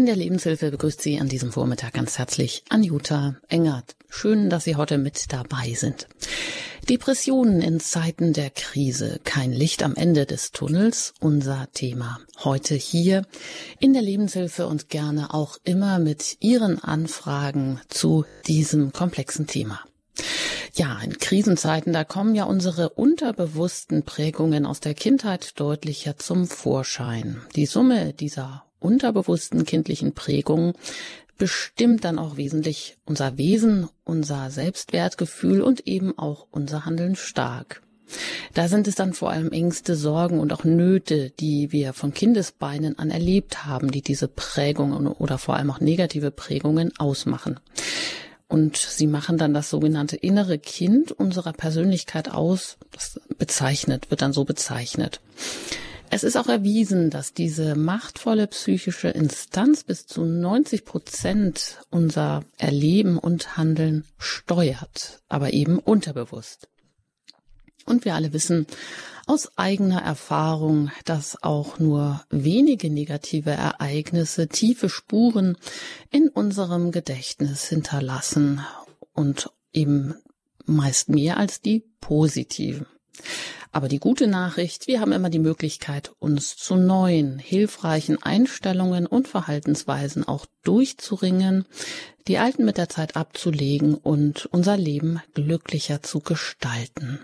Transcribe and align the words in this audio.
In 0.00 0.06
der 0.06 0.16
Lebenshilfe 0.16 0.70
begrüßt 0.70 1.02
Sie 1.02 1.20
an 1.20 1.28
diesem 1.28 1.52
Vormittag 1.52 1.92
ganz 1.92 2.16
herzlich 2.16 2.64
Anjuta 2.70 3.36
Engert. 3.48 3.96
Schön, 4.08 4.48
dass 4.48 4.64
Sie 4.64 4.76
heute 4.76 4.96
mit 4.96 5.30
dabei 5.30 5.74
sind. 5.74 6.08
Depressionen 6.88 7.60
in 7.60 7.80
Zeiten 7.80 8.32
der 8.32 8.48
Krise, 8.48 9.20
kein 9.24 9.52
Licht 9.52 9.82
am 9.82 9.94
Ende 9.96 10.24
des 10.24 10.52
Tunnels, 10.52 11.12
unser 11.20 11.68
Thema. 11.74 12.18
Heute 12.42 12.76
hier 12.76 13.26
in 13.78 13.92
der 13.92 14.00
Lebenshilfe 14.00 14.66
und 14.66 14.88
gerne 14.88 15.34
auch 15.34 15.58
immer 15.64 15.98
mit 15.98 16.38
Ihren 16.40 16.82
Anfragen 16.82 17.78
zu 17.90 18.24
diesem 18.46 18.92
komplexen 18.94 19.46
Thema. 19.48 19.80
Ja, 20.72 20.98
in 21.04 21.18
Krisenzeiten, 21.18 21.92
da 21.92 22.04
kommen 22.04 22.34
ja 22.34 22.44
unsere 22.44 22.88
unterbewussten 22.88 24.04
Prägungen 24.04 24.64
aus 24.64 24.80
der 24.80 24.94
Kindheit 24.94 25.60
deutlicher 25.60 26.16
zum 26.16 26.46
Vorschein. 26.46 27.42
Die 27.54 27.66
Summe 27.66 28.14
dieser 28.14 28.64
unterbewussten 28.80 29.64
kindlichen 29.64 30.14
Prägungen 30.14 30.72
bestimmt 31.38 32.04
dann 32.04 32.18
auch 32.18 32.36
wesentlich 32.36 32.98
unser 33.06 33.38
Wesen, 33.38 33.88
unser 34.04 34.50
Selbstwertgefühl 34.50 35.62
und 35.62 35.86
eben 35.86 36.18
auch 36.18 36.46
unser 36.50 36.84
Handeln 36.84 37.16
stark. 37.16 37.82
Da 38.54 38.68
sind 38.68 38.88
es 38.88 38.94
dann 38.94 39.12
vor 39.12 39.30
allem 39.30 39.52
Ängste, 39.52 39.94
Sorgen 39.94 40.40
und 40.40 40.52
auch 40.52 40.64
Nöte, 40.64 41.30
die 41.40 41.72
wir 41.72 41.92
von 41.92 42.12
Kindesbeinen 42.12 42.98
an 42.98 43.10
erlebt 43.10 43.64
haben, 43.64 43.90
die 43.90 44.02
diese 44.02 44.28
Prägungen 44.28 45.06
oder 45.06 45.38
vor 45.38 45.56
allem 45.56 45.70
auch 45.70 45.80
negative 45.80 46.30
Prägungen 46.30 46.92
ausmachen. 46.98 47.60
Und 48.48 48.76
sie 48.76 49.06
machen 49.06 49.38
dann 49.38 49.54
das 49.54 49.70
sogenannte 49.70 50.16
innere 50.16 50.58
Kind 50.58 51.12
unserer 51.12 51.52
Persönlichkeit 51.52 52.30
aus. 52.30 52.78
Das 52.90 53.20
bezeichnet, 53.38 54.10
wird 54.10 54.22
dann 54.22 54.32
so 54.32 54.44
bezeichnet. 54.44 55.20
Es 56.12 56.24
ist 56.24 56.36
auch 56.36 56.48
erwiesen, 56.48 57.08
dass 57.08 57.34
diese 57.34 57.76
machtvolle 57.76 58.48
psychische 58.48 59.08
Instanz 59.08 59.84
bis 59.84 60.08
zu 60.08 60.24
90 60.24 60.84
Prozent 60.84 61.78
unser 61.88 62.44
Erleben 62.58 63.16
und 63.16 63.56
Handeln 63.56 64.04
steuert, 64.18 65.22
aber 65.28 65.52
eben 65.52 65.78
unterbewusst. 65.78 66.68
Und 67.86 68.04
wir 68.04 68.16
alle 68.16 68.32
wissen 68.32 68.66
aus 69.28 69.56
eigener 69.56 70.02
Erfahrung, 70.02 70.90
dass 71.04 71.44
auch 71.44 71.78
nur 71.78 72.24
wenige 72.28 72.90
negative 72.90 73.50
Ereignisse 73.50 74.48
tiefe 74.48 74.88
Spuren 74.88 75.56
in 76.10 76.28
unserem 76.28 76.90
Gedächtnis 76.90 77.68
hinterlassen 77.68 78.60
und 79.12 79.50
eben 79.72 80.16
meist 80.66 81.08
mehr 81.08 81.36
als 81.36 81.60
die 81.60 81.84
positiven. 82.00 82.86
Aber 83.72 83.88
die 83.88 83.98
gute 83.98 84.26
Nachricht, 84.26 84.86
wir 84.88 85.00
haben 85.00 85.12
immer 85.12 85.30
die 85.30 85.38
Möglichkeit, 85.38 86.12
uns 86.18 86.56
zu 86.56 86.74
neuen, 86.74 87.38
hilfreichen 87.38 88.20
Einstellungen 88.22 89.06
und 89.06 89.28
Verhaltensweisen 89.28 90.26
auch 90.26 90.46
durchzuringen, 90.64 91.64
die 92.26 92.38
alten 92.38 92.64
mit 92.64 92.78
der 92.78 92.88
Zeit 92.88 93.16
abzulegen 93.16 93.94
und 93.94 94.46
unser 94.46 94.76
Leben 94.76 95.20
glücklicher 95.34 96.02
zu 96.02 96.20
gestalten. 96.20 97.20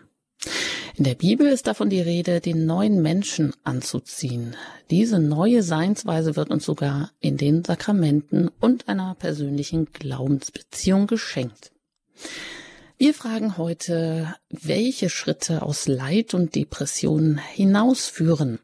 In 0.97 1.05
der 1.05 1.15
Bibel 1.15 1.47
ist 1.47 1.67
davon 1.67 1.91
die 1.91 2.01
Rede, 2.01 2.41
den 2.41 2.65
neuen 2.65 3.03
Menschen 3.03 3.53
anzuziehen. 3.65 4.57
Diese 4.91 5.19
neue 5.19 5.63
Seinsweise 5.63 6.37
wird 6.37 6.51
uns 6.51 6.65
sogar 6.65 7.11
in 7.21 7.37
den 7.37 7.65
Sakramenten 7.65 8.49
und 8.61 8.89
einer 8.89 9.15
persönlichen 9.15 9.93
Glaubensbeziehung 9.93 11.07
geschenkt. 11.07 11.73
Wir 12.99 13.13
fragen 13.13 13.59
heute, 13.59 14.35
welche 14.49 15.11
Schritte 15.11 15.61
aus 15.61 15.87
Leid 15.87 16.33
und 16.33 16.55
Depression 16.55 17.37
hinausführen. 17.37 18.59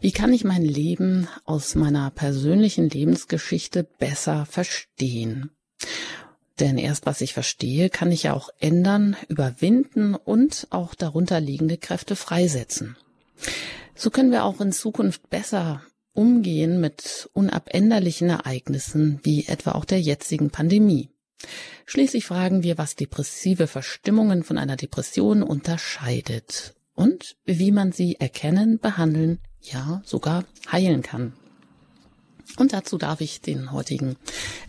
Wie 0.00 0.12
kann 0.12 0.32
ich 0.32 0.44
mein 0.44 0.64
Leben 0.64 1.26
aus 1.44 1.74
meiner 1.74 2.12
persönlichen 2.12 2.88
Lebensgeschichte 2.88 3.82
besser 3.82 4.46
verstehen? 4.46 5.50
Denn 6.60 6.78
erst 6.78 7.06
was 7.06 7.20
ich 7.20 7.34
verstehe, 7.34 7.90
kann 7.90 8.12
ich 8.12 8.22
ja 8.22 8.34
auch 8.34 8.50
ändern, 8.60 9.16
überwinden 9.26 10.14
und 10.14 10.68
auch 10.70 10.94
darunter 10.94 11.40
liegende 11.40 11.76
Kräfte 11.76 12.14
freisetzen. 12.14 12.96
So 13.96 14.10
können 14.10 14.30
wir 14.30 14.44
auch 14.44 14.60
in 14.60 14.70
Zukunft 14.70 15.28
besser 15.28 15.82
umgehen 16.12 16.80
mit 16.80 17.28
unabänderlichen 17.32 18.28
Ereignissen 18.28 19.18
wie 19.24 19.46
etwa 19.46 19.72
auch 19.72 19.84
der 19.84 20.00
jetzigen 20.00 20.50
Pandemie. 20.50 21.10
Schließlich 21.86 22.26
fragen 22.26 22.62
wir, 22.62 22.78
was 22.78 22.96
depressive 22.96 23.66
Verstimmungen 23.66 24.44
von 24.44 24.58
einer 24.58 24.76
Depression 24.76 25.42
unterscheidet 25.42 26.74
und 26.94 27.36
wie 27.44 27.70
man 27.70 27.92
sie 27.92 28.16
erkennen, 28.16 28.78
behandeln, 28.78 29.38
ja 29.60 30.02
sogar 30.04 30.44
heilen 30.70 31.02
kann. 31.02 31.32
Und 32.56 32.72
dazu 32.72 32.98
darf 32.98 33.20
ich 33.20 33.40
den 33.40 33.72
heutigen 33.72 34.16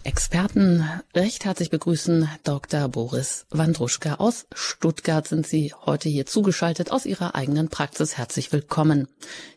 Experten 0.03 0.85
recht 1.15 1.45
herzlich 1.45 1.69
begrüßen. 1.69 2.29
Dr. 2.43 2.87
Boris 2.89 3.47
Wandruschka 3.49 4.15
aus 4.15 4.47
Stuttgart 4.53 5.27
sind 5.27 5.47
Sie 5.47 5.73
heute 5.73 6.09
hier 6.09 6.25
zugeschaltet 6.25 6.91
aus 6.91 7.05
Ihrer 7.05 7.35
eigenen 7.35 7.69
Praxis. 7.69 8.17
Herzlich 8.17 8.51
willkommen 8.51 9.07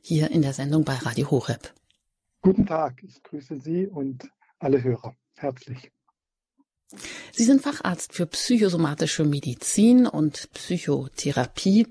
hier 0.01 0.31
in 0.31 0.43
der 0.43 0.53
Sendung 0.53 0.85
bei 0.85 0.95
Radio 0.95 1.31
Horeb. 1.31 1.75
Guten 2.41 2.67
Tag, 2.67 3.03
ich 3.03 3.23
grüße 3.23 3.61
Sie 3.61 3.87
und 3.87 4.29
alle 4.59 4.83
Hörer. 4.83 5.15
Herzlich. 5.37 5.91
Sie 7.33 7.45
sind 7.45 7.63
Facharzt 7.63 8.13
für 8.13 8.27
psychosomatische 8.27 9.25
Medizin 9.25 10.07
und 10.07 10.49
Psychotherapie. 10.53 11.87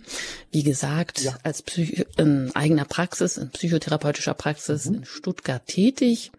Wie 0.51 0.63
gesagt, 0.63 1.22
ja. 1.22 1.38
als 1.44 1.62
Psych 1.62 2.06
in 2.17 2.51
eigener 2.56 2.85
Praxis, 2.85 3.38
in 3.38 3.50
psychotherapeutischer 3.50 4.34
Praxis 4.34 4.85
mhm. 4.85 4.95
in 4.95 5.06
Stuttgart 5.06 5.66
tätig. 5.66 6.31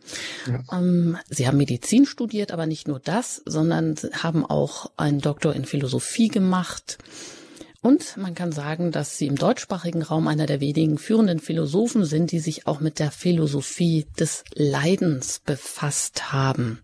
Ja. 0.47 0.79
Ähm, 0.79 1.17
Sie 1.29 1.47
haben 1.47 1.57
Medizin 1.57 2.07
studiert, 2.07 2.53
aber 2.53 2.67
nicht 2.67 2.89
nur 2.89 3.01
das, 3.01 3.43
sondern 3.45 3.97
haben 4.13 4.45
auch 4.45 4.91
einen 4.97 5.21
Doktor 5.21 5.55
in 5.55 5.65
Philosophie 5.65 6.29
gemacht. 6.29 6.99
Und 7.83 8.17
man 8.17 8.37
kann 8.37 8.53
sagen, 8.53 8.93
dass 8.93 9.19
Sie 9.19 9.27
im 9.27 9.37
deutschsprachigen 9.37 10.03
Raum 10.03 10.29
einer 10.29 10.47
der 10.47 10.61
wenigen 10.61 10.99
führenden 10.99 11.41
Philosophen 11.41 12.05
sind, 12.05 12.31
die 12.31 12.39
sich 12.39 12.69
auch 12.69 12.79
mit 12.79 13.01
der 13.01 13.11
Philosophie 13.11 14.07
des 14.19 14.45
Leidens 14.55 15.41
befasst 15.41 16.33
haben. 16.33 16.81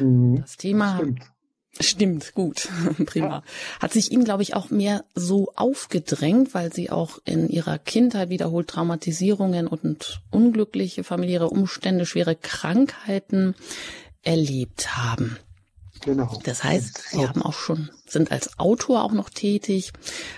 Mhm. 0.00 0.40
Das 0.40 0.56
Thema 0.56 0.96
Stimmt. 0.96 1.22
Stimmt, 1.80 2.34
gut, 2.34 2.68
prima. 3.06 3.42
Hat 3.80 3.92
sich 3.92 4.12
Ihnen, 4.12 4.24
glaube 4.24 4.42
ich, 4.42 4.54
auch 4.54 4.68
mehr 4.68 5.04
so 5.14 5.52
aufgedrängt, 5.56 6.52
weil 6.52 6.72
Sie 6.72 6.90
auch 6.90 7.18
in 7.24 7.48
Ihrer 7.48 7.78
Kindheit 7.78 8.28
wiederholt 8.28 8.68
Traumatisierungen 8.68 9.68
und 9.68 10.20
unglückliche 10.30 11.02
familiäre 11.02 11.48
Umstände, 11.48 12.04
schwere 12.04 12.36
Krankheiten 12.36 13.54
erlebt 14.22 14.96
haben. 14.98 15.38
Genau. 16.04 16.40
Das 16.44 16.64
heißt, 16.64 17.10
Sie 17.10 17.26
haben 17.26 17.42
auch 17.42 17.54
schon, 17.54 17.90
sind 18.06 18.32
als 18.32 18.58
Autor 18.58 19.04
auch 19.04 19.12
noch 19.12 19.30
tätig, 19.30 19.92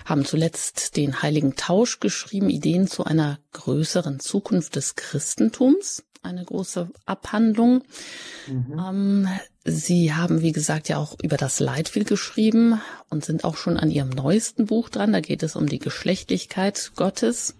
haben 0.05 0.25
zuletzt 0.25 0.95
den 0.95 1.21
Heiligen 1.21 1.55
Tausch 1.55 1.99
geschrieben, 1.99 2.49
Ideen 2.49 2.87
zu 2.87 3.03
einer 3.03 3.39
größeren 3.53 4.19
Zukunft 4.19 4.75
des 4.75 4.95
Christentums, 4.95 6.03
eine 6.21 6.43
große 6.43 6.89
Abhandlung. 7.05 7.83
Mhm. 8.47 8.79
Ähm, 8.79 9.27
Sie 9.63 10.13
haben, 10.13 10.41
wie 10.41 10.51
gesagt, 10.51 10.89
ja 10.89 10.97
auch 10.97 11.15
über 11.23 11.37
das 11.37 11.59
Leid 11.59 11.89
viel 11.89 12.03
geschrieben 12.03 12.79
und 13.09 13.25
sind 13.25 13.43
auch 13.43 13.57
schon 13.57 13.77
an 13.77 13.89
Ihrem 13.89 14.09
neuesten 14.09 14.67
Buch 14.67 14.89
dran. 14.89 15.11
Da 15.11 15.21
geht 15.21 15.41
es 15.41 15.55
um 15.55 15.67
die 15.67 15.79
Geschlechtlichkeit 15.79 16.91
Gottes. 16.95 17.55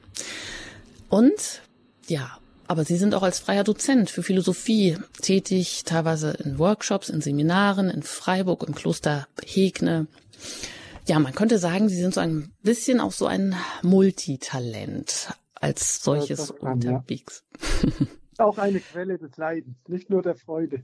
Und 1.09 1.61
ja, 2.07 2.37
aber 2.67 2.83
Sie 2.83 2.97
sind 2.97 3.13
auch 3.13 3.23
als 3.23 3.39
freier 3.39 3.63
Dozent 3.63 4.09
für 4.09 4.23
Philosophie 4.23 4.97
tätig, 5.21 5.83
teilweise 5.85 6.31
in 6.31 6.57
Workshops, 6.57 7.09
in 7.09 7.21
Seminaren, 7.21 7.89
in 7.89 8.03
Freiburg, 8.03 8.63
im 8.67 8.75
Kloster 8.75 9.27
Hegne. 9.45 10.07
Ja, 11.07 11.19
man 11.19 11.35
könnte 11.35 11.59
sagen, 11.59 11.89
Sie 11.89 12.01
sind 12.01 12.13
so 12.13 12.21
ein 12.21 12.51
bisschen 12.63 12.99
auch 12.99 13.11
so 13.11 13.27
ein 13.27 13.55
Multitalent 13.83 15.29
als 15.53 16.03
solches 16.03 16.53
ja, 16.61 16.69
unterwegs. 16.69 17.43
Ja. 17.83 17.89
auch 18.45 18.57
eine 18.57 18.79
Quelle 18.79 19.17
des 19.17 19.37
Leidens, 19.37 19.77
nicht 19.87 20.09
nur 20.09 20.21
der 20.21 20.35
Freude. 20.35 20.83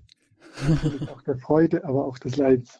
auch 1.11 1.21
der 1.23 1.37
Freude, 1.37 1.83
aber 1.85 2.05
auch 2.05 2.17
des 2.19 2.37
Leidens. 2.37 2.79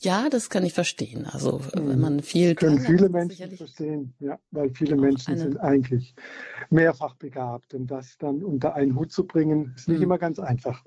Ja, 0.00 0.28
das 0.28 0.48
kann 0.48 0.64
ich 0.64 0.74
verstehen. 0.74 1.26
Also 1.26 1.60
wenn 1.74 1.96
mhm. 1.96 2.00
man 2.00 2.22
viel 2.22 2.54
können 2.54 2.80
viele 2.80 3.08
Menschen 3.08 3.50
verstehen, 3.56 4.14
ja, 4.20 4.38
weil 4.50 4.70
viele 4.70 4.96
Menschen 4.96 5.32
eine... 5.32 5.40
sind 5.40 5.56
eigentlich 5.58 6.14
mehrfach 6.70 7.16
begabt 7.16 7.74
und 7.74 7.88
das 7.88 8.16
dann 8.18 8.44
unter 8.44 8.74
einen 8.74 8.94
Hut 8.94 9.10
zu 9.10 9.26
bringen, 9.26 9.72
ist 9.76 9.88
nicht 9.88 9.96
hm. 9.96 10.04
immer 10.04 10.18
ganz 10.18 10.38
einfach. 10.38 10.84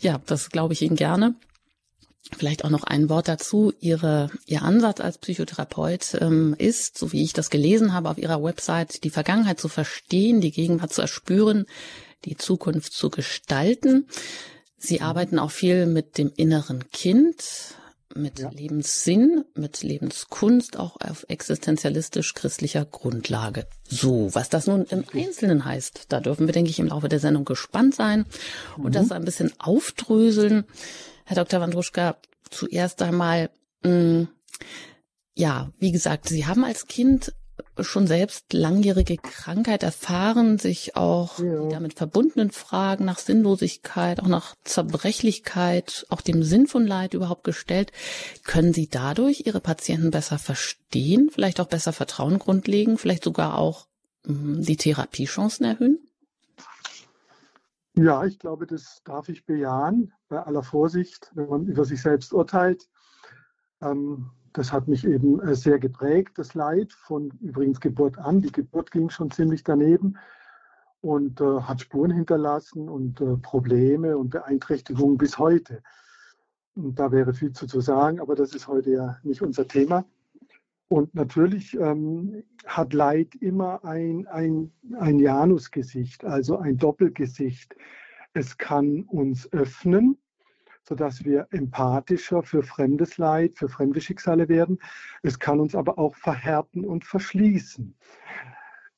Ja, 0.00 0.20
das 0.26 0.50
glaube 0.50 0.72
ich 0.72 0.82
Ihnen 0.82 0.96
gerne. 0.96 1.36
Vielleicht 2.36 2.64
auch 2.64 2.70
noch 2.70 2.84
ein 2.84 3.08
Wort 3.08 3.28
dazu. 3.28 3.72
Ihre, 3.80 4.30
Ihr 4.46 4.62
Ansatz 4.62 5.00
als 5.00 5.18
Psychotherapeut 5.18 6.16
ähm, 6.20 6.54
ist, 6.58 6.98
so 6.98 7.12
wie 7.12 7.22
ich 7.22 7.32
das 7.32 7.50
gelesen 7.50 7.92
habe 7.92 8.10
auf 8.10 8.18
Ihrer 8.18 8.42
Website, 8.42 9.04
die 9.04 9.10
Vergangenheit 9.10 9.60
zu 9.60 9.68
verstehen, 9.68 10.40
die 10.40 10.52
Gegenwart 10.52 10.92
zu 10.92 11.02
erspüren, 11.02 11.66
die 12.24 12.36
Zukunft 12.36 12.92
zu 12.92 13.10
gestalten. 13.10 14.06
Sie 14.82 15.02
arbeiten 15.02 15.38
auch 15.38 15.50
viel 15.50 15.86
mit 15.86 16.16
dem 16.16 16.32
inneren 16.34 16.90
Kind 16.90 17.76
mit 18.14 18.40
ja. 18.40 18.50
Lebenssinn, 18.50 19.44
mit 19.54 19.82
Lebenskunst, 19.82 20.78
auch 20.78 20.96
auf 21.00 21.26
existenzialistisch-christlicher 21.28 22.84
Grundlage. 22.84 23.66
So, 23.88 24.34
was 24.34 24.48
das 24.48 24.66
nun 24.66 24.84
im 24.86 25.04
Einzelnen 25.14 25.64
heißt, 25.64 26.06
da 26.08 26.20
dürfen 26.20 26.46
wir, 26.46 26.52
denke 26.52 26.70
ich, 26.70 26.80
im 26.80 26.88
Laufe 26.88 27.08
der 27.08 27.20
Sendung 27.20 27.44
gespannt 27.44 27.94
sein 27.94 28.24
und 28.78 28.86
mhm. 28.86 28.92
das 28.92 29.12
ein 29.12 29.24
bisschen 29.24 29.52
aufdröseln. 29.60 30.64
Herr 31.24 31.36
Dr. 31.36 31.60
Wandruschka, 31.60 32.16
zuerst 32.50 33.02
einmal, 33.02 33.50
mh, 33.84 33.92
mm, 33.92 34.28
ja, 35.34 35.70
wie 35.78 35.92
gesagt, 35.92 36.28
Sie 36.28 36.46
haben 36.46 36.64
als 36.64 36.86
Kind 36.86 37.32
schon 37.80 38.06
selbst 38.06 38.52
langjährige 38.52 39.16
Krankheit 39.16 39.82
erfahren, 39.82 40.58
sich 40.58 40.96
auch 40.96 41.38
ja. 41.38 41.62
die 41.62 41.68
damit 41.68 41.94
verbundenen 41.94 42.50
Fragen 42.50 43.04
nach 43.04 43.18
Sinnlosigkeit, 43.18 44.20
auch 44.20 44.28
nach 44.28 44.54
Zerbrechlichkeit, 44.64 46.06
auch 46.08 46.20
dem 46.20 46.42
Sinn 46.42 46.66
von 46.66 46.86
Leid 46.86 47.14
überhaupt 47.14 47.44
gestellt. 47.44 47.92
Können 48.44 48.72
Sie 48.72 48.88
dadurch 48.88 49.46
Ihre 49.46 49.60
Patienten 49.60 50.10
besser 50.10 50.38
verstehen, 50.38 51.30
vielleicht 51.32 51.60
auch 51.60 51.68
besser 51.68 51.92
Vertrauen 51.92 52.38
grundlegen, 52.38 52.98
vielleicht 52.98 53.24
sogar 53.24 53.58
auch 53.58 53.86
mh, 54.24 54.62
die 54.64 54.76
Therapiechancen 54.76 55.66
erhöhen? 55.66 55.98
Ja, 57.94 58.24
ich 58.24 58.38
glaube, 58.38 58.66
das 58.66 59.02
darf 59.04 59.28
ich 59.28 59.44
bejahen, 59.44 60.12
bei 60.28 60.40
aller 60.42 60.62
Vorsicht, 60.62 61.30
wenn 61.34 61.48
man 61.48 61.66
über 61.66 61.84
sich 61.84 62.00
selbst 62.00 62.32
urteilt. 62.32 62.88
Ähm, 63.82 64.30
das 64.52 64.72
hat 64.72 64.88
mich 64.88 65.06
eben 65.06 65.40
äh, 65.40 65.54
sehr 65.54 65.78
geprägt, 65.78 66.32
das 66.36 66.54
Leid, 66.54 66.92
von 66.92 67.30
übrigens 67.40 67.80
Geburt 67.80 68.18
an. 68.18 68.40
Die 68.40 68.52
Geburt 68.52 68.90
ging 68.90 69.10
schon 69.10 69.30
ziemlich 69.30 69.64
daneben 69.64 70.16
und 71.00 71.40
äh, 71.40 71.60
hat 71.60 71.80
Spuren 71.80 72.10
hinterlassen 72.10 72.88
und 72.88 73.20
äh, 73.20 73.36
Probleme 73.36 74.18
und 74.18 74.30
Beeinträchtigungen 74.30 75.18
bis 75.18 75.38
heute. 75.38 75.82
Und 76.74 76.98
da 76.98 77.12
wäre 77.12 77.34
viel 77.34 77.52
zu, 77.52 77.66
zu 77.66 77.80
sagen, 77.80 78.20
aber 78.20 78.34
das 78.34 78.54
ist 78.54 78.68
heute 78.68 78.90
ja 78.90 79.18
nicht 79.22 79.42
unser 79.42 79.66
Thema. 79.66 80.04
Und 80.88 81.14
natürlich 81.14 81.78
ähm, 81.78 82.42
hat 82.66 82.92
Leid 82.92 83.36
immer 83.36 83.84
ein, 83.84 84.26
ein, 84.26 84.72
ein 84.98 85.20
Janusgesicht, 85.20 86.24
also 86.24 86.58
ein 86.58 86.78
Doppelgesicht. 86.78 87.76
Es 88.32 88.58
kann 88.58 89.04
uns 89.04 89.52
öffnen, 89.52 90.18
sodass 90.82 91.24
wir 91.24 91.46
empathischer 91.50 92.42
für 92.42 92.62
fremdes 92.62 93.18
Leid, 93.18 93.56
für 93.56 93.68
fremde 93.68 94.00
Schicksale 94.00 94.48
werden. 94.48 94.78
Es 95.22 95.38
kann 95.38 95.60
uns 95.60 95.74
aber 95.74 95.98
auch 95.98 96.16
verhärten 96.16 96.84
und 96.84 97.04
verschließen. 97.04 97.94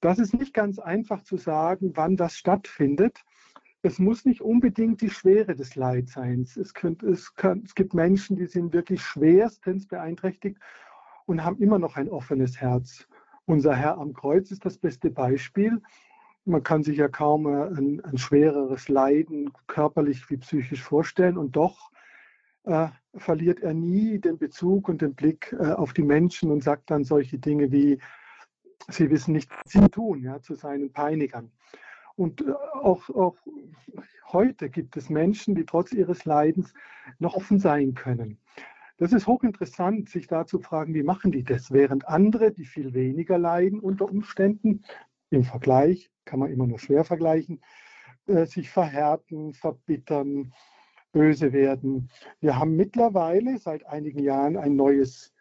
Das 0.01 0.19
ist 0.19 0.35
nicht 0.35 0.53
ganz 0.53 0.79
einfach 0.79 1.23
zu 1.23 1.37
sagen, 1.37 1.93
wann 1.95 2.17
das 2.17 2.37
stattfindet. 2.37 3.25
Es 3.83 3.99
muss 3.99 4.25
nicht 4.25 4.41
unbedingt 4.41 5.01
die 5.01 5.11
Schwere 5.11 5.55
des 5.55 5.77
Leids 5.77 6.13
sein. 6.13 6.43
Es, 6.43 6.75
könnte, 6.75 7.09
es, 7.09 7.35
kann, 7.35 7.63
es 7.65 7.75
gibt 7.75 7.95
Menschen, 7.95 8.37
die 8.37 8.47
sind 8.47 8.73
wirklich 8.73 9.03
schwerstens 9.03 9.87
beeinträchtigt 9.87 10.59
und 11.27 11.45
haben 11.45 11.59
immer 11.59 11.79
noch 11.79 11.97
ein 11.97 12.09
offenes 12.09 12.61
Herz. 12.61 13.07
Unser 13.45 13.75
Herr 13.75 13.99
am 13.99 14.13
Kreuz 14.13 14.51
ist 14.51 14.65
das 14.65 14.79
beste 14.79 15.11
Beispiel. 15.11 15.81
Man 16.45 16.63
kann 16.63 16.83
sich 16.83 16.97
ja 16.97 17.09
kaum 17.09 17.47
ein, 17.47 18.01
ein 18.05 18.19
schwereres 18.19 18.89
Leiden 18.89 19.53
körperlich 19.67 20.29
wie 20.29 20.39
psychisch 20.39 20.83
vorstellen 20.83 21.39
und 21.39 21.55
doch 21.55 21.93
äh, 22.65 22.89
verliert 23.15 23.61
er 23.61 23.75
nie 23.75 24.19
den 24.19 24.39
Bezug 24.39 24.89
und 24.89 25.03
den 25.03 25.15
Blick 25.15 25.55
äh, 25.59 25.73
auf 25.73 25.93
die 25.93 26.03
Menschen 26.03 26.51
und 26.51 26.63
sagt 26.63 26.91
dann 26.91 27.05
solche 27.05 27.39
Dinge 27.39 27.71
wie, 27.71 27.99
sie 28.89 29.11
wissen 29.11 29.33
nicht, 29.33 29.51
was 29.51 29.73
sie 29.73 29.89
tun, 29.89 30.23
ja, 30.23 30.41
zu 30.41 30.55
seinen 30.55 30.93
Peinigern. 30.93 31.53
Und 32.17 32.43
äh, 32.43 32.53
auch, 32.53 33.09
auch 33.11 33.37
heute 34.33 34.71
gibt 34.71 34.97
es 34.97 35.11
Menschen, 35.11 35.55
die 35.55 35.65
trotz 35.65 35.93
ihres 35.93 36.25
Leidens 36.25 36.73
noch 37.19 37.35
offen 37.35 37.59
sein 37.59 37.95
können. 37.95 38.39
Das 38.99 39.13
ist 39.13 39.27
hochinteressant, 39.27 40.09
sich 40.09 40.29
da 40.29 40.47
zu 40.47 40.61
fragen, 40.61 40.95
wie 40.95 41.03
machen 41.03 41.33
die 41.33 41.43
das, 41.43 41.73
während 41.73 42.07
andere, 42.07 42.53
die 42.53 42.67
viel 42.67 42.95
weniger 42.95 43.39
leiden 43.39 43.81
unter 43.81 44.09
Umständen, 44.09 44.85
im 45.31 45.45
Vergleich, 45.45 46.12
kann 46.25 46.41
man 46.41 46.51
immer 46.51 46.67
nur 46.67 46.79
schwer 46.79 47.05
vergleichen, 47.05 47.61
äh, 48.27 48.47
sich 48.47 48.71
verhärten, 48.71 49.53
verbittern, 49.55 50.53
böse 51.13 51.53
werden. 51.53 52.11
Wir 52.41 52.59
haben 52.59 52.77
mittlerweile 52.77 53.59
seit 53.59 53.87
einigen 53.87 54.21
Jahren 54.21 54.57
ein 54.57 54.77
neues, 54.77 55.35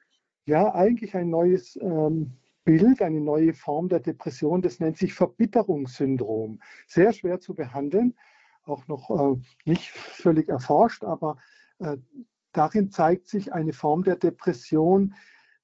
ja 0.45 0.73
eigentlich 0.73 1.15
ein 1.15 1.29
neues 1.29 1.77
ähm, 1.81 2.33
Bild, 2.63 3.01
eine 3.01 3.21
neue 3.21 3.53
Form 3.53 3.89
der 3.89 3.99
Depression, 3.99 4.61
das 4.61 4.79
nennt 4.79 4.97
sich 4.97 5.13
Verbitterungssyndrom. 5.13 6.59
Sehr 6.87 7.13
schwer 7.13 7.39
zu 7.39 7.55
behandeln, 7.55 8.15
auch 8.63 8.87
noch 8.87 9.09
äh, 9.09 9.41
nicht 9.65 9.89
völlig 9.89 10.49
erforscht, 10.49 11.03
aber 11.03 11.37
äh, 11.79 11.97
darin 12.51 12.91
zeigt 12.91 13.27
sich 13.27 13.53
eine 13.53 13.73
Form 13.73 14.03
der 14.03 14.17
Depression, 14.17 15.15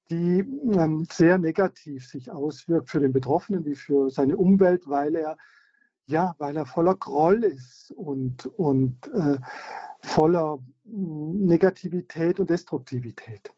die 0.09 0.39
ähm, 0.39 1.07
sehr 1.11 1.37
negativ 1.37 2.07
sich 2.07 2.31
auswirkt 2.31 2.89
für 2.89 2.99
den 2.99 3.13
Betroffenen 3.13 3.65
wie 3.65 3.75
für 3.75 4.09
seine 4.09 4.37
Umwelt, 4.37 4.87
weil 4.87 5.15
er 5.15 5.37
ja, 6.07 6.35
weil 6.37 6.55
er 6.55 6.65
voller 6.65 6.95
Groll 6.95 7.43
ist 7.43 7.91
und, 7.91 8.45
und 8.45 9.07
äh, 9.13 9.37
voller 9.99 10.57
mm, 10.85 11.45
Negativität 11.45 12.39
und 12.39 12.49
Destruktivität. 12.49 13.51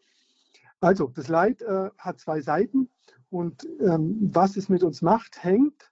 Also, 0.81 1.07
das 1.07 1.27
Leid 1.27 1.61
äh, 1.61 1.89
hat 1.97 2.19
zwei 2.19 2.41
Seiten 2.41 2.89
und 3.29 3.67
ähm, 3.81 4.17
was 4.33 4.57
es 4.57 4.67
mit 4.67 4.83
uns 4.83 5.01
macht, 5.01 5.43
hängt 5.43 5.91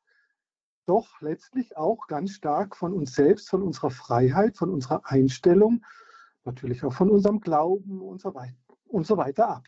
doch 0.88 1.21
letztlich 1.21 1.77
auch 1.77 2.07
ganz 2.07 2.31
stark 2.31 2.75
von 2.75 2.94
uns 2.94 3.13
selbst, 3.13 3.50
von 3.50 3.62
unserer 3.62 3.92
Freiheit, 3.92 4.57
von 4.57 4.71
unserer 4.71 5.01
Einstellung, 5.03 5.86
natürlich 6.45 6.83
auch 6.83 6.94
von 6.94 7.12
unserem 7.12 7.42
Glauben 7.42 8.01
und 8.01 8.21
so 8.21 8.33
weiter, 8.33 8.56
und 8.88 9.06
so 9.06 9.18
weiter 9.18 9.50
ab. 9.50 9.68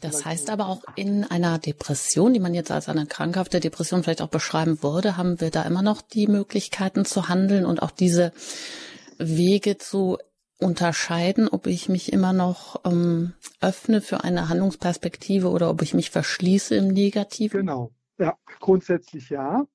Das 0.00 0.24
heißt 0.24 0.50
aber 0.50 0.68
auch 0.68 0.82
in 0.96 1.24
einer 1.24 1.58
Depression, 1.58 2.32
die 2.32 2.40
man 2.40 2.54
jetzt 2.54 2.70
als 2.70 2.88
eine 2.88 3.06
krankhafte 3.06 3.60
Depression 3.60 4.02
vielleicht 4.02 4.22
auch 4.22 4.28
beschreiben 4.28 4.82
würde, 4.82 5.16
haben 5.16 5.40
wir 5.40 5.50
da 5.50 5.62
immer 5.62 5.82
noch 5.82 6.02
die 6.02 6.26
Möglichkeiten 6.26 7.04
zu 7.04 7.28
handeln 7.28 7.64
und 7.64 7.82
auch 7.82 7.90
diese 7.90 8.32
Wege 9.18 9.78
zu 9.78 10.18
unterscheiden, 10.58 11.48
ob 11.48 11.66
ich 11.66 11.88
mich 11.88 12.12
immer 12.12 12.32
noch 12.32 12.80
ähm, 12.84 13.32
öffne 13.60 14.00
für 14.00 14.24
eine 14.24 14.48
Handlungsperspektive 14.48 15.48
oder 15.48 15.70
ob 15.70 15.82
ich 15.82 15.94
mich 15.94 16.10
verschließe 16.10 16.74
im 16.76 16.88
Negativen? 16.88 17.60
Genau, 17.60 17.92
ja, 18.18 18.36
grundsätzlich 18.60 19.30
ja. 19.30 19.66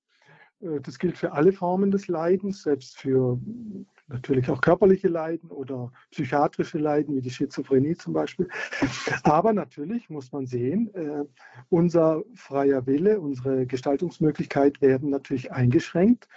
Äh, 0.62 0.82
das 0.82 1.00
gilt 1.00 1.18
für 1.18 1.32
alle 1.32 1.54
Formen 1.54 1.92
des 1.92 2.08
Leidens, 2.08 2.64
selbst 2.64 2.98
für 2.98 3.40
natürlich 4.08 4.50
auch 4.50 4.62
körperliche 4.62 5.08
Leiden 5.08 5.50
oder 5.50 5.92
psychiatrische 6.12 6.78
Leiden, 6.78 7.16
wie 7.16 7.22
die 7.22 7.30
Schizophrenie 7.30 7.96
zum 7.96 8.14
Beispiel. 8.14 8.48
Aber 9.24 9.54
natürlich 9.54 10.10
muss 10.10 10.32
man 10.32 10.46
sehen, 10.46 10.94
äh, 10.94 11.24
unser 11.70 12.24
freier 12.36 12.86
Wille, 12.86 13.20
unsere 13.20 13.66
Gestaltungsmöglichkeit 13.66 14.82
werden 14.82 15.10
natürlich 15.10 15.52
eingeschränkt. 15.52 16.28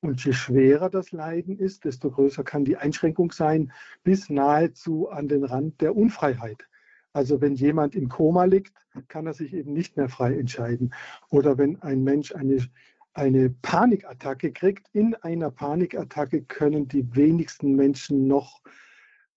Und 0.00 0.24
je 0.24 0.32
schwerer 0.32 0.90
das 0.90 1.12
Leiden 1.12 1.56
ist, 1.58 1.84
desto 1.84 2.10
größer 2.10 2.42
kann 2.42 2.64
die 2.64 2.76
Einschränkung 2.76 3.30
sein, 3.30 3.72
bis 4.02 4.28
nahezu 4.30 5.08
an 5.08 5.28
den 5.28 5.44
Rand 5.44 5.80
der 5.80 5.94
Unfreiheit. 5.94 6.66
Also 7.12 7.40
wenn 7.40 7.54
jemand 7.54 7.94
im 7.94 8.08
Koma 8.08 8.44
liegt, 8.44 8.74
kann 9.08 9.26
er 9.26 9.34
sich 9.34 9.52
eben 9.52 9.72
nicht 9.72 9.96
mehr 9.96 10.08
frei 10.08 10.36
entscheiden. 10.36 10.92
Oder 11.30 11.58
wenn 11.58 11.80
ein 11.82 12.02
Mensch 12.02 12.34
eine 12.34 12.66
eine 13.14 13.50
Panikattacke 13.50 14.52
kriegt. 14.52 14.86
In 14.92 15.14
einer 15.16 15.50
Panikattacke 15.50 16.42
können 16.42 16.88
die 16.88 17.14
wenigsten 17.14 17.74
Menschen 17.74 18.26
noch 18.26 18.60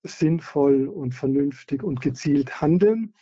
sinnvoll 0.03 0.87
und 0.87 1.13
vernünftig 1.13 1.83
und 1.83 2.01
gezielt 2.01 2.61
handeln. 2.61 3.13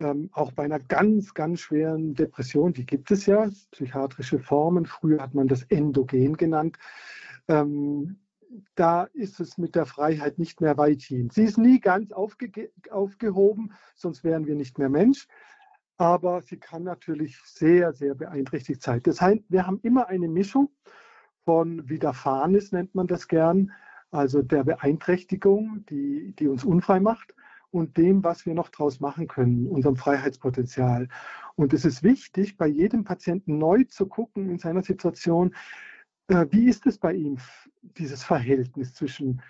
Ähm, 0.00 0.28
auch 0.32 0.52
bei 0.52 0.64
einer 0.64 0.80
ganz, 0.80 1.34
ganz 1.34 1.60
schweren 1.60 2.14
Depression, 2.14 2.72
die 2.72 2.84
gibt 2.84 3.10
es 3.10 3.26
ja, 3.26 3.48
psychiatrische 3.70 4.38
Formen, 4.38 4.86
früher 4.86 5.22
hat 5.22 5.34
man 5.34 5.48
das 5.48 5.62
Endogen 5.64 6.36
genannt, 6.36 6.78
ähm, 7.48 8.18
da 8.74 9.04
ist 9.04 9.40
es 9.40 9.58
mit 9.58 9.74
der 9.74 9.86
Freiheit 9.86 10.38
nicht 10.38 10.60
mehr 10.60 10.76
weit 10.76 11.02
hin. 11.02 11.30
Sie 11.30 11.44
ist 11.44 11.58
nie 11.58 11.80
ganz 11.80 12.12
aufge 12.12 12.70
aufgehoben, 12.90 13.72
sonst 13.96 14.22
wären 14.22 14.46
wir 14.46 14.54
nicht 14.54 14.78
mehr 14.78 14.88
Mensch 14.88 15.26
aber 15.96 16.42
sie 16.42 16.58
kann 16.58 16.82
natürlich 16.82 17.38
sehr, 17.44 17.92
sehr 17.92 18.14
beeinträchtigt 18.14 18.82
sein. 18.82 19.00
Das 19.02 19.20
heißt, 19.20 19.44
wir 19.48 19.66
haben 19.66 19.80
immer 19.82 20.08
eine 20.08 20.28
Mischung 20.28 20.70
von 21.44 21.88
Widerfahrenes, 21.88 22.72
nennt 22.72 22.94
man 22.94 23.06
das 23.06 23.28
gern, 23.28 23.72
also 24.10 24.42
der 24.42 24.64
Beeinträchtigung, 24.64 25.84
die, 25.90 26.34
die 26.38 26.48
uns 26.48 26.64
unfrei 26.64 27.00
macht, 27.00 27.34
und 27.74 27.96
dem, 27.96 28.22
was 28.22 28.46
wir 28.46 28.54
noch 28.54 28.68
daraus 28.68 29.00
machen 29.00 29.26
können, 29.26 29.66
unserem 29.66 29.96
Freiheitspotenzial. 29.96 31.08
Und 31.56 31.72
es 31.72 31.84
ist 31.84 32.04
wichtig, 32.04 32.56
bei 32.56 32.68
jedem 32.68 33.02
Patienten 33.02 33.58
neu 33.58 33.82
zu 33.82 34.06
gucken 34.06 34.48
in 34.48 34.58
seiner 34.60 34.82
Situation, 34.82 35.54
äh, 36.28 36.46
wie 36.50 36.68
ist 36.68 36.86
es 36.86 36.98
bei 36.98 37.12
ihm, 37.14 37.38
dieses 37.82 38.22
Verhältnis 38.22 38.94
zwischen 38.94 39.42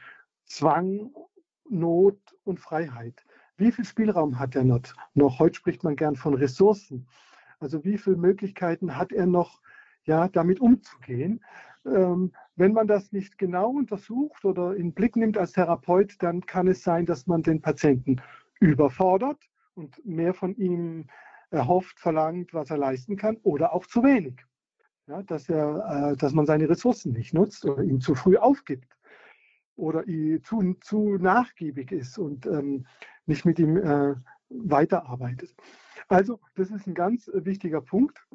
Zwang, 0.46 1.12
Not 1.68 2.18
und 2.44 2.60
Freiheit. 2.60 3.24
Wie 3.56 3.70
viel 3.70 3.84
Spielraum 3.84 4.38
hat 4.38 4.56
er 4.56 4.64
noch? 4.64 5.38
Heute 5.38 5.54
spricht 5.54 5.84
man 5.84 5.94
gern 5.94 6.16
von 6.16 6.34
Ressourcen. 6.34 7.06
Also 7.60 7.84
wie 7.84 7.98
viele 7.98 8.16
Möglichkeiten 8.16 8.96
hat 8.96 9.12
er 9.12 9.26
noch, 9.26 9.60
ja, 10.04 10.28
damit 10.28 10.60
umzugehen? 10.60 11.42
Ähm, 11.86 12.32
Wenn 12.56 12.72
man 12.72 12.88
das 12.88 13.12
nicht 13.12 13.38
genau 13.38 13.70
untersucht 13.70 14.44
oder 14.44 14.74
in 14.74 14.92
Blick 14.92 15.16
nimmt 15.16 15.38
als 15.38 15.52
Therapeut, 15.52 16.16
dann 16.20 16.44
kann 16.44 16.66
es 16.66 16.82
sein, 16.82 17.06
dass 17.06 17.26
man 17.26 17.42
den 17.42 17.62
Patienten 17.62 18.20
überfordert 18.60 19.38
und 19.74 20.04
mehr 20.04 20.34
von 20.34 20.56
ihm 20.56 21.06
erhofft, 21.50 22.00
verlangt, 22.00 22.54
was 22.54 22.70
er 22.70 22.78
leisten 22.78 23.16
kann, 23.16 23.36
oder 23.44 23.72
auch 23.72 23.86
zu 23.86 24.02
wenig. 24.02 24.44
Ja, 25.06 25.22
dass, 25.22 25.48
er, 25.48 26.12
äh, 26.12 26.16
dass 26.16 26.32
man 26.32 26.46
seine 26.46 26.68
Ressourcen 26.68 27.12
nicht 27.12 27.34
nutzt 27.34 27.64
oder 27.64 27.82
ihm 27.82 28.00
zu 28.00 28.14
früh 28.14 28.36
aufgibt 28.36 28.96
oder 29.76 30.04
zu, 30.42 30.74
zu 30.80 31.18
nachgiebig 31.18 31.92
ist 31.92 32.18
und 32.18 32.46
ähm, 32.46 32.86
nicht 33.26 33.44
mit 33.44 33.58
ihm 33.58 33.76
äh, 33.76 34.14
weiterarbeitet. 34.48 35.54
Also 36.08 36.40
das 36.54 36.70
ist 36.70 36.86
ein 36.86 36.94
ganz 36.94 37.30
wichtiger 37.32 37.80
Punkt. 37.80 38.26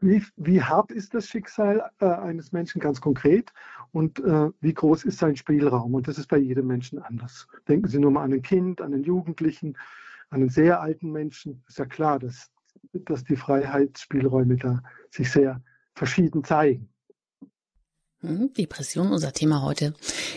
Wie, 0.00 0.22
wie 0.36 0.62
hart 0.62 0.92
ist 0.92 1.12
das 1.14 1.26
Schicksal 1.26 1.90
äh, 1.98 2.06
eines 2.06 2.52
Menschen 2.52 2.80
ganz 2.80 3.00
konkret 3.00 3.52
und 3.90 4.20
äh, 4.20 4.50
wie 4.60 4.74
groß 4.74 5.04
ist 5.04 5.18
sein 5.18 5.34
Spielraum? 5.34 5.94
Und 5.94 6.06
das 6.06 6.18
ist 6.18 6.28
bei 6.28 6.38
jedem 6.38 6.68
Menschen 6.68 7.00
anders. 7.00 7.48
Denken 7.66 7.88
Sie 7.88 7.98
nur 7.98 8.12
mal 8.12 8.22
an 8.22 8.32
ein 8.32 8.42
Kind, 8.42 8.80
an 8.80 8.94
einen 8.94 9.02
Jugendlichen, 9.02 9.76
an 10.30 10.42
einen 10.42 10.50
sehr 10.50 10.80
alten 10.80 11.10
Menschen. 11.10 11.64
Ist 11.66 11.78
ja 11.78 11.84
klar, 11.84 12.20
dass, 12.20 12.52
dass 12.92 13.24
die 13.24 13.34
Freiheitsspielräume 13.34 14.56
da 14.56 14.82
sich 15.10 15.32
sehr 15.32 15.60
verschieden 15.94 16.44
zeigen. 16.44 16.88
Hm, 18.20 18.52
Depression, 18.52 19.12
unser 19.12 19.32
Thema 19.32 19.62
heute 19.62 19.94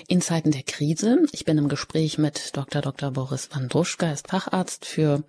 in 0.07 0.21
Zeiten 0.21 0.51
der 0.51 0.61
Krise. 0.61 1.25
Ich 1.31 1.45
bin 1.45 1.57
im 1.57 1.67
Gespräch 1.67 2.19
mit 2.19 2.55
Dr. 2.55 2.79
Dr. 2.79 3.09
Boris 3.09 3.50
Wandruschka, 3.53 4.05
er 4.05 4.13
ist 4.13 4.27
Facharzt 4.27 4.85
für 4.85 5.23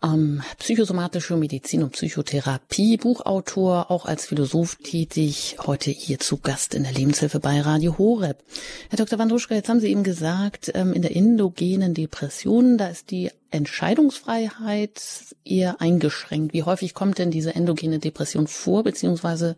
ähm, 0.00 0.44
psychosomatische 0.60 1.36
Medizin 1.36 1.82
und 1.82 1.90
Psychotherapie, 1.90 2.96
Buchautor, 2.96 3.90
auch 3.90 4.06
als 4.06 4.26
Philosoph 4.26 4.76
tätig, 4.76 5.56
heute 5.66 5.90
hier 5.90 6.20
zu 6.20 6.36
Gast 6.36 6.74
in 6.74 6.84
der 6.84 6.92
Lebenshilfe 6.92 7.40
bei 7.40 7.60
Radio 7.60 7.98
Horeb. 7.98 8.44
Herr 8.90 8.98
Dr. 8.98 9.18
Wandruschka, 9.18 9.56
jetzt 9.56 9.68
haben 9.68 9.80
Sie 9.80 9.90
eben 9.90 10.04
gesagt, 10.04 10.70
ähm, 10.74 10.92
in 10.92 11.02
der 11.02 11.16
endogenen 11.16 11.92
Depression, 11.92 12.78
da 12.78 12.86
ist 12.86 13.10
die 13.10 13.32
Entscheidungsfreiheit 13.50 15.02
eher 15.44 15.80
eingeschränkt. 15.80 16.54
Wie 16.54 16.62
häufig 16.62 16.94
kommt 16.94 17.18
denn 17.18 17.32
diese 17.32 17.52
endogene 17.52 17.98
Depression 17.98 18.46
vor, 18.46 18.84
beziehungsweise 18.84 19.56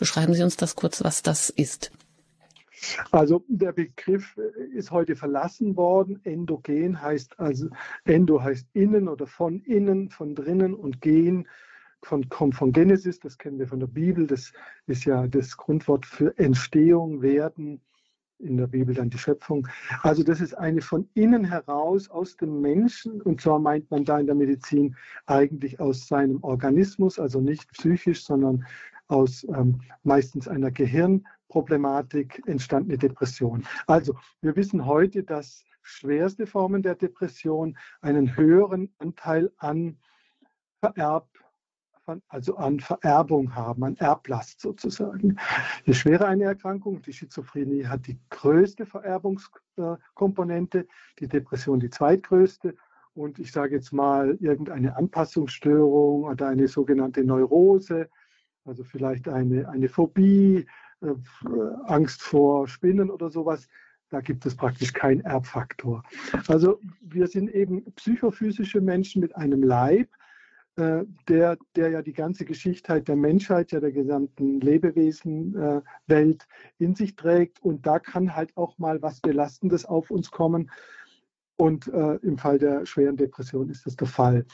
beschreiben 0.00 0.34
Sie 0.34 0.42
uns 0.42 0.56
das 0.56 0.74
kurz, 0.74 1.04
was 1.04 1.22
das 1.22 1.50
ist? 1.50 1.92
Also 3.10 3.44
der 3.46 3.72
Begriff 3.72 4.36
ist 4.72 4.90
heute 4.90 5.14
verlassen 5.14 5.76
worden. 5.76 6.20
Endogen 6.24 7.00
heißt 7.00 7.38
also, 7.38 7.68
endo 8.04 8.42
heißt 8.42 8.66
innen 8.72 9.06
oder 9.06 9.26
von 9.26 9.60
innen, 9.60 10.10
von 10.10 10.34
drinnen 10.34 10.74
und 10.74 11.00
gen 11.00 11.46
von, 12.02 12.28
kommt 12.28 12.54
von 12.54 12.72
Genesis, 12.72 13.20
das 13.20 13.36
kennen 13.36 13.58
wir 13.58 13.68
von 13.68 13.80
der 13.80 13.86
Bibel, 13.86 14.26
das 14.26 14.52
ist 14.86 15.04
ja 15.04 15.26
das 15.26 15.56
Grundwort 15.56 16.06
für 16.06 16.36
Entstehung, 16.38 17.22
Werden, 17.22 17.82
in 18.38 18.56
der 18.56 18.66
Bibel 18.66 18.94
dann 18.94 19.10
die 19.10 19.18
Schöpfung. 19.18 19.68
Also 20.02 20.22
das 20.22 20.40
ist 20.40 20.54
eine 20.54 20.80
von 20.80 21.08
innen 21.14 21.44
heraus 21.44 22.08
aus 22.08 22.36
dem 22.36 22.62
Menschen 22.62 23.20
und 23.20 23.40
zwar 23.40 23.58
meint 23.58 23.90
man 23.90 24.04
da 24.04 24.18
in 24.18 24.26
der 24.26 24.34
Medizin 24.34 24.96
eigentlich 25.26 25.78
aus 25.78 26.06
seinem 26.06 26.42
Organismus, 26.42 27.18
also 27.18 27.40
nicht 27.40 27.70
psychisch, 27.72 28.24
sondern 28.24 28.64
aus 29.10 29.44
ähm, 29.44 29.80
meistens 30.02 30.48
einer 30.48 30.70
Gehirnproblematik 30.70 32.42
entstandene 32.46 32.98
Depression. 32.98 33.66
Also 33.86 34.14
wir 34.40 34.56
wissen 34.56 34.86
heute, 34.86 35.22
dass 35.22 35.64
schwerste 35.82 36.46
Formen 36.46 36.82
der 36.82 36.94
Depression 36.94 37.76
einen 38.00 38.36
höheren 38.36 38.92
Anteil 38.98 39.50
an 39.56 39.98
Vererb, 40.80 41.28
also 42.28 42.56
an 42.56 42.80
Vererbung 42.80 43.54
haben, 43.54 43.84
an 43.84 43.96
Erblast 43.96 44.60
sozusagen. 44.60 45.36
Je 45.84 45.94
schwerer 45.94 46.26
eine 46.26 46.44
Erkrankung, 46.44 47.02
die 47.02 47.12
Schizophrenie 47.12 47.86
hat 47.86 48.06
die 48.06 48.18
größte 48.30 48.86
Vererbungskomponente, 48.86 50.86
die 51.18 51.28
Depression 51.28 51.80
die 51.80 51.90
zweitgrößte 51.90 52.74
und 53.14 53.38
ich 53.38 53.52
sage 53.52 53.76
jetzt 53.76 53.92
mal 53.92 54.36
irgendeine 54.40 54.96
Anpassungsstörung 54.96 56.24
oder 56.24 56.48
eine 56.48 56.68
sogenannte 56.68 57.24
Neurose 57.24 58.08
also 58.70 58.84
vielleicht 58.84 59.28
eine, 59.28 59.68
eine 59.68 59.88
Phobie, 59.88 60.64
äh, 61.02 61.14
Angst 61.86 62.22
vor 62.22 62.68
Spinnen 62.68 63.10
oder 63.10 63.28
sowas, 63.28 63.68
da 64.10 64.20
gibt 64.20 64.46
es 64.46 64.54
praktisch 64.54 64.92
keinen 64.92 65.22
Erbfaktor. 65.22 66.04
Also 66.46 66.78
wir 67.00 67.26
sind 67.26 67.52
eben 67.52 67.84
psychophysische 67.96 68.80
Menschen 68.80 69.20
mit 69.20 69.34
einem 69.34 69.64
Leib, 69.64 70.08
äh, 70.76 71.02
der, 71.28 71.58
der 71.74 71.90
ja 71.90 72.02
die 72.02 72.12
ganze 72.12 72.44
Geschichtheit 72.44 73.08
der 73.08 73.16
Menschheit, 73.16 73.72
ja 73.72 73.80
der 73.80 73.90
gesamten 73.90 74.60
Lebewesenwelt 74.60 75.82
äh, 76.08 76.84
in 76.84 76.94
sich 76.94 77.16
trägt. 77.16 77.60
Und 77.60 77.86
da 77.86 77.98
kann 77.98 78.36
halt 78.36 78.56
auch 78.56 78.78
mal 78.78 79.02
was 79.02 79.20
Belastendes 79.20 79.84
auf 79.84 80.12
uns 80.12 80.30
kommen. 80.30 80.70
Und 81.56 81.88
äh, 81.88 82.14
im 82.22 82.38
Fall 82.38 82.60
der 82.60 82.86
schweren 82.86 83.16
Depression 83.16 83.68
ist 83.68 83.84
das 83.84 83.96
der 83.96 84.06
Fall. 84.06 84.46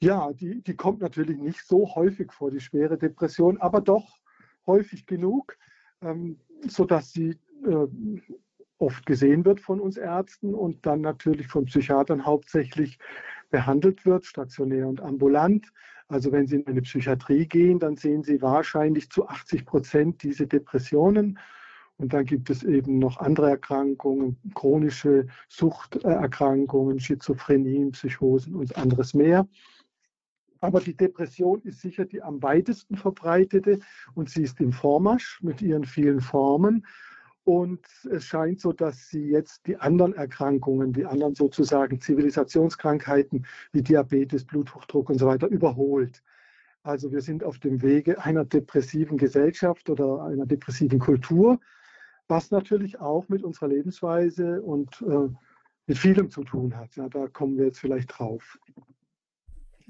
Ja, 0.00 0.32
die, 0.32 0.62
die 0.62 0.76
kommt 0.76 1.00
natürlich 1.00 1.38
nicht 1.38 1.66
so 1.66 1.94
häufig 1.94 2.32
vor, 2.32 2.50
die 2.50 2.60
schwere 2.60 2.98
Depression, 2.98 3.58
aber 3.58 3.80
doch 3.80 4.18
häufig 4.66 5.06
genug, 5.06 5.56
ähm, 6.02 6.38
sodass 6.68 7.12
sie 7.12 7.38
äh, 7.64 7.86
oft 8.78 9.06
gesehen 9.06 9.44
wird 9.44 9.60
von 9.60 9.80
uns 9.80 9.96
Ärzten 9.96 10.54
und 10.54 10.84
dann 10.84 11.00
natürlich 11.00 11.46
von 11.46 11.64
Psychiatern 11.64 12.26
hauptsächlich 12.26 12.98
behandelt 13.50 14.04
wird, 14.04 14.26
stationär 14.26 14.86
und 14.86 15.00
ambulant. 15.00 15.72
Also 16.08 16.30
wenn 16.30 16.46
Sie 16.46 16.56
in 16.56 16.66
eine 16.66 16.82
Psychiatrie 16.82 17.46
gehen, 17.46 17.78
dann 17.78 17.96
sehen 17.96 18.22
Sie 18.22 18.40
wahrscheinlich 18.42 19.10
zu 19.10 19.26
80 19.28 19.64
Prozent 19.64 20.22
diese 20.22 20.46
Depressionen. 20.46 21.38
Und 21.98 22.12
dann 22.12 22.26
gibt 22.26 22.50
es 22.50 22.62
eben 22.62 22.98
noch 22.98 23.16
andere 23.18 23.50
Erkrankungen, 23.50 24.36
chronische 24.54 25.26
Suchterkrankungen, 25.48 27.00
Schizophrenien, 27.00 27.92
Psychosen 27.92 28.54
und 28.54 28.76
anderes 28.76 29.14
mehr. 29.14 29.48
Aber 30.60 30.80
die 30.80 30.96
Depression 30.96 31.60
ist 31.62 31.80
sicher 31.80 32.04
die 32.04 32.22
am 32.22 32.42
weitesten 32.42 32.96
verbreitete 32.96 33.78
und 34.14 34.30
sie 34.30 34.42
ist 34.42 34.60
im 34.60 34.72
Vormarsch 34.72 35.40
mit 35.42 35.62
ihren 35.62 35.84
vielen 35.84 36.20
Formen. 36.20 36.86
Und 37.44 37.86
es 38.10 38.24
scheint 38.24 38.60
so, 38.60 38.72
dass 38.72 39.08
sie 39.08 39.28
jetzt 39.28 39.66
die 39.68 39.76
anderen 39.76 40.14
Erkrankungen, 40.14 40.92
die 40.92 41.06
anderen 41.06 41.36
sozusagen 41.36 42.00
Zivilisationskrankheiten 42.00 43.46
wie 43.70 43.82
Diabetes, 43.82 44.44
Bluthochdruck 44.44 45.10
und 45.10 45.18
so 45.18 45.28
weiter 45.28 45.46
überholt. 45.46 46.24
Also 46.82 47.12
wir 47.12 47.20
sind 47.20 47.44
auf 47.44 47.58
dem 47.58 47.82
Wege 47.82 48.24
einer 48.24 48.44
depressiven 48.44 49.16
Gesellschaft 49.16 49.90
oder 49.90 50.24
einer 50.24 50.46
depressiven 50.46 50.98
Kultur, 50.98 51.60
was 52.28 52.50
natürlich 52.50 52.98
auch 52.98 53.28
mit 53.28 53.44
unserer 53.44 53.68
Lebensweise 53.68 54.60
und 54.62 55.02
äh, 55.02 55.28
mit 55.86 55.98
vielem 55.98 56.30
zu 56.30 56.42
tun 56.42 56.76
hat. 56.76 56.96
Ja, 56.96 57.08
da 57.08 57.28
kommen 57.28 57.56
wir 57.58 57.66
jetzt 57.66 57.78
vielleicht 57.78 58.18
drauf. 58.18 58.58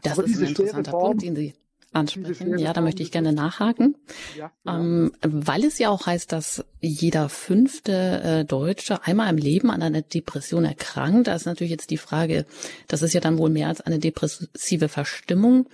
Das 0.03 0.19
Aber 0.19 0.29
ist 0.29 0.39
ein 0.39 0.49
interessanter 0.49 0.91
Form, 0.91 1.11
Punkt, 1.11 1.23
den 1.23 1.37
Sie 1.37 1.55
ansprechen. 1.97 2.59
Ja, 2.59 2.73
da 2.73 2.81
möchte 2.81 3.03
ich 3.03 3.11
gerne 3.11 3.33
nachhaken, 3.33 3.97
ja, 4.37 4.53
genau. 4.65 4.79
ähm, 4.79 5.13
weil 5.23 5.65
es 5.65 5.79
ja 5.79 5.89
auch 5.89 6.07
heißt, 6.07 6.31
dass 6.31 6.65
jeder 6.81 7.29
fünfte 7.29 8.21
äh, 8.23 8.45
Deutsche 8.45 9.03
einmal 9.05 9.31
im 9.31 9.39
Leben 9.39 9.71
an 9.71 9.83
einer 9.83 10.03
Depression 10.03 10.65
erkrankt. 10.65 11.27
Da 11.27 11.35
ist 11.35 11.47
natürlich 11.47 11.71
jetzt 11.71 11.91
die 11.91 11.97
Frage, 11.97 12.45
das 12.89 13.03
ist 13.03 13.15
ja 13.15 13.21
dann 13.21 13.39
wohl 13.39 13.51
mehr 13.51 13.69
als 13.69 13.81
eine 13.81 13.99
depressive 13.99 14.89
Verstimmung, 14.89 15.69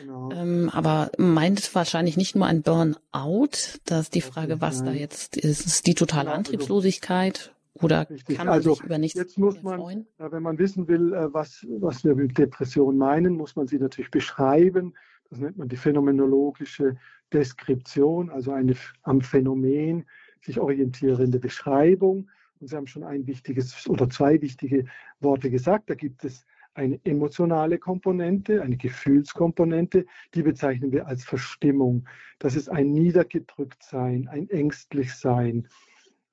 genau. 0.00 0.30
ähm, 0.32 0.70
aber 0.72 1.10
meint 1.18 1.74
wahrscheinlich 1.74 2.16
nicht 2.16 2.36
nur 2.36 2.46
ein 2.46 2.62
Burnout. 2.62 3.50
Da 3.84 4.00
ist 4.00 4.14
die 4.14 4.20
Frage, 4.20 4.60
was 4.60 4.80
Nein. 4.80 4.86
da 4.86 4.92
jetzt 4.92 5.36
ist. 5.36 5.66
Ist 5.66 5.86
die 5.86 5.94
totale 5.94 6.24
genau, 6.24 6.36
also 6.36 6.38
Antriebslosigkeit? 6.38 7.53
Oder 7.82 8.08
Richtig. 8.08 8.36
kann 8.36 8.46
man 8.46 8.54
also 8.54 8.74
sich 8.74 8.84
über 8.84 8.98
nichts 8.98 9.18
jetzt 9.18 9.36
muss 9.36 9.60
man, 9.62 9.80
freuen? 9.80 10.06
wenn 10.18 10.42
man 10.42 10.58
wissen 10.58 10.86
will, 10.86 11.12
äh, 11.12 11.32
was, 11.32 11.66
was 11.80 12.04
wir 12.04 12.14
mit 12.14 12.38
Depression 12.38 12.96
meinen, 12.96 13.36
muss 13.36 13.56
man 13.56 13.66
sie 13.66 13.78
natürlich 13.78 14.10
beschreiben. 14.10 14.94
Das 15.30 15.40
nennt 15.40 15.58
man 15.58 15.68
die 15.68 15.76
phänomenologische 15.76 16.96
Deskription, 17.32 18.30
also 18.30 18.52
eine 18.52 18.74
am 19.02 19.20
Phänomen 19.20 20.04
sich 20.42 20.60
orientierende 20.60 21.40
Beschreibung. 21.40 22.30
Und 22.60 22.68
Sie 22.68 22.76
haben 22.76 22.86
schon 22.86 23.02
ein 23.02 23.26
wichtiges 23.26 23.88
oder 23.88 24.08
zwei 24.08 24.40
wichtige 24.40 24.84
Worte 25.20 25.50
gesagt. 25.50 25.90
Da 25.90 25.94
gibt 25.94 26.24
es 26.24 26.44
eine 26.74 27.00
emotionale 27.04 27.78
Komponente, 27.78 28.62
eine 28.62 28.76
Gefühlskomponente, 28.76 30.06
die 30.34 30.42
bezeichnen 30.42 30.92
wir 30.92 31.06
als 31.06 31.24
Verstimmung. 31.24 32.06
Das 32.38 32.56
ist 32.56 32.68
ein 32.68 32.92
Niedergedrücktsein, 32.92 34.28
ein 34.28 34.48
Ängstlichsein, 34.50 35.68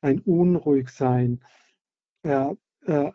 ein 0.01 0.19
Unruhigsein, 0.19 1.41
äh, 2.23 2.55
äh, 2.85 3.11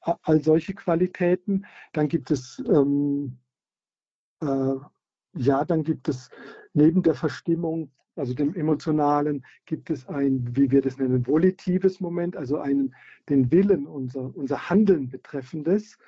all 0.00 0.42
solche 0.42 0.74
Qualitäten. 0.74 1.66
Dann 1.92 2.08
gibt 2.08 2.30
es, 2.30 2.62
ähm, 2.68 3.38
äh, 4.40 4.74
ja, 5.34 5.64
dann 5.64 5.82
gibt 5.82 6.08
es 6.08 6.30
neben 6.72 7.02
der 7.02 7.14
Verstimmung, 7.14 7.90
also 8.16 8.34
dem 8.34 8.54
Emotionalen, 8.54 9.44
gibt 9.64 9.90
es 9.90 10.06
ein, 10.08 10.56
wie 10.56 10.70
wir 10.70 10.82
das 10.82 10.98
nennen, 10.98 11.26
volitives 11.26 12.00
Moment, 12.00 12.36
also 12.36 12.58
einen, 12.58 12.94
den 13.28 13.50
Willen, 13.52 13.86
unser, 13.86 14.34
unser 14.36 14.68
Handeln 14.68 15.08
betreffendes 15.08 15.98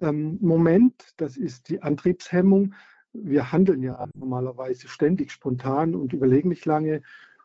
ähm, 0.00 0.38
Moment. 0.40 1.14
Das 1.16 1.36
ist 1.36 1.68
die 1.68 1.82
Antriebshemmung. 1.82 2.74
Wir 3.12 3.52
handeln 3.52 3.82
ja 3.82 4.08
normalerweise 4.14 4.88
ständig 4.88 5.32
spontan 5.32 5.94
und 5.94 6.12
überlegen 6.12 6.48
nicht 6.48 6.64
lange 6.64 7.02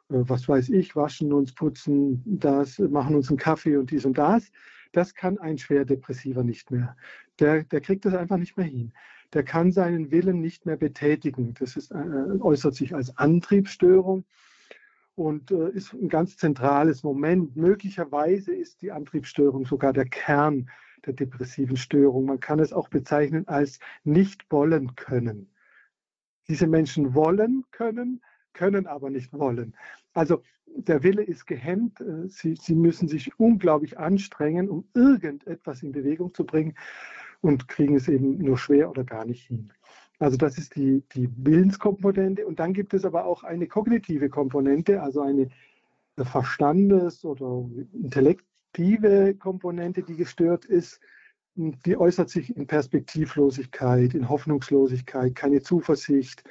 was 0.10 0.48
weiß 0.48 0.70
ich, 0.70 0.96
waschen 0.96 1.34
uns, 1.34 1.54
putzen, 1.54 2.22
das, 2.26 2.80
machen 2.80 3.16
uns 3.16 3.30
einen 3.30 3.38
Kaffee 3.38 3.78
und 3.78 3.92
dies 3.92 4.06
und 4.06 4.18
das. 4.18 4.52
Das 4.92 5.14
kann 5.14 5.38
ein 5.40 5.58
Schwerdepressiver 5.58 6.44
nicht 6.44 6.72
mehr. 6.72 6.96
Der, 7.40 7.64
der 7.64 7.82
kriegt 7.82 8.06
das 8.06 8.14
einfach 8.14 8.38
nicht 8.38 8.56
mehr 8.58 8.68
hin. 8.68 8.94
Der 9.34 9.44
kann 9.44 9.72
seinen 9.72 10.12
Willen 10.12 10.40
nicht 10.42 10.66
mehr 10.66 10.78
betätigen. 10.78 11.54
Das 11.60 11.76
ist, 11.76 11.92
äh, 11.92 12.40
äußert 12.40 12.76
sich 12.76 12.96
als 12.96 13.18
Antriebsstörung 13.18 14.24
und 15.16 15.52
äh, 15.52 15.70
ist 15.72 15.94
ein 15.94 16.08
ganz 16.08 16.38
zentrales 16.38 17.04
Moment. 17.04 17.56
Möglicherweise 17.56 18.54
ist 18.54 18.82
die 18.82 18.92
Antriebsstörung 18.92 19.66
sogar 19.66 19.92
der 19.92 20.06
Kern 20.06 20.70
der 21.06 21.14
depressiven 21.14 21.78
Störung. 21.78 22.26
Man 22.26 22.40
kann 22.40 22.60
es 22.60 22.74
auch 22.74 22.90
bezeichnen 22.90 23.48
als 23.48 23.80
nicht 24.04 24.50
wollen 24.52 24.96
können. 24.96 25.50
Diese 26.48 26.68
Menschen 26.68 27.14
wollen 27.16 27.66
können, 27.72 28.22
können 28.56 28.88
aber 28.88 29.12
nicht 29.12 29.32
wollen. 29.34 29.76
Also 30.16 30.42
der 30.66 31.04
Wille 31.04 31.22
ist 31.22 31.46
gehemmt. 31.46 32.02
Äh, 32.02 32.28
sie, 32.28 32.56
sie 32.56 32.76
müssen 32.76 33.08
sich 33.08 33.40
unglaublich 33.40 34.00
anstrengen, 34.00 34.70
um 34.70 34.86
irgendetwas 34.94 35.84
in 35.84 35.92
Bewegung 35.92 36.34
zu 36.34 36.46
bringen 36.46 36.76
und 37.42 37.68
kriegen 37.68 37.96
es 37.96 38.08
eben 38.08 38.40
nur 38.40 38.58
schwer 38.58 38.90
oder 38.90 39.04
gar 39.04 39.26
nicht 39.26 39.48
hin. 39.48 39.72
Also 40.20 40.38
das 40.38 40.58
ist 40.58 40.76
die, 40.76 41.04
die 41.14 41.30
Willenskomponente. 41.38 42.46
Und 42.46 42.60
dann 42.60 42.74
gibt 42.74 42.94
es 42.94 43.06
aber 43.06 43.26
auch 43.26 43.44
eine 43.44 43.68
kognitive 43.68 44.30
Komponente, 44.30 45.02
also 45.02 45.22
eine 45.22 45.50
Verstandes- 46.18 47.26
oder 47.26 47.70
intellektive 47.94 49.36
Komponente, 49.36 50.04
die 50.04 50.16
gestört 50.16 50.66
ist. 50.66 51.00
Die 51.56 51.98
äußert 51.98 52.30
sich 52.30 52.56
in 52.56 52.68
Perspektivlosigkeit, 52.68 54.14
in 54.14 54.28
Hoffnungslosigkeit, 54.28 55.36
keine 55.36 55.62
Zuversicht. 55.62 56.44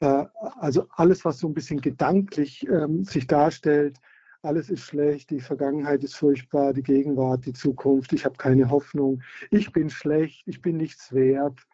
Äh, 0.00 0.24
also 0.58 0.86
alles, 0.90 1.24
was 1.24 1.38
so 1.38 1.48
ein 1.48 1.54
bisschen 1.54 1.80
gedanklich 1.80 2.66
ähm, 2.68 3.04
sich 3.04 3.26
darstellt, 3.26 3.98
alles 4.42 4.70
ist 4.70 4.82
schlecht, 4.82 5.30
die 5.30 5.40
Vergangenheit 5.40 6.04
ist 6.04 6.14
furchtbar, 6.14 6.72
die 6.72 6.82
Gegenwart, 6.82 7.46
die 7.46 7.52
Zukunft, 7.52 8.12
ich 8.12 8.24
habe 8.24 8.36
keine 8.36 8.70
Hoffnung, 8.70 9.22
ich 9.50 9.72
bin 9.72 9.90
schlecht, 9.90 10.46
ich 10.46 10.62
bin 10.62 10.76
nichts 10.76 11.12
wert, 11.12 11.66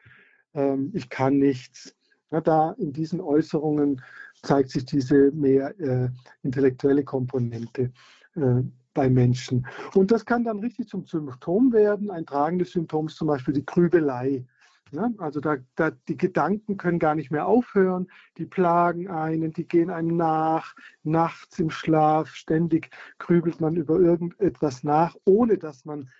ähm, 0.54 0.90
ich 0.94 1.08
kann 1.10 1.38
nichts. 1.38 1.94
Ja, 2.30 2.40
da 2.40 2.72
in 2.78 2.92
diesen 2.92 3.20
Äußerungen 3.20 4.00
zeigt 4.42 4.70
sich 4.70 4.86
diese 4.86 5.30
mehr 5.32 5.78
äh, 5.78 6.08
intellektuelle 6.42 7.04
Komponente 7.04 7.92
äh, 8.36 8.62
bei 8.94 9.10
Menschen. 9.10 9.66
Und 9.94 10.10
das 10.10 10.24
kann 10.24 10.44
dann 10.44 10.60
richtig 10.60 10.88
zum 10.88 11.04
Symptom 11.04 11.72
werden. 11.72 12.10
Ein 12.10 12.24
tragendes 12.24 12.72
Symptom 12.72 13.06
ist 13.08 13.16
zum 13.16 13.28
Beispiel 13.28 13.54
die 13.54 13.66
Grübelei. 13.66 14.46
Ja, 14.92 15.10
also 15.16 15.40
da, 15.40 15.56
da, 15.74 15.90
die 15.90 16.18
Gedanken 16.18 16.76
können 16.76 16.98
gar 16.98 17.14
nicht 17.14 17.30
mehr 17.30 17.46
aufhören, 17.46 18.08
die 18.36 18.44
plagen 18.44 19.08
einen, 19.08 19.50
die 19.50 19.66
gehen 19.66 19.88
einem 19.88 20.18
nach, 20.18 20.74
nachts 21.02 21.58
im 21.58 21.70
Schlaf, 21.70 22.28
ständig 22.34 22.90
grübelt 23.18 23.58
man 23.58 23.76
über 23.76 23.98
irgendetwas 23.98 24.84
nach, 24.84 25.16
ohne 25.24 25.56
dass 25.56 25.86
man 25.86 26.10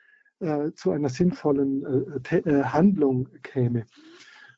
äh, 0.41 0.73
zu 0.73 0.91
einer 0.91 1.11
sinnvollen 1.11 2.23
äh, 2.25 2.37
äh, 2.39 2.65
Handlung 2.65 3.29
käme. 3.43 3.85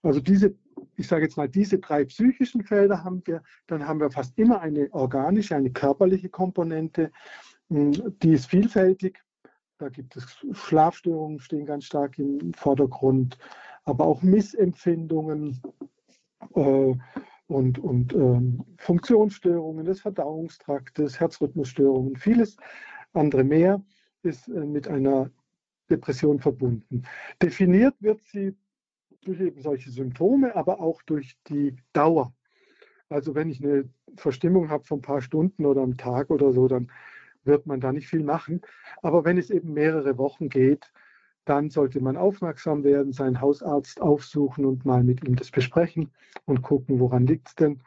Also 0.04 0.21
diese, 0.21 0.54
ich 0.94 1.09
sage 1.09 1.25
jetzt 1.25 1.37
mal, 1.37 1.49
diese 1.49 1.80
drei 1.80 2.04
psychischen 2.04 2.62
Felder 2.62 3.02
haben 3.02 3.21
wir, 3.25 3.42
dann 3.66 3.85
haben 3.85 3.99
wir 3.99 4.12
fast 4.12 4.38
immer 4.38 4.61
eine 4.61 4.88
organische, 4.92 5.56
eine 5.56 5.73
körperliche 5.73 6.28
Komponente, 6.28 7.11
hm, 7.68 8.14
die 8.23 8.35
ist 8.35 8.47
vielfältig. 8.47 9.18
Da 9.78 9.88
gibt 9.88 10.16
es 10.16 10.25
Schlafstörungen, 10.52 11.40
stehen 11.40 11.66
ganz 11.66 11.85
stark 11.85 12.16
im 12.21 12.54
Vordergrund 12.54 13.38
aber 13.85 14.07
auch 14.07 14.23
Missempfindungen 14.23 15.61
äh, 16.55 16.95
und, 17.47 17.79
und 17.79 18.14
ähm, 18.14 18.64
Funktionsstörungen 18.79 19.85
des 19.85 20.00
Verdauungstraktes, 20.00 21.21
Herzrhythmusstörungen, 21.21 22.17
vieles 22.17 22.57
andere 23.12 23.45
mehr 23.45 23.83
ist 24.23 24.49
äh, 24.49 24.64
mit 24.64 24.88
einer 24.88 25.31
Depression 25.91 26.41
verbunden. 26.41 27.03
Definiert 27.43 27.95
wird 28.00 28.23
sie 28.23 28.57
durch 29.25 29.41
eben 29.41 29.61
solche 29.61 29.91
Symptome, 29.91 30.55
aber 30.55 30.81
auch 30.81 31.03
durch 31.03 31.37
die 31.49 31.76
Dauer. 31.93 32.35
Also 33.09 33.35
wenn 33.35 33.50
ich 33.50 33.62
eine 33.62 33.88
Verstimmung 34.17 34.71
habe 34.71 34.85
von 34.85 34.99
ein 34.99 35.03
paar 35.03 35.21
Stunden 35.21 35.67
oder 35.67 35.83
am 35.83 35.97
Tag 35.97 36.31
oder 36.31 36.53
so, 36.53 36.69
dann 36.69 36.91
wird 37.45 37.67
man 37.67 37.81
da 37.81 37.93
nicht 37.93 38.09
viel 38.09 38.23
machen. 38.23 38.62
Aber 39.03 39.25
wenn 39.25 39.38
es 39.38 39.50
eben 39.50 39.75
mehrere 39.75 40.17
Wochen 40.17 40.49
geht, 40.49 40.92
dann 41.44 41.70
sollte 41.70 42.00
man 42.00 42.16
aufmerksam 42.16 42.85
werden, 42.85 43.12
seinen 43.12 43.40
Hausarzt 43.40 44.00
aufsuchen 44.00 44.64
und 44.64 44.85
mal 44.85 45.04
mit 45.04 45.26
ihm 45.26 45.37
das 45.37 45.50
besprechen 45.50 46.11
und 46.46 46.62
gucken, 46.62 47.00
woran 47.00 47.26
liegt 47.26 47.48
es 47.48 47.54
denn. 47.54 47.80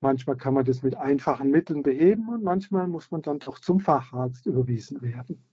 Manchmal 0.00 0.36
kann 0.36 0.54
man 0.54 0.64
das 0.64 0.82
mit 0.82 0.96
einfachen 0.96 1.50
Mitteln 1.50 1.82
beheben 1.82 2.28
und 2.28 2.42
manchmal 2.42 2.88
muss 2.88 3.10
man 3.10 3.22
dann 3.22 3.38
doch 3.38 3.58
zum 3.58 3.80
Facharzt 3.80 4.46
überwiesen 4.46 5.02
werden. 5.02 5.44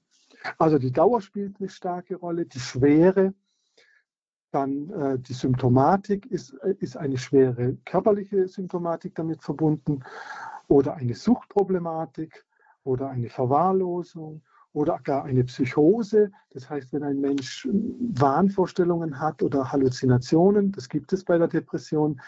Also 0.57 0.77
die 0.79 0.91
Dauer 0.91 1.21
spielt 1.21 1.59
eine 1.59 1.69
starke 1.69 2.15
Rolle, 2.15 2.45
die 2.45 2.59
Schwere, 2.59 3.33
dann 4.51 4.89
äh, 4.91 5.19
die 5.19 5.33
Symptomatik 5.33 6.25
ist, 6.27 6.53
äh, 6.63 6.75
ist 6.79 6.95
eine 6.95 7.17
schwere 7.17 7.75
körperliche 7.83 8.47
Symptomatik 8.47 9.15
damit 9.15 9.43
verbunden 9.43 10.03
oder 10.67 10.95
eine 10.95 11.15
Suchtproblematik 11.15 12.45
oder 12.83 13.09
eine 13.09 13.29
Verwahrlosung 13.29 14.41
oder 14.77 14.99
gar 14.99 15.23
eine 15.23 15.43
Psychose. 15.43 16.31
Das 16.51 16.69
heißt, 16.69 16.93
wenn 16.93 17.01
ein 17.01 17.19
Mensch 17.19 17.67
Wahnvorstellungen 17.71 19.19
hat 19.19 19.41
oder 19.41 19.71
Halluzinationen, 19.71 20.71
das 20.71 20.87
gibt 20.87 21.11
es 21.13 21.23
bei 21.23 21.39
der 21.39 21.47
Depression, 21.47 22.21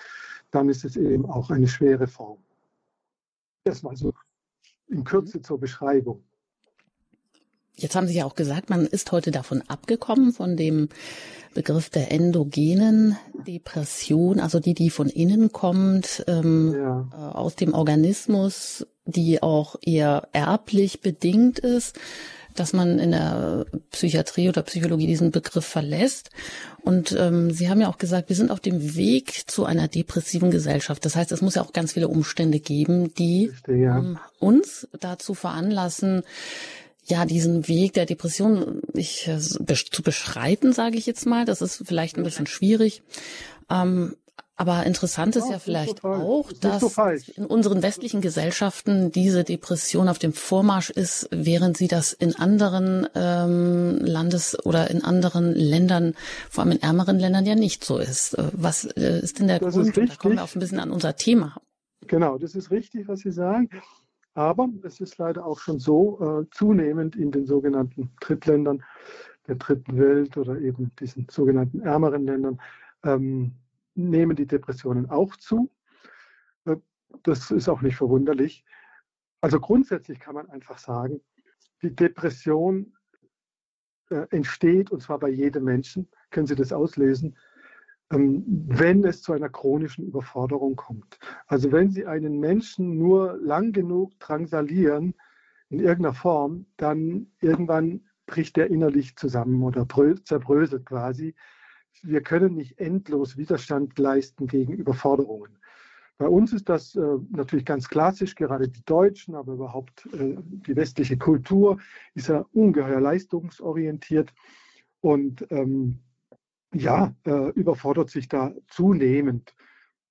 dann 0.49 0.67
ist 0.67 0.83
es 0.83 0.97
eben 0.97 1.27
auch 1.27 1.51
eine 1.51 1.67
schwere 1.67 2.07
Form. 2.07 2.39
Erstmal 3.65 3.95
so 3.95 4.13
in 4.87 5.03
Kürze 5.03 5.43
zur 5.43 5.59
Beschreibung. 5.59 6.23
Jetzt 7.75 7.95
haben 7.95 8.07
Sie 8.07 8.15
ja 8.15 8.25
auch 8.25 8.33
gesagt, 8.33 8.71
man 8.71 8.87
ist 8.87 9.11
heute 9.11 9.29
davon 9.29 9.61
abgekommen, 9.67 10.33
von 10.33 10.57
dem 10.57 10.89
Begriff 11.53 11.91
der 11.91 12.11
endogenen 12.11 13.15
Depression, 13.47 14.39
also 14.39 14.59
die, 14.59 14.73
die 14.73 14.89
von 14.89 15.07
innen 15.07 15.51
kommt, 15.51 16.25
ähm, 16.27 16.73
ja. 16.73 17.07
Äh, 17.13 17.15
aus 17.15 17.55
dem 17.55 17.73
Organismus, 17.73 18.87
die 19.05 19.43
auch 19.43 19.75
eher 19.81 20.29
erblich 20.33 21.01
bedingt 21.01 21.59
ist 21.59 21.97
dass 22.55 22.73
man 22.73 22.99
in 22.99 23.11
der 23.11 23.65
Psychiatrie 23.91 24.49
oder 24.49 24.61
Psychologie 24.63 25.07
diesen 25.07 25.31
Begriff 25.31 25.65
verlässt. 25.65 26.29
Und 26.81 27.15
ähm, 27.17 27.51
Sie 27.51 27.69
haben 27.69 27.81
ja 27.81 27.89
auch 27.89 27.97
gesagt, 27.97 28.29
wir 28.29 28.35
sind 28.35 28.51
auf 28.51 28.59
dem 28.59 28.95
Weg 28.95 29.49
zu 29.49 29.65
einer 29.65 29.87
depressiven 29.87 30.51
Gesellschaft. 30.51 31.05
Das 31.05 31.15
heißt, 31.15 31.31
es 31.31 31.41
muss 31.41 31.55
ja 31.55 31.61
auch 31.61 31.73
ganz 31.73 31.93
viele 31.93 32.07
Umstände 32.07 32.59
geben, 32.59 33.13
die 33.15 33.51
ja. 33.67 33.99
ähm, 33.99 34.19
uns 34.39 34.87
dazu 34.99 35.33
veranlassen, 35.33 36.23
ja, 37.05 37.25
diesen 37.25 37.67
Weg 37.67 37.93
der 37.93 38.05
Depression 38.05 38.81
ich, 38.93 39.27
äh, 39.27 39.39
zu 39.39 40.03
beschreiten, 40.03 40.73
sage 40.73 40.97
ich 40.97 41.05
jetzt 41.05 41.25
mal. 41.25 41.45
Das 41.45 41.61
ist 41.61 41.83
vielleicht 41.85 42.17
ein 42.17 42.23
bisschen 42.23 42.45
schwierig. 42.45 43.01
Ähm, 43.69 44.15
aber 44.59 44.85
interessant 44.85 45.37
ist 45.37 45.45
ja, 45.45 45.53
ja 45.53 45.59
vielleicht 45.59 45.99
total, 45.99 46.21
auch, 46.21 46.51
dass 46.51 46.81
so 46.81 47.01
in 47.37 47.45
unseren 47.45 47.81
westlichen 47.81 48.19
Gesellschaften 48.19 49.09
diese 49.09 49.45
Depression 49.45 50.09
auf 50.09 50.19
dem 50.19 50.33
Vormarsch 50.33 50.89
ist, 50.89 51.29
während 51.31 51.77
sie 51.77 51.87
das 51.87 52.11
in 52.11 52.35
anderen 52.35 53.07
ähm, 53.15 53.99
Landes- 54.01 54.57
oder 54.65 54.91
in 54.91 55.01
anderen 55.01 55.55
Ländern, 55.55 56.13
vor 56.49 56.65
allem 56.65 56.73
in 56.73 56.81
ärmeren 56.81 57.19
Ländern, 57.19 57.45
ja 57.45 57.55
nicht 57.55 57.85
so 57.85 57.99
ist. 57.99 58.33
Äh, 58.33 58.51
was 58.51 58.83
äh, 58.83 59.21
ist 59.21 59.39
denn 59.39 59.47
der 59.47 59.59
das 59.59 59.73
Grund? 59.73 59.95
Da 59.95 60.15
kommen 60.17 60.35
wir 60.35 60.43
auch 60.43 60.53
ein 60.53 60.59
bisschen 60.59 60.81
an 60.81 60.91
unser 60.91 61.15
Thema. 61.15 61.55
Genau, 62.07 62.37
das 62.37 62.53
ist 62.53 62.69
richtig, 62.69 63.07
was 63.07 63.21
Sie 63.21 63.31
sagen. 63.31 63.69
Aber 64.33 64.67
es 64.83 64.99
ist 64.99 65.17
leider 65.19 65.45
auch 65.45 65.59
schon 65.59 65.79
so 65.79 66.19
äh, 66.41 66.49
zunehmend 66.51 67.15
in 67.15 67.31
den 67.31 67.45
sogenannten 67.45 68.11
Drittländern 68.19 68.83
der 69.47 69.55
dritten 69.55 69.97
Welt 69.97 70.35
oder 70.35 70.59
eben 70.59 70.91
diesen 70.99 71.27
sogenannten 71.31 71.79
ärmeren 71.79 72.25
Ländern, 72.25 72.59
ähm, 73.05 73.53
nehmen 73.99 74.35
die 74.35 74.47
Depressionen 74.47 75.09
auch 75.09 75.35
zu. 75.35 75.71
Äh, 76.65 76.77
das 77.23 77.51
ist 77.51 77.69
auch 77.69 77.81
nicht 77.81 77.97
verwunderlich. 77.97 78.65
Also 79.41 79.59
grundsätzlich 79.59 80.19
kann 80.19 80.35
man 80.35 80.49
einfach 80.49 80.77
sagen, 80.77 81.21
die 81.81 81.95
Depression 81.95 82.93
äh, 84.09 84.25
entsteht, 84.31 84.91
und 84.91 85.01
zwar 85.01 85.19
bei 85.19 85.29
jedem 85.29 85.63
Menschen, 85.63 86.09
können 86.29 86.47
Sie 86.47 86.55
das 86.55 86.73
auslesen, 86.73 87.37
ähm, 88.11 88.43
wenn 88.45 89.03
es 89.03 89.21
zu 89.21 89.33
einer 89.33 89.49
chronischen 89.49 90.05
Überforderung 90.07 90.75
kommt. 90.75 91.19
Also 91.47 91.71
wenn 91.71 91.91
Sie 91.91 92.05
einen 92.05 92.39
Menschen 92.39 92.97
nur 92.97 93.37
lang 93.37 93.71
genug 93.71 94.19
drangsalieren 94.19 95.13
in 95.69 95.79
irgendeiner 95.79 96.15
Form, 96.15 96.65
dann 96.77 97.31
irgendwann 97.39 98.01
bricht 98.25 98.57
er 98.57 98.67
innerlich 98.67 99.15
zusammen 99.15 99.61
oder 99.63 99.87
zerbröselt 100.23 100.85
quasi 100.85 101.35
wir 102.03 102.21
können 102.21 102.55
nicht 102.55 102.79
endlos 102.79 103.37
Widerstand 103.37 103.97
leisten 103.99 104.47
gegen 104.47 104.73
Überforderungen. 104.73 105.57
Bei 106.17 106.27
uns 106.27 106.51
ist 106.51 106.67
das 106.67 106.95
äh, 106.95 107.17
natürlich 107.29 107.65
ganz 107.65 107.87
klassisch, 107.87 108.35
gerade 108.35 108.67
die 108.67 108.83
Deutschen, 108.83 109.35
aber 109.35 109.53
überhaupt 109.53 110.05
äh, 110.13 110.35
die 110.37 110.75
westliche 110.75 111.17
Kultur 111.17 111.79
ist 112.13 112.27
ja 112.27 112.45
ungeheuer 112.51 112.99
leistungsorientiert 112.99 114.33
und 114.99 115.47
ähm, 115.49 115.99
ja, 116.73 117.15
äh, 117.25 117.51
überfordert 117.51 118.09
sich 118.09 118.27
da 118.27 118.53
zunehmend. 118.67 119.55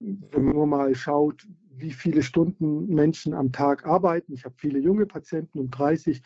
Wenn 0.01 0.45
man 0.45 0.69
mal 0.69 0.95
schaut, 0.95 1.47
wie 1.81 1.93
viele 1.93 2.23
Stunden 2.23 2.87
Menschen 2.87 3.35
am 3.35 3.53
Tag 3.53 3.87
arbeiten. 3.87 4.33
Ich 4.33 4.45
habe 4.45 4.55
viele 4.59 4.79
junge 4.79 5.07
Patienten 5.07 5.59
um 5.59 5.71
30, 5.71 6.23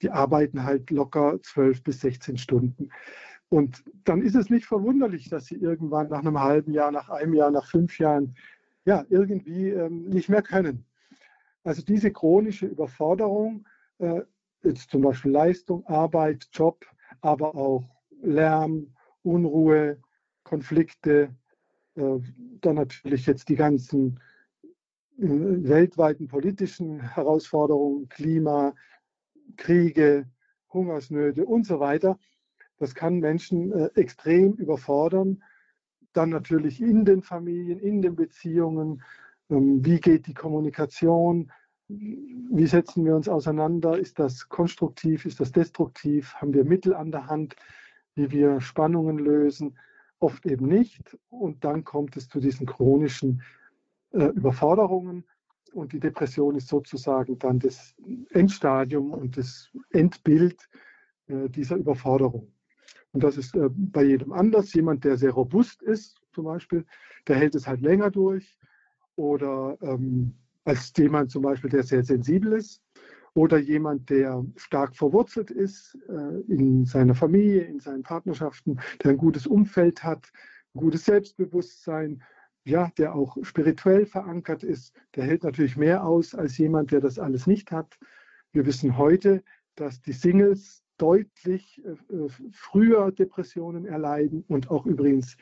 die 0.00 0.10
arbeiten 0.10 0.62
halt 0.64 0.90
locker 0.90 1.40
12 1.42 1.82
bis 1.82 2.00
16 2.00 2.36
Stunden. 2.38 2.90
Und 3.52 3.84
dann 4.04 4.22
ist 4.22 4.34
es 4.34 4.48
nicht 4.48 4.64
verwunderlich, 4.64 5.28
dass 5.28 5.44
sie 5.44 5.56
irgendwann 5.56 6.08
nach 6.08 6.20
einem 6.20 6.40
halben 6.40 6.72
Jahr, 6.72 6.90
nach 6.90 7.10
einem 7.10 7.34
Jahr, 7.34 7.50
nach 7.50 7.66
fünf 7.66 7.98
Jahren 7.98 8.34
ja 8.86 9.04
irgendwie 9.10 9.68
ähm, 9.68 10.08
nicht 10.08 10.30
mehr 10.30 10.40
können. 10.40 10.86
Also 11.62 11.82
diese 11.82 12.10
chronische 12.10 12.64
Überforderung, 12.64 13.68
äh, 13.98 14.22
jetzt 14.62 14.90
zum 14.90 15.02
Beispiel 15.02 15.32
Leistung, 15.32 15.84
Arbeit, 15.84 16.48
Job, 16.50 16.86
aber 17.20 17.54
auch 17.54 17.84
Lärm, 18.22 18.94
Unruhe, 19.22 20.00
Konflikte, 20.44 21.36
äh, 21.96 22.20
dann 22.62 22.76
natürlich 22.76 23.26
jetzt 23.26 23.50
die 23.50 23.56
ganzen 23.56 24.18
äh, 25.18 25.26
weltweiten 25.26 26.26
politischen 26.26 27.00
Herausforderungen, 27.00 28.08
Klima, 28.08 28.74
Kriege, 29.58 30.26
Hungersnöte 30.72 31.44
und 31.44 31.66
so 31.66 31.80
weiter. 31.80 32.18
Das 32.82 32.96
kann 32.96 33.20
Menschen 33.20 33.70
äh, 33.70 33.90
extrem 33.94 34.54
überfordern. 34.54 35.44
Dann 36.14 36.30
natürlich 36.30 36.80
in 36.80 37.04
den 37.04 37.22
Familien, 37.22 37.78
in 37.78 38.02
den 38.02 38.16
Beziehungen. 38.16 39.02
Ähm, 39.50 39.84
wie 39.84 40.00
geht 40.00 40.26
die 40.26 40.34
Kommunikation? 40.34 41.52
Wie 41.86 42.66
setzen 42.66 43.04
wir 43.04 43.14
uns 43.14 43.28
auseinander? 43.28 43.96
Ist 43.96 44.18
das 44.18 44.48
konstruktiv? 44.48 45.26
Ist 45.26 45.38
das 45.38 45.52
destruktiv? 45.52 46.34
Haben 46.34 46.54
wir 46.54 46.64
Mittel 46.64 46.92
an 46.92 47.12
der 47.12 47.28
Hand, 47.28 47.54
wie 48.16 48.32
wir 48.32 48.60
Spannungen 48.60 49.20
lösen? 49.20 49.78
Oft 50.18 50.44
eben 50.44 50.66
nicht. 50.66 51.16
Und 51.28 51.62
dann 51.62 51.84
kommt 51.84 52.16
es 52.16 52.28
zu 52.28 52.40
diesen 52.40 52.66
chronischen 52.66 53.42
äh, 54.10 54.24
Überforderungen. 54.24 55.22
Und 55.72 55.92
die 55.92 56.00
Depression 56.00 56.56
ist 56.56 56.66
sozusagen 56.66 57.38
dann 57.38 57.60
das 57.60 57.94
Endstadium 58.30 59.12
und 59.12 59.36
das 59.36 59.70
Endbild 59.90 60.68
äh, 61.28 61.48
dieser 61.48 61.76
Überforderung. 61.76 62.52
Und 63.12 63.22
das 63.22 63.36
ist 63.36 63.54
äh, 63.54 63.68
bei 63.70 64.04
jedem 64.04 64.32
anders. 64.32 64.72
Jemand, 64.72 65.04
der 65.04 65.16
sehr 65.16 65.32
robust 65.32 65.82
ist, 65.82 66.20
zum 66.32 66.44
Beispiel, 66.44 66.84
der 67.28 67.36
hält 67.36 67.54
es 67.54 67.66
halt 67.66 67.80
länger 67.80 68.10
durch. 68.10 68.58
Oder 69.16 69.76
ähm, 69.82 70.34
als 70.64 70.92
jemand 70.96 71.30
zum 71.30 71.42
Beispiel, 71.42 71.70
der 71.70 71.82
sehr 71.82 72.02
sensibel 72.02 72.54
ist. 72.54 72.82
Oder 73.34 73.58
jemand, 73.58 74.10
der 74.10 74.44
stark 74.56 74.94
verwurzelt 74.96 75.50
ist 75.50 75.96
äh, 76.08 76.40
in 76.52 76.84
seiner 76.84 77.14
Familie, 77.14 77.62
in 77.62 77.80
seinen 77.80 78.02
Partnerschaften, 78.02 78.78
der 79.02 79.12
ein 79.12 79.16
gutes 79.16 79.46
Umfeld 79.46 80.02
hat, 80.04 80.30
ein 80.74 80.80
gutes 80.80 81.04
Selbstbewusstsein, 81.06 82.22
ja, 82.64 82.90
der 82.98 83.14
auch 83.14 83.36
spirituell 83.42 84.06
verankert 84.06 84.62
ist, 84.62 84.94
der 85.16 85.24
hält 85.24 85.42
natürlich 85.44 85.76
mehr 85.76 86.04
aus 86.04 86.34
als 86.34 86.58
jemand, 86.58 86.92
der 86.92 87.00
das 87.00 87.18
alles 87.18 87.46
nicht 87.46 87.72
hat. 87.72 87.98
Wir 88.52 88.66
wissen 88.66 88.96
heute, 88.98 89.42
dass 89.74 90.00
die 90.00 90.12
Singles 90.12 90.81
deutlich 91.02 91.82
äh, 91.84 92.14
äh, 92.14 92.28
früher 92.52 93.10
Depressionen 93.10 93.86
erleiden 93.86 94.44
und 94.46 94.70
auch 94.70 94.86
übrigens 94.86 95.36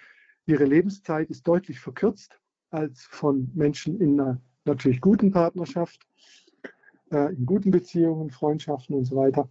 ihre 0.47 0.65
Lebenszeit 0.65 1.29
ist 1.29 1.47
deutlich 1.47 1.79
verkürzt 1.79 2.41
als 2.71 3.03
von 3.03 3.51
Menschen 3.55 4.01
in 4.01 4.19
einer 4.19 4.41
natürlich 4.65 5.03
guten 5.03 5.31
Partnerschaft, 5.31 6.01
äh, 7.11 7.35
in 7.35 7.45
guten 7.45 7.71
Beziehungen, 7.71 8.31
Freundschaften 8.31 8.97
und 8.97 9.05
so 9.05 9.17
weiter. 9.17 9.51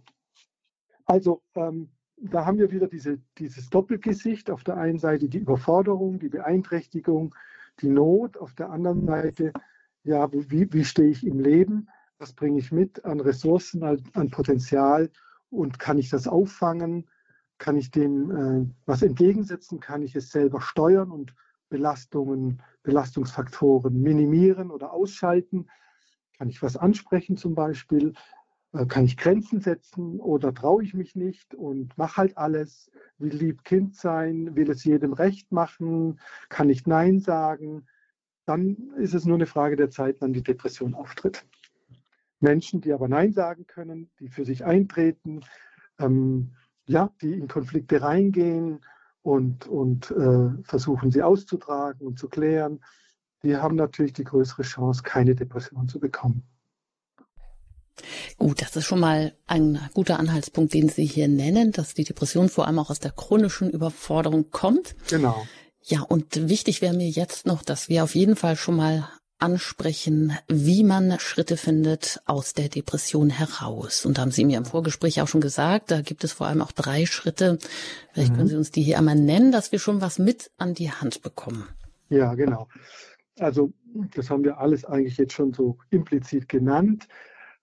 Also 1.04 1.42
ähm, 1.54 1.90
da 2.16 2.44
haben 2.44 2.58
wir 2.58 2.72
wieder 2.72 2.88
diese, 2.88 3.20
dieses 3.38 3.70
Doppelgesicht. 3.70 4.50
Auf 4.50 4.64
der 4.64 4.78
einen 4.78 4.98
Seite 4.98 5.28
die 5.28 5.38
Überforderung, 5.38 6.18
die 6.18 6.28
Beeinträchtigung, 6.28 7.36
die 7.80 7.88
Not. 7.88 8.36
Auf 8.36 8.54
der 8.54 8.70
anderen 8.70 9.06
Seite, 9.06 9.52
ja, 10.02 10.28
wie, 10.32 10.72
wie 10.72 10.84
stehe 10.84 11.10
ich 11.10 11.24
im 11.24 11.38
Leben? 11.38 11.88
Was 12.18 12.32
bringe 12.32 12.58
ich 12.58 12.72
mit 12.72 13.04
an 13.04 13.20
Ressourcen, 13.20 13.84
an, 13.84 14.02
an 14.14 14.30
Potenzial? 14.30 15.08
Und 15.50 15.78
kann 15.78 15.98
ich 15.98 16.08
das 16.08 16.26
auffangen? 16.26 17.08
Kann 17.58 17.76
ich 17.76 17.90
dem 17.90 18.30
äh, 18.30 18.66
was 18.86 19.02
entgegensetzen? 19.02 19.80
Kann 19.80 20.02
ich 20.02 20.16
es 20.16 20.30
selber 20.30 20.60
steuern 20.60 21.10
und 21.10 21.34
Belastungen, 21.68 22.62
Belastungsfaktoren 22.82 24.00
minimieren 24.00 24.70
oder 24.70 24.92
ausschalten? 24.92 25.68
Kann 26.38 26.48
ich 26.48 26.62
was 26.62 26.76
ansprechen 26.76 27.36
zum 27.36 27.54
Beispiel? 27.54 28.14
Äh, 28.72 28.86
kann 28.86 29.04
ich 29.04 29.16
Grenzen 29.16 29.60
setzen 29.60 30.20
oder 30.20 30.54
traue 30.54 30.82
ich 30.82 30.94
mich 30.94 31.16
nicht 31.16 31.54
und 31.54 31.96
mache 31.98 32.16
halt 32.18 32.38
alles? 32.38 32.90
Will 33.18 33.34
lieb 33.34 33.64
Kind 33.64 33.96
sein? 33.96 34.54
Will 34.56 34.70
es 34.70 34.84
jedem 34.84 35.12
recht 35.12 35.52
machen? 35.52 36.20
Kann 36.48 36.70
ich 36.70 36.86
Nein 36.86 37.20
sagen? 37.20 37.86
Dann 38.46 38.92
ist 38.96 39.14
es 39.14 39.24
nur 39.24 39.36
eine 39.36 39.46
Frage 39.46 39.76
der 39.76 39.90
Zeit, 39.90 40.16
wann 40.20 40.32
die 40.32 40.42
Depression 40.42 40.94
auftritt. 40.94 41.44
Menschen, 42.40 42.80
die 42.80 42.92
aber 42.92 43.08
Nein 43.08 43.32
sagen 43.32 43.66
können, 43.66 44.10
die 44.18 44.28
für 44.28 44.44
sich 44.44 44.64
eintreten, 44.64 45.40
ähm, 45.98 46.52
ja, 46.86 47.10
die 47.20 47.34
in 47.34 47.48
Konflikte 47.48 48.02
reingehen 48.02 48.80
und, 49.22 49.66
und 49.66 50.10
äh, 50.10 50.50
versuchen, 50.64 51.10
sie 51.10 51.22
auszutragen 51.22 52.06
und 52.06 52.18
zu 52.18 52.28
klären, 52.28 52.80
die 53.42 53.56
haben 53.56 53.76
natürlich 53.76 54.12
die 54.12 54.24
größere 54.24 54.62
Chance, 54.62 55.02
keine 55.02 55.34
Depression 55.34 55.88
zu 55.88 56.00
bekommen. 56.00 56.42
Gut, 58.38 58.62
das 58.62 58.74
ist 58.76 58.86
schon 58.86 59.00
mal 59.00 59.34
ein 59.46 59.78
guter 59.92 60.18
Anhaltspunkt, 60.18 60.72
den 60.72 60.88
Sie 60.88 61.04
hier 61.04 61.28
nennen, 61.28 61.72
dass 61.72 61.94
die 61.94 62.04
Depression 62.04 62.48
vor 62.48 62.66
allem 62.66 62.78
auch 62.78 62.90
aus 62.90 62.98
der 62.98 63.10
chronischen 63.10 63.70
Überforderung 63.70 64.50
kommt. 64.50 64.96
Genau. 65.08 65.46
Ja, 65.82 66.02
und 66.02 66.48
wichtig 66.48 66.82
wäre 66.82 66.94
mir 66.94 67.08
jetzt 67.08 67.46
noch, 67.46 67.62
dass 67.62 67.88
wir 67.88 68.04
auf 68.04 68.14
jeden 68.14 68.36
Fall 68.36 68.56
schon 68.56 68.76
mal 68.76 69.08
ansprechen, 69.40 70.32
wie 70.48 70.84
man 70.84 71.18
Schritte 71.18 71.56
findet 71.56 72.20
aus 72.26 72.54
der 72.54 72.68
Depression 72.68 73.30
heraus. 73.30 74.04
Und 74.04 74.18
da 74.18 74.22
haben 74.22 74.30
Sie 74.30 74.44
mir 74.44 74.58
im 74.58 74.64
Vorgespräch 74.64 75.20
auch 75.20 75.28
schon 75.28 75.40
gesagt, 75.40 75.90
da 75.90 76.02
gibt 76.02 76.24
es 76.24 76.32
vor 76.32 76.46
allem 76.46 76.62
auch 76.62 76.72
drei 76.72 77.06
Schritte. 77.06 77.58
Vielleicht 78.12 78.32
mhm. 78.32 78.36
können 78.36 78.48
Sie 78.48 78.56
uns 78.56 78.70
die 78.70 78.82
hier 78.82 78.98
einmal 78.98 79.16
nennen, 79.16 79.52
dass 79.52 79.72
wir 79.72 79.78
schon 79.78 80.00
was 80.00 80.18
mit 80.18 80.50
an 80.58 80.74
die 80.74 80.90
Hand 80.90 81.22
bekommen. 81.22 81.68
Ja, 82.08 82.34
genau. 82.34 82.68
Also 83.38 83.72
das 84.14 84.30
haben 84.30 84.44
wir 84.44 84.58
alles 84.58 84.84
eigentlich 84.84 85.16
jetzt 85.16 85.32
schon 85.32 85.52
so 85.52 85.78
implizit 85.90 86.48
genannt. 86.48 87.08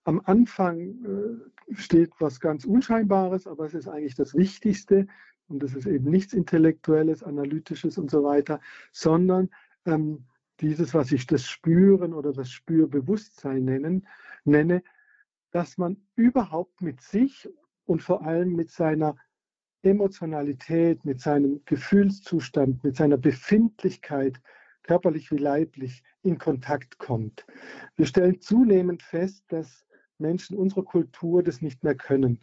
Am 0.04 0.20
Anfang 0.24 0.80
äh, 0.80 1.74
steht 1.74 2.12
was 2.18 2.40
ganz 2.40 2.64
Unscheinbares, 2.64 3.46
aber 3.46 3.66
es 3.66 3.74
ist 3.74 3.88
eigentlich 3.88 4.14
das 4.14 4.34
Wichtigste. 4.34 5.06
Und 5.48 5.62
das 5.62 5.74
ist 5.74 5.86
eben 5.86 6.10
nichts 6.10 6.32
Intellektuelles, 6.32 7.22
Analytisches 7.22 7.98
und 7.98 8.10
so 8.10 8.22
weiter, 8.22 8.60
sondern 8.92 9.50
ähm, 9.86 10.24
dieses, 10.60 10.94
was 10.94 11.12
ich 11.12 11.26
das 11.26 11.46
Spüren 11.46 12.12
oder 12.12 12.32
das 12.32 12.50
Spürbewusstsein 12.50 13.64
nennen, 13.64 14.06
nenne, 14.44 14.82
dass 15.50 15.78
man 15.78 15.96
überhaupt 16.14 16.82
mit 16.82 17.00
sich 17.00 17.48
und 17.84 18.02
vor 18.02 18.24
allem 18.26 18.54
mit 18.54 18.70
seiner 18.70 19.16
Emotionalität, 19.82 21.04
mit 21.04 21.20
seinem 21.20 21.62
Gefühlszustand, 21.64 22.82
mit 22.84 22.96
seiner 22.96 23.16
Befindlichkeit, 23.16 24.40
körperlich 24.82 25.30
wie 25.30 25.36
leiblich, 25.36 26.02
in 26.22 26.38
Kontakt 26.38 26.98
kommt. 26.98 27.46
Wir 27.96 28.06
stellen 28.06 28.40
zunehmend 28.40 29.02
fest, 29.02 29.44
dass 29.48 29.86
Menschen 30.18 30.56
unserer 30.56 30.84
Kultur 30.84 31.42
das 31.42 31.62
nicht 31.62 31.84
mehr 31.84 31.94
können. 31.94 32.40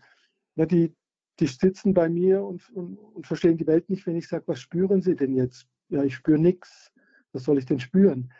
Ja, 0.55 0.65
die, 0.65 0.95
die 1.39 1.47
sitzen 1.47 1.93
bei 1.93 2.07
mir 2.07 2.43
und, 2.43 2.69
und, 2.69 2.97
und 2.97 3.27
verstehen 3.27 3.57
die 3.57 3.67
Welt 3.67 3.89
nicht, 3.89 4.07
wenn 4.07 4.15
ich 4.15 4.27
sage, 4.27 4.47
was 4.47 4.61
spüren 4.61 5.01
sie 5.01 5.15
denn 5.15 5.35
jetzt? 5.35 5.67
Ja, 5.89 6.03
ich 6.03 6.15
spüre 6.15 6.39
nichts. 6.39 6.91
Was 7.35 7.43
soll 7.43 7.57
ich 7.57 7.65
denn 7.65 7.79
spüren? 7.79 8.31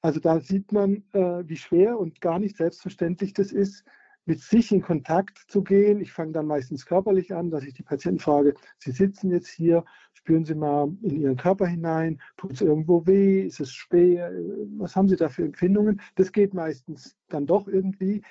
Also 0.00 0.20
da 0.20 0.38
sieht 0.38 0.70
man, 0.70 1.02
äh, 1.12 1.42
wie 1.48 1.56
schwer 1.56 1.98
und 1.98 2.20
gar 2.20 2.38
nicht 2.38 2.56
selbstverständlich 2.56 3.32
das 3.32 3.52
ist, 3.52 3.84
mit 4.26 4.40
sich 4.40 4.72
in 4.72 4.82
Kontakt 4.82 5.38
zu 5.48 5.62
gehen. 5.62 6.00
Ich 6.00 6.12
fange 6.12 6.32
dann 6.32 6.46
meistens 6.46 6.86
körperlich 6.86 7.34
an, 7.34 7.50
dass 7.50 7.64
ich 7.64 7.74
die 7.74 7.82
Patienten 7.82 8.20
frage, 8.20 8.54
Sie 8.78 8.90
sitzen 8.90 9.30
jetzt 9.30 9.48
hier, 9.48 9.84
spüren 10.12 10.44
Sie 10.44 10.54
mal 10.54 10.88
in 11.02 11.20
Ihren 11.20 11.36
Körper 11.36 11.66
hinein, 11.66 12.20
tut 12.36 12.52
es 12.52 12.60
irgendwo 12.60 13.06
weh, 13.06 13.42
ist 13.42 13.60
es 13.60 13.72
schwer, 13.72 14.30
was 14.78 14.96
haben 14.96 15.08
Sie 15.08 15.16
da 15.16 15.28
für 15.28 15.44
Empfindungen? 15.44 16.00
Das 16.14 16.32
geht 16.32 16.54
meistens 16.54 17.16
dann 17.28 17.46
doch 17.46 17.68
irgendwie. 17.68 18.22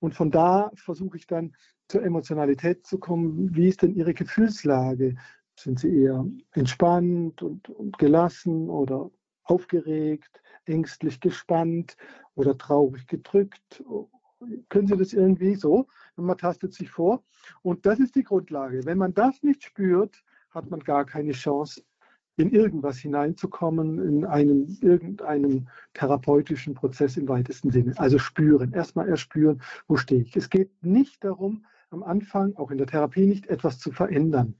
Und 0.00 0.14
von 0.14 0.30
da 0.30 0.70
versuche 0.74 1.16
ich 1.16 1.26
dann 1.26 1.54
zur 1.88 2.02
Emotionalität 2.02 2.86
zu 2.86 2.98
kommen. 2.98 3.54
Wie 3.54 3.68
ist 3.68 3.82
denn 3.82 3.94
Ihre 3.94 4.14
Gefühlslage? 4.14 5.16
Sind 5.58 5.78
Sie 5.78 6.02
eher 6.02 6.26
entspannt 6.52 7.42
und, 7.42 7.68
und 7.68 7.98
gelassen 7.98 8.70
oder 8.70 9.10
aufgeregt, 9.44 10.42
ängstlich 10.66 11.20
gespannt 11.20 11.96
oder 12.34 12.56
traurig 12.56 13.06
gedrückt 13.06 13.82
können 14.68 14.86
Sie 14.86 14.96
das 14.96 15.12
irgendwie 15.12 15.54
so? 15.54 15.86
Man 16.16 16.36
tastet 16.36 16.74
sich 16.74 16.90
vor. 16.90 17.22
Und 17.62 17.86
das 17.86 17.98
ist 17.98 18.14
die 18.14 18.24
Grundlage. 18.24 18.84
Wenn 18.84 18.98
man 18.98 19.14
das 19.14 19.42
nicht 19.42 19.62
spürt, 19.62 20.22
hat 20.50 20.70
man 20.70 20.80
gar 20.80 21.04
keine 21.04 21.32
Chance, 21.32 21.82
in 22.36 22.50
irgendwas 22.50 22.98
hineinzukommen, 22.98 23.98
in 23.98 24.24
einem, 24.24 24.78
irgendeinem 24.80 25.68
therapeutischen 25.94 26.74
Prozess 26.74 27.16
im 27.16 27.28
weitesten 27.28 27.70
Sinne. 27.70 27.92
Also 27.98 28.18
spüren, 28.18 28.72
erstmal 28.72 29.08
erspüren, 29.08 29.62
wo 29.86 29.96
stehe 29.96 30.22
ich. 30.22 30.36
Es 30.36 30.48
geht 30.48 30.70
nicht 30.82 31.22
darum, 31.24 31.66
am 31.90 32.02
Anfang, 32.02 32.56
auch 32.56 32.70
in 32.70 32.78
der 32.78 32.86
Therapie 32.86 33.26
nicht, 33.26 33.48
etwas 33.48 33.78
zu 33.78 33.92
verändern. 33.92 34.54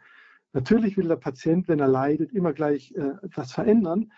Natürlich 0.52 0.98
will 0.98 1.08
der 1.08 1.16
Patient, 1.16 1.66
wenn 1.68 1.80
er 1.80 1.88
leidet, 1.88 2.32
immer 2.32 2.52
gleich 2.52 2.94
äh, 2.94 3.14
etwas 3.22 3.52
verändern, 3.52 4.12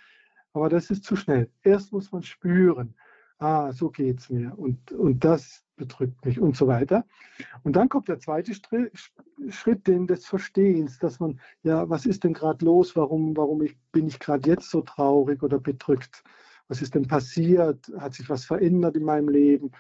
aber 0.54 0.68
das 0.68 0.90
ist 0.90 1.04
zu 1.04 1.16
schnell. 1.16 1.50
Erst 1.62 1.92
muss 1.92 2.12
man 2.12 2.22
spüren. 2.22 2.94
ah, 3.38 3.72
so 3.72 3.90
geht 3.90 4.20
es 4.20 4.30
mir 4.30 4.56
und, 4.58 4.92
und 4.92 5.24
das 5.24 5.64
bedrückt 5.76 6.24
mich 6.24 6.40
und 6.40 6.56
so 6.56 6.66
weiter. 6.66 7.04
Und 7.64 7.74
dann 7.76 7.88
kommt 7.88 8.08
der 8.08 8.20
zweite 8.20 8.52
Schritt, 9.48 9.86
den 9.86 10.06
des 10.06 10.24
Verstehens, 10.26 10.98
dass 10.98 11.20
man, 11.20 11.40
ja, 11.62 11.88
was 11.90 12.06
ist 12.06 12.24
denn 12.24 12.32
gerade 12.32 12.64
los, 12.64 12.96
warum, 12.96 13.36
warum 13.36 13.62
ich, 13.62 13.76
bin 13.92 14.06
ich 14.06 14.20
gerade 14.20 14.48
jetzt 14.48 14.70
so 14.70 14.82
traurig 14.82 15.42
oder 15.42 15.58
bedrückt? 15.58 16.22
Was 16.68 16.80
ist 16.80 16.94
denn 16.94 17.06
passiert? 17.08 17.90
Hat 17.98 18.14
sich 18.14 18.30
was 18.30 18.44
verändert 18.44 18.96
in 18.96 19.04
meinem 19.04 19.28
Leben? 19.28 19.72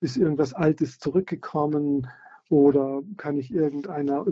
Ist 0.00 0.16
irgendwas 0.16 0.52
Altes 0.52 0.98
zurückgekommen? 0.98 2.06
Oder 2.50 3.02
kann 3.16 3.38
ich 3.38 3.54
irgendeiner 3.54 4.26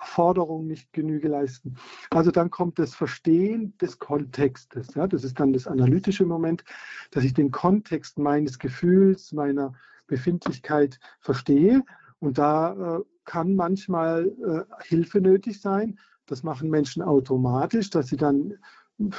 Forderung 0.00 0.66
nicht 0.66 0.92
Genüge 0.92 1.28
leisten. 1.28 1.76
Also 2.10 2.32
dann 2.32 2.50
kommt 2.50 2.80
das 2.80 2.96
Verstehen 2.96 3.78
des 3.78 4.00
Kontextes. 4.00 4.94
Ja, 4.94 5.06
das 5.06 5.22
ist 5.22 5.38
dann 5.38 5.52
das 5.52 5.68
analytische 5.68 6.26
Moment, 6.26 6.64
dass 7.12 7.22
ich 7.22 7.32
den 7.32 7.52
Kontext 7.52 8.18
meines 8.18 8.58
Gefühls, 8.58 9.32
meiner 9.32 9.72
Befindlichkeit 10.08 10.98
verstehe. 11.20 11.84
Und 12.18 12.38
da 12.38 12.98
äh, 12.98 13.04
kann 13.24 13.54
manchmal 13.54 14.26
äh, 14.26 14.84
Hilfe 14.84 15.20
nötig 15.20 15.60
sein. 15.60 15.96
Das 16.26 16.42
machen 16.42 16.70
Menschen 16.70 17.02
automatisch, 17.02 17.88
dass 17.90 18.08
sie 18.08 18.16
dann 18.16 18.54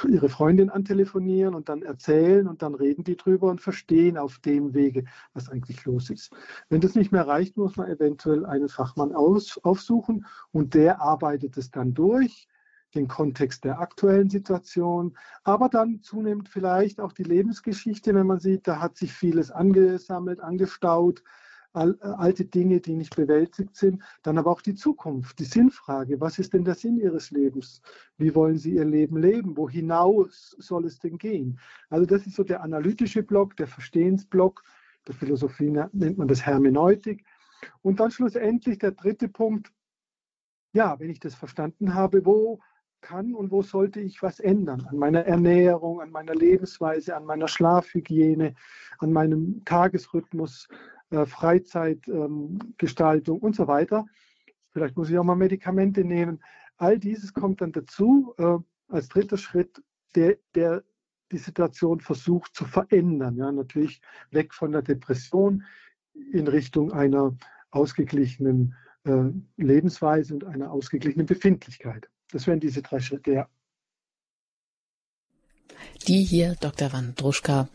ihre 0.08 0.28
Freundin 0.28 0.70
antelefonieren 0.70 1.54
und 1.54 1.68
dann 1.68 1.82
erzählen 1.82 2.46
und 2.46 2.62
dann 2.62 2.74
reden 2.74 3.04
die 3.04 3.16
drüber 3.16 3.50
und 3.50 3.60
verstehen 3.60 4.16
auf 4.16 4.38
dem 4.38 4.74
Wege, 4.74 5.04
was 5.34 5.48
eigentlich 5.48 5.84
los 5.84 6.10
ist. 6.10 6.32
Wenn 6.68 6.80
das 6.80 6.94
nicht 6.94 7.12
mehr 7.12 7.26
reicht, 7.26 7.56
muss 7.56 7.76
man 7.76 7.90
eventuell 7.90 8.46
einen 8.46 8.68
Fachmann 8.68 9.12
aus, 9.12 9.58
aufsuchen 9.62 10.26
und 10.52 10.74
der 10.74 11.00
arbeitet 11.00 11.56
es 11.56 11.70
dann 11.70 11.94
durch, 11.94 12.48
den 12.94 13.08
Kontext 13.08 13.64
der 13.64 13.80
aktuellen 13.80 14.28
Situation, 14.28 15.16
aber 15.44 15.68
dann 15.68 16.02
zunehmend 16.02 16.48
vielleicht 16.48 17.00
auch 17.00 17.12
die 17.12 17.22
Lebensgeschichte, 17.22 18.14
wenn 18.14 18.26
man 18.26 18.38
sieht, 18.38 18.68
da 18.68 18.80
hat 18.80 18.96
sich 18.96 19.12
vieles 19.12 19.50
angesammelt, 19.50 20.40
angestaut, 20.40 21.22
alte 21.72 22.44
Dinge, 22.44 22.80
die 22.80 22.94
nicht 22.94 23.16
bewältigt 23.16 23.76
sind. 23.76 24.02
Dann 24.22 24.38
aber 24.38 24.50
auch 24.50 24.62
die 24.62 24.74
Zukunft, 24.74 25.38
die 25.38 25.44
Sinnfrage. 25.44 26.20
Was 26.20 26.38
ist 26.38 26.52
denn 26.52 26.64
der 26.64 26.74
Sinn 26.74 26.98
Ihres 26.98 27.30
Lebens? 27.30 27.82
Wie 28.18 28.34
wollen 28.34 28.58
Sie 28.58 28.74
Ihr 28.74 28.84
Leben 28.84 29.16
leben? 29.16 29.56
Wo 29.56 29.68
hinaus 29.68 30.56
soll 30.58 30.86
es 30.86 30.98
denn 30.98 31.18
gehen? 31.18 31.58
Also 31.90 32.06
das 32.06 32.26
ist 32.26 32.36
so 32.36 32.44
der 32.44 32.62
analytische 32.62 33.22
Block, 33.22 33.56
der 33.56 33.66
Verstehensblock. 33.66 34.62
Der 35.06 35.14
Philosophie 35.14 35.70
nennt 35.70 36.18
man 36.18 36.28
das 36.28 36.44
Hermeneutik. 36.44 37.24
Und 37.82 38.00
dann 38.00 38.10
schlussendlich 38.10 38.78
der 38.78 38.92
dritte 38.92 39.28
Punkt. 39.28 39.72
Ja, 40.72 40.98
wenn 40.98 41.10
ich 41.10 41.20
das 41.20 41.34
verstanden 41.34 41.94
habe, 41.94 42.24
wo 42.24 42.60
kann 43.02 43.34
und 43.34 43.50
wo 43.50 43.62
sollte 43.62 44.00
ich 44.00 44.22
was 44.22 44.40
ändern 44.40 44.86
an 44.88 44.96
meiner 44.96 45.26
Ernährung, 45.26 46.00
an 46.00 46.10
meiner 46.10 46.34
Lebensweise, 46.34 47.14
an 47.14 47.26
meiner 47.26 47.48
Schlafhygiene, 47.48 48.54
an 48.98 49.12
meinem 49.12 49.62
Tagesrhythmus, 49.64 50.68
äh, 50.70 51.01
Freizeitgestaltung 51.26 53.38
ähm, 53.38 53.42
und 53.42 53.56
so 53.56 53.66
weiter. 53.66 54.06
Vielleicht 54.70 54.96
muss 54.96 55.10
ich 55.10 55.18
auch 55.18 55.24
mal 55.24 55.36
Medikamente 55.36 56.04
nehmen. 56.04 56.42
All 56.76 56.98
dieses 56.98 57.34
kommt 57.34 57.60
dann 57.60 57.72
dazu 57.72 58.34
äh, 58.38 58.56
als 58.88 59.08
dritter 59.08 59.36
Schritt, 59.36 59.82
der, 60.14 60.38
der 60.54 60.82
die 61.30 61.38
Situation 61.38 62.00
versucht 62.00 62.54
zu 62.54 62.64
verändern. 62.64 63.36
Ja, 63.36 63.52
natürlich 63.52 64.00
weg 64.30 64.54
von 64.54 64.72
der 64.72 64.82
Depression 64.82 65.64
in 66.32 66.46
Richtung 66.46 66.92
einer 66.92 67.36
ausgeglichenen 67.70 68.74
äh, 69.04 69.30
Lebensweise 69.56 70.34
und 70.34 70.44
einer 70.44 70.70
ausgeglichenen 70.70 71.26
Befindlichkeit. 71.26 72.08
Das 72.30 72.46
wären 72.46 72.60
diese 72.60 72.82
drei 72.82 73.00
Schritte, 73.00 73.32
ja. 73.32 73.48
Die 76.06 76.22
hier 76.22 76.54
Dr. 76.60 76.92
Wandruschka 76.92 77.68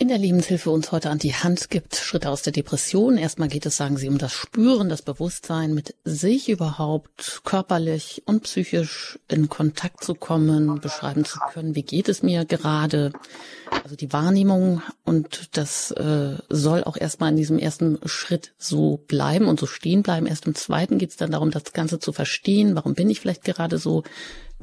in 0.00 0.08
der 0.08 0.16
Lebenshilfe 0.16 0.70
uns 0.70 0.92
heute 0.92 1.10
an 1.10 1.18
die 1.18 1.34
Hand 1.34 1.68
gibt. 1.68 1.94
Schritte 1.94 2.30
aus 2.30 2.40
der 2.40 2.54
Depression. 2.54 3.18
Erstmal 3.18 3.48
geht 3.48 3.66
es, 3.66 3.76
sagen 3.76 3.98
Sie, 3.98 4.08
um 4.08 4.16
das 4.16 4.32
Spüren, 4.32 4.88
das 4.88 5.02
Bewusstsein, 5.02 5.74
mit 5.74 5.94
sich 6.04 6.48
überhaupt 6.48 7.42
körperlich 7.44 8.22
und 8.24 8.44
psychisch 8.44 9.18
in 9.28 9.50
Kontakt 9.50 10.02
zu 10.02 10.14
kommen, 10.14 10.80
beschreiben 10.80 11.26
zu 11.26 11.38
können, 11.52 11.74
wie 11.74 11.82
geht 11.82 12.08
es 12.08 12.22
mir 12.22 12.46
gerade. 12.46 13.12
Also 13.84 13.94
die 13.94 14.10
Wahrnehmung 14.10 14.80
und 15.04 15.50
das 15.58 15.90
äh, 15.90 16.38
soll 16.48 16.82
auch 16.84 16.96
erstmal 16.96 17.32
in 17.32 17.36
diesem 17.36 17.58
ersten 17.58 17.98
Schritt 18.06 18.54
so 18.56 19.04
bleiben 19.06 19.48
und 19.48 19.60
so 19.60 19.66
stehen 19.66 20.02
bleiben. 20.02 20.26
Erst 20.26 20.46
im 20.46 20.54
zweiten 20.54 20.96
geht 20.96 21.10
es 21.10 21.16
dann 21.16 21.30
darum, 21.30 21.50
das 21.50 21.74
Ganze 21.74 21.98
zu 21.98 22.14
verstehen. 22.14 22.74
Warum 22.74 22.94
bin 22.94 23.10
ich 23.10 23.20
vielleicht 23.20 23.44
gerade 23.44 23.76
so. 23.76 24.02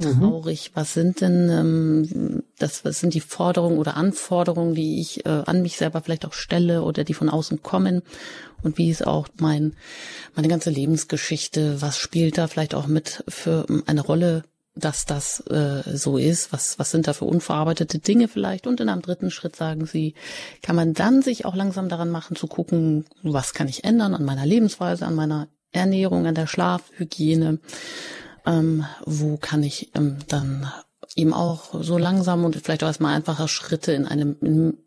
Traurig. 0.00 0.70
Mhm. 0.70 0.76
Was 0.76 0.94
sind 0.94 1.20
denn 1.20 1.48
ähm, 1.50 2.42
das? 2.58 2.84
Was 2.84 3.00
sind 3.00 3.14
die 3.14 3.20
Forderungen 3.20 3.78
oder 3.78 3.96
Anforderungen, 3.96 4.74
die 4.74 5.00
ich 5.00 5.26
äh, 5.26 5.42
an 5.46 5.62
mich 5.62 5.76
selber 5.76 6.00
vielleicht 6.00 6.26
auch 6.26 6.32
stelle 6.32 6.82
oder 6.82 7.04
die 7.04 7.14
von 7.14 7.28
außen 7.28 7.62
kommen? 7.62 8.02
Und 8.62 8.78
wie 8.78 8.90
ist 8.90 9.06
auch 9.06 9.28
mein 9.38 9.74
meine 10.34 10.48
ganze 10.48 10.70
Lebensgeschichte? 10.70 11.80
Was 11.80 11.96
spielt 11.96 12.38
da 12.38 12.46
vielleicht 12.48 12.74
auch 12.74 12.86
mit 12.86 13.24
für 13.28 13.66
eine 13.86 14.00
Rolle? 14.00 14.44
dass 14.78 15.04
das 15.04 15.40
äh, 15.48 15.82
so 15.96 16.18
ist, 16.18 16.52
was, 16.52 16.78
was 16.78 16.90
sind 16.90 17.08
da 17.08 17.12
für 17.12 17.24
unverarbeitete 17.24 17.98
Dinge 17.98 18.28
vielleicht? 18.28 18.66
Und 18.66 18.80
in 18.80 18.88
einem 18.88 19.02
dritten 19.02 19.30
Schritt 19.30 19.56
sagen 19.56 19.86
sie, 19.86 20.14
kann 20.62 20.76
man 20.76 20.94
dann 20.94 21.22
sich 21.22 21.44
auch 21.44 21.54
langsam 21.54 21.88
daran 21.88 22.10
machen 22.10 22.36
zu 22.36 22.46
gucken, 22.46 23.04
was 23.22 23.54
kann 23.54 23.68
ich 23.68 23.84
ändern 23.84 24.14
an 24.14 24.24
meiner 24.24 24.46
Lebensweise, 24.46 25.04
an 25.06 25.14
meiner 25.14 25.48
Ernährung, 25.72 26.26
an 26.26 26.34
der 26.34 26.46
Schlafhygiene, 26.46 27.58
ähm, 28.46 28.84
wo 29.04 29.36
kann 29.36 29.62
ich 29.62 29.90
ähm, 29.94 30.18
dann 30.28 30.70
eben 31.16 31.32
auch 31.32 31.82
so 31.82 31.98
langsam 31.98 32.44
und 32.44 32.56
vielleicht 32.56 32.82
auch 32.82 32.88
erstmal 32.88 33.14
einfache 33.14 33.48
Schritte 33.48 33.92
in 33.92 34.06
einem 34.06 34.36
in, 34.40 34.78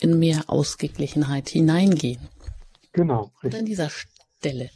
in 0.00 0.18
mehr 0.18 0.44
Ausgeglichenheit 0.48 1.48
hineingehen. 1.48 2.28
Genau. 2.92 3.32
Richtig. 3.42 3.44
Und 3.44 3.58
an 3.58 3.66
dieser 3.66 3.90
Stelle 4.42 4.70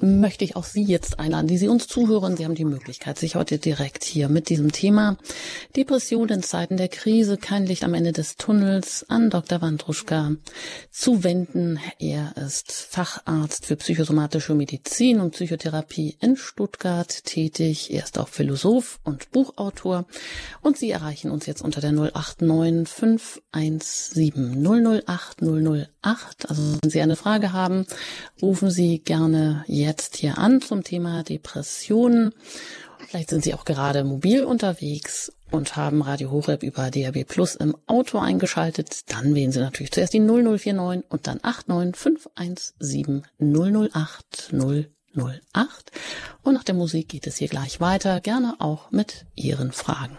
möchte 0.00 0.44
ich 0.44 0.56
auch 0.56 0.64
Sie 0.64 0.84
jetzt 0.84 1.18
einladen, 1.18 1.48
die 1.48 1.58
Sie 1.58 1.68
uns 1.68 1.86
zuhören. 1.86 2.36
Sie 2.36 2.44
haben 2.44 2.54
die 2.54 2.64
Möglichkeit, 2.64 3.18
sich 3.18 3.34
heute 3.34 3.58
direkt 3.58 4.04
hier 4.04 4.28
mit 4.28 4.48
diesem 4.48 4.72
Thema 4.72 5.16
Depression 5.76 6.28
in 6.28 6.42
Zeiten 6.42 6.76
der 6.76 6.88
Krise, 6.88 7.36
kein 7.36 7.66
Licht 7.66 7.84
am 7.84 7.94
Ende 7.94 8.12
des 8.12 8.36
Tunnels 8.36 9.04
an 9.08 9.30
Dr. 9.30 9.60
Wandruschka 9.60 10.32
zu 10.90 11.24
wenden. 11.24 11.80
Er 11.98 12.36
ist 12.36 12.70
Facharzt 12.72 13.66
für 13.66 13.76
psychosomatische 13.76 14.54
Medizin 14.54 15.20
und 15.20 15.32
Psychotherapie 15.32 16.16
in 16.20 16.36
Stuttgart 16.36 17.24
tätig. 17.24 17.92
Er 17.92 18.04
ist 18.04 18.18
auch 18.18 18.28
Philosoph 18.28 19.00
und 19.04 19.30
Buchautor. 19.32 20.06
Und 20.62 20.78
Sie 20.78 20.90
erreichen 20.90 21.30
uns 21.30 21.46
jetzt 21.46 21.62
unter 21.62 21.80
der 21.80 21.92
089 21.92 22.88
517 22.88 24.62
008 25.06 25.42
008. 25.42 26.48
Also 26.48 26.78
wenn 26.80 26.90
Sie 26.90 27.00
eine 27.00 27.16
Frage 27.16 27.52
haben, 27.52 27.86
rufen 28.40 28.70
Sie 28.70 28.79
Sie 28.80 28.98
gerne 28.98 29.62
jetzt 29.66 30.16
hier 30.16 30.38
an 30.38 30.62
zum 30.62 30.84
Thema 30.84 31.22
Depressionen. 31.22 32.32
Vielleicht 33.06 33.28
sind 33.28 33.44
Sie 33.44 33.52
auch 33.52 33.66
gerade 33.66 34.04
mobil 34.04 34.42
unterwegs 34.42 35.30
und 35.50 35.76
haben 35.76 36.00
Radio 36.00 36.30
Horeb 36.30 36.62
über 36.62 36.90
DAB 36.90 37.24
Plus 37.24 37.56
im 37.56 37.76
Auto 37.86 38.18
eingeschaltet. 38.18 39.02
Dann 39.12 39.34
wählen 39.34 39.52
Sie 39.52 39.60
natürlich 39.60 39.92
zuerst 39.92 40.14
die 40.14 40.20
0049 40.20 41.04
und 41.10 41.26
dann 41.26 41.40
89517 41.42 43.24
008 43.38 44.54
008. 45.14 45.92
Und 46.42 46.54
nach 46.54 46.64
der 46.64 46.74
Musik 46.74 47.10
geht 47.10 47.26
es 47.26 47.36
hier 47.36 47.48
gleich 47.48 47.82
weiter, 47.82 48.22
gerne 48.22 48.54
auch 48.60 48.90
mit 48.90 49.26
Ihren 49.34 49.72
Fragen. 49.72 50.16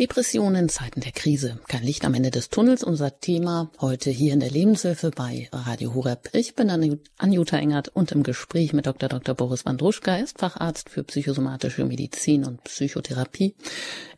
Depressionen 0.00 0.62
in 0.62 0.68
Zeiten 0.70 1.02
der 1.02 1.12
Krise. 1.12 1.60
Kein 1.68 1.82
Licht 1.82 2.06
am 2.06 2.14
Ende 2.14 2.30
des 2.30 2.48
Tunnels. 2.48 2.82
Unser 2.82 3.20
Thema 3.20 3.70
heute 3.82 4.08
hier 4.08 4.32
in 4.32 4.40
der 4.40 4.48
Lebenshilfe 4.50 5.10
bei 5.10 5.50
Radio 5.52 5.92
Horeb. 5.92 6.30
Ich 6.32 6.54
bin 6.54 6.70
Anjuta 7.18 7.58
Engert 7.58 7.88
und 7.88 8.10
im 8.10 8.22
Gespräch 8.22 8.72
mit 8.72 8.86
Dr. 8.86 9.10
Dr. 9.10 9.34
Boris 9.34 9.66
Wandruschka. 9.66 10.16
Ist 10.16 10.38
Facharzt 10.38 10.88
für 10.88 11.04
psychosomatische 11.04 11.84
Medizin 11.84 12.46
und 12.46 12.64
Psychotherapie 12.64 13.54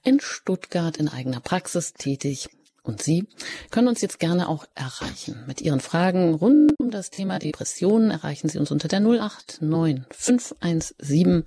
in 0.05 0.21
Stuttgart 0.21 0.99
in 0.99 1.09
eigener 1.09 1.41
Praxis 1.41 1.95
tätig. 1.95 2.49
Und 2.85 3.01
Sie 3.01 3.29
können 3.71 3.87
uns 3.89 4.03
jetzt 4.03 4.19
gerne 4.19 4.49
auch 4.49 4.65
erreichen. 4.75 5.45
Mit 5.47 5.61
Ihren 5.61 5.79
Fragen 5.79 6.35
rund 6.35 6.73
um 6.81 6.91
das 6.91 7.11
Thema 7.11 7.39
Depressionen 7.39 8.11
erreichen 8.11 8.49
Sie 8.49 8.59
uns 8.59 8.73
unter 8.73 8.89
der 8.89 9.01
089 9.01 10.05
517 10.11 11.45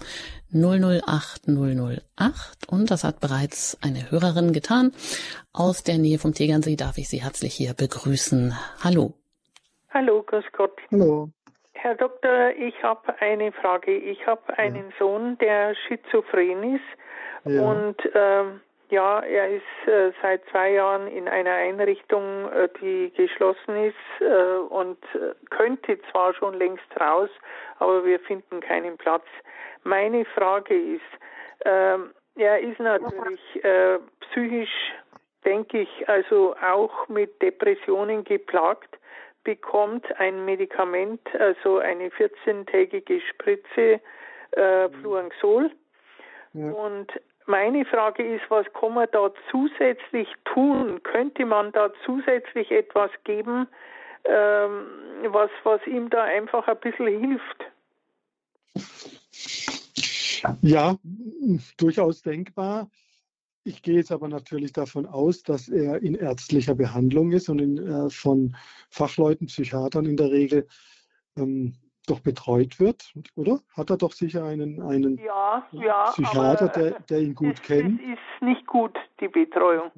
008 0.54 1.48
008. 1.48 2.70
Und 2.70 2.90
das 2.90 3.04
hat 3.04 3.20
bereits 3.20 3.78
eine 3.84 4.12
Hörerin 4.12 4.54
getan. 4.54 4.94
Aus 5.52 5.84
der 5.84 5.98
Nähe 5.98 6.20
vom 6.20 6.34
Tegernsee 6.34 6.78
darf 6.78 6.98
ich 6.98 7.10
Sie 7.10 7.22
herzlich 7.22 7.54
hier 7.54 7.74
begrüßen. 7.74 8.54
Hallo. 8.82 9.14
Hallo, 9.94 10.24
grüß 10.24 10.46
Gott. 10.54 10.78
Hallo. 10.92 11.30
Herr 11.74 11.96
Doktor, 11.96 12.52
ich 12.58 12.82
habe 12.82 13.14
eine 13.20 13.52
Frage. 13.52 13.96
Ich 13.96 14.26
habe 14.26 14.58
einen 14.58 14.90
ja. 14.90 14.98
Sohn, 14.98 15.38
der 15.40 15.76
schizophren 15.88 16.76
ist. 16.76 16.82
Ja. 17.44 17.62
Und 17.62 17.98
ähm, 18.16 18.62
Ja, 18.90 19.20
er 19.22 19.50
ist 19.50 19.88
äh, 19.88 20.12
seit 20.22 20.46
zwei 20.52 20.74
Jahren 20.74 21.08
in 21.08 21.28
einer 21.28 21.54
Einrichtung, 21.54 22.52
äh, 22.52 22.70
die 22.82 23.12
geschlossen 23.16 23.76
ist 23.86 24.22
äh, 24.22 24.58
und 24.70 25.04
äh, 25.16 25.34
könnte 25.50 26.00
zwar 26.12 26.34
schon 26.36 26.54
längst 26.54 26.86
raus, 27.00 27.30
aber 27.80 28.06
wir 28.06 28.20
finden 28.20 28.60
keinen 28.60 28.98
Platz. 28.98 29.26
Meine 29.84 30.24
Frage 30.26 30.76
ist, 30.76 31.02
ähm, 31.66 32.12
er 32.36 32.60
ist 32.60 32.80
natürlich 32.80 33.64
äh, 33.64 33.98
psychisch, 34.20 34.94
denke 35.46 35.82
ich, 35.82 36.10
also 36.10 36.56
auch 36.62 37.08
mit 37.08 37.42
Depressionen 37.42 38.24
geplagt, 38.24 39.00
bekommt 39.44 40.06
ein 40.20 40.46
Medikament, 40.46 41.22
also 41.40 41.80
eine 41.80 42.10
14-tägige 42.10 43.22
Spritze 43.22 44.00
äh, 44.52 44.90
Fluanxol. 44.90 45.72
Ja. 46.54 46.72
Und 46.72 47.12
meine 47.46 47.86
Frage 47.86 48.24
ist, 48.24 48.44
was 48.50 48.66
kann 48.80 48.94
man 48.94 49.08
da 49.12 49.32
zusätzlich 49.52 50.28
tun? 50.46 51.02
Könnte 51.04 51.46
man 51.46 51.72
da 51.72 51.92
zusätzlich 52.06 52.72
etwas 52.72 53.12
geben, 53.24 53.68
ähm, 54.26 54.86
was, 55.28 55.50
was 55.64 55.86
ihm 55.86 56.10
da 56.10 56.24
einfach 56.24 56.68
ein 56.68 56.80
bisschen 56.80 57.20
hilft? 57.20 57.66
Ja, 60.62 60.96
durchaus 61.78 62.22
denkbar. 62.22 62.90
Ich 63.64 63.82
gehe 63.82 63.96
jetzt 63.96 64.12
aber 64.12 64.28
natürlich 64.28 64.74
davon 64.74 65.08
aus, 65.08 65.42
dass 65.42 65.68
er 65.70 66.02
in 66.04 66.14
ärztlicher 66.14 66.76
Behandlung 66.76 67.32
ist 67.32 67.50
und 67.50 67.60
in, 67.60 67.78
äh, 67.78 68.10
von 68.12 68.56
Fachleuten, 68.90 69.48
Psychiatern 69.48 70.06
in 70.06 70.18
der 70.18 70.30
Regel 70.32 70.68
ähm, 71.36 71.74
doch 72.06 72.20
betreut 72.20 72.80
wird, 72.80 73.14
oder? 73.36 73.62
Hat 73.74 73.90
er 73.90 73.98
doch 73.98 74.14
sicher 74.14 74.44
einen, 74.44 74.82
einen 74.82 75.18
ja, 75.18 75.68
ja, 75.72 76.12
Psychiater, 76.12 76.70
der, 76.70 77.00
der 77.02 77.20
ihn 77.20 77.36
gut 77.36 77.60
das, 77.60 77.62
kennt? 77.62 78.02
Das 78.02 78.10
ist 78.10 78.42
nicht 78.42 78.68
gut, 78.68 78.96
die 79.20 79.28
Betreuung. 79.28 79.92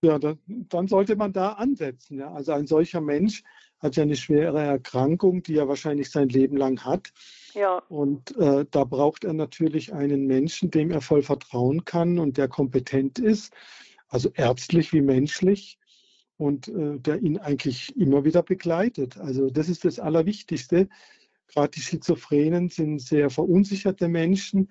Ja, 0.00 0.18
dann, 0.18 0.38
dann 0.46 0.86
sollte 0.86 1.16
man 1.16 1.32
da 1.32 1.52
ansetzen. 1.52 2.18
Ja. 2.18 2.32
Also 2.32 2.52
ein 2.52 2.66
solcher 2.66 3.00
Mensch 3.00 3.42
hat 3.80 3.96
ja 3.96 4.02
eine 4.02 4.16
schwere 4.16 4.60
Erkrankung, 4.60 5.42
die 5.42 5.56
er 5.56 5.68
wahrscheinlich 5.68 6.10
sein 6.10 6.28
Leben 6.28 6.56
lang 6.56 6.84
hat. 6.84 7.12
Ja. 7.54 7.82
Und 7.88 8.36
äh, 8.36 8.64
da 8.70 8.84
braucht 8.84 9.24
er 9.24 9.32
natürlich 9.32 9.92
einen 9.92 10.26
Menschen, 10.26 10.70
dem 10.70 10.90
er 10.90 11.00
voll 11.00 11.22
vertrauen 11.22 11.84
kann 11.84 12.18
und 12.18 12.38
der 12.38 12.48
kompetent 12.48 13.18
ist, 13.18 13.52
also 14.08 14.30
ärztlich 14.34 14.92
wie 14.92 15.02
menschlich 15.02 15.78
und 16.38 16.68
äh, 16.68 16.98
der 16.98 17.20
ihn 17.20 17.36
eigentlich 17.36 17.94
immer 17.96 18.24
wieder 18.24 18.42
begleitet. 18.42 19.18
Also 19.18 19.50
das 19.50 19.68
ist 19.68 19.84
das 19.84 19.98
Allerwichtigste. 19.98 20.88
Gerade 21.48 21.70
die 21.72 21.80
Schizophrenen 21.80 22.68
sind 22.68 23.00
sehr 23.00 23.28
verunsicherte 23.28 24.08
Menschen, 24.08 24.70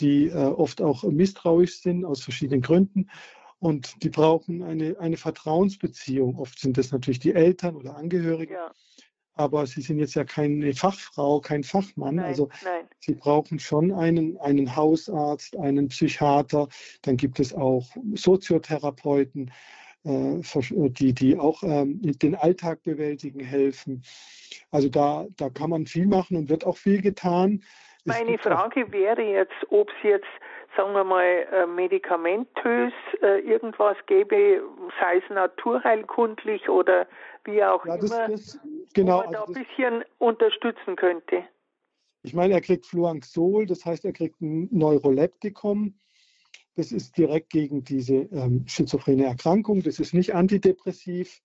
die 0.00 0.28
äh, 0.28 0.34
oft 0.34 0.80
auch 0.80 1.04
misstrauisch 1.04 1.80
sind 1.80 2.04
aus 2.04 2.22
verschiedenen 2.22 2.62
Gründen. 2.62 3.10
Und 3.58 4.02
die 4.02 4.08
brauchen 4.08 4.62
eine, 4.62 4.98
eine 4.98 5.16
Vertrauensbeziehung. 5.16 6.36
Oft 6.36 6.58
sind 6.58 6.78
das 6.78 6.90
natürlich 6.90 7.20
die 7.20 7.34
Eltern 7.34 7.76
oder 7.76 7.96
Angehörige. 7.96 8.54
Ja. 8.54 8.72
Aber 9.34 9.66
sie 9.66 9.82
sind 9.82 9.98
jetzt 9.98 10.14
ja 10.14 10.24
keine 10.24 10.74
Fachfrau, 10.74 11.40
kein 11.40 11.62
Fachmann. 11.62 12.16
Nein, 12.16 12.24
also 12.24 12.48
nein. 12.64 12.86
sie 13.00 13.14
brauchen 13.14 13.58
schon 13.58 13.92
einen, 13.92 14.36
einen 14.38 14.74
Hausarzt, 14.74 15.56
einen 15.56 15.88
Psychiater. 15.88 16.68
Dann 17.02 17.16
gibt 17.16 17.38
es 17.38 17.54
auch 17.54 17.86
Soziotherapeuten. 18.14 19.50
Äh, 20.04 20.40
die, 20.88 21.12
die 21.12 21.38
auch 21.38 21.62
ähm, 21.62 22.00
den 22.02 22.34
Alltag 22.34 22.82
bewältigen 22.82 23.38
helfen. 23.38 24.02
Also 24.72 24.88
da, 24.88 25.26
da 25.36 25.48
kann 25.48 25.70
man 25.70 25.86
viel 25.86 26.06
machen 26.06 26.36
und 26.36 26.48
wird 26.48 26.66
auch 26.66 26.76
viel 26.76 27.00
getan. 27.00 27.62
Meine 28.04 28.36
Frage 28.38 28.90
wäre 28.90 29.22
jetzt, 29.22 29.54
ob 29.70 29.88
es 29.90 30.02
jetzt, 30.02 30.26
sagen 30.76 30.92
wir 30.92 31.04
mal, 31.04 31.24
äh, 31.24 31.66
medikamentös 31.66 32.92
äh, 33.22 33.38
irgendwas 33.42 33.96
gäbe, 34.06 34.62
sei 35.00 35.18
es 35.18 35.30
naturheilkundlich 35.30 36.68
oder 36.68 37.06
wie 37.44 37.62
auch 37.62 37.86
ja, 37.86 37.96
das, 37.96 38.10
immer, 38.10 38.28
das, 38.28 38.60
genau, 38.94 39.18
man 39.18 39.34
also 39.36 39.38
da 39.38 39.60
ein 39.60 39.64
bisschen 39.64 40.04
unterstützen 40.18 40.96
könnte. 40.96 41.44
Ich 42.24 42.34
meine, 42.34 42.54
er 42.54 42.60
kriegt 42.60 42.86
Fluanxol, 42.86 43.66
das 43.66 43.84
heißt, 43.84 44.04
er 44.04 44.12
kriegt 44.12 44.40
ein 44.40 44.68
Neuroleptikum. 44.72 45.94
Das 46.74 46.92
ist 46.92 47.16
direkt 47.18 47.50
gegen 47.50 47.84
diese 47.84 48.14
ähm, 48.14 48.64
schizophrene 48.66 49.24
Erkrankung. 49.24 49.82
Das 49.82 49.98
ist 49.98 50.14
nicht 50.14 50.34
antidepressiv. 50.34 51.42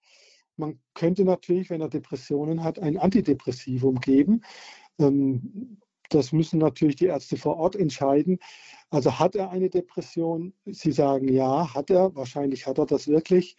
Man 0.56 0.80
könnte 0.94 1.24
natürlich, 1.24 1.70
wenn 1.70 1.82
er 1.82 1.90
Depressionen 1.90 2.64
hat, 2.64 2.80
ein 2.80 2.98
Antidepressivum 2.98 4.00
geben. 4.00 4.42
Ähm, 5.00 5.80
das 6.10 6.32
müssen 6.32 6.60
natürlich 6.60 6.96
die 6.96 7.08
Ärzte 7.08 7.38
vor 7.38 7.58
Ort 7.58 7.76
entscheiden. 7.76 8.40
Also 8.90 9.20
hat 9.20 9.36
er 9.36 9.52
eine 9.52 9.70
Depression? 9.70 10.54
Sie 10.66 10.92
sagen 10.94 11.28
ja, 11.28 11.74
hat 11.74 11.90
er. 11.90 12.16
Wahrscheinlich 12.16 12.66
hat 12.66 12.78
er 12.78 12.86
das 12.86 13.08
wirklich. 13.08 13.58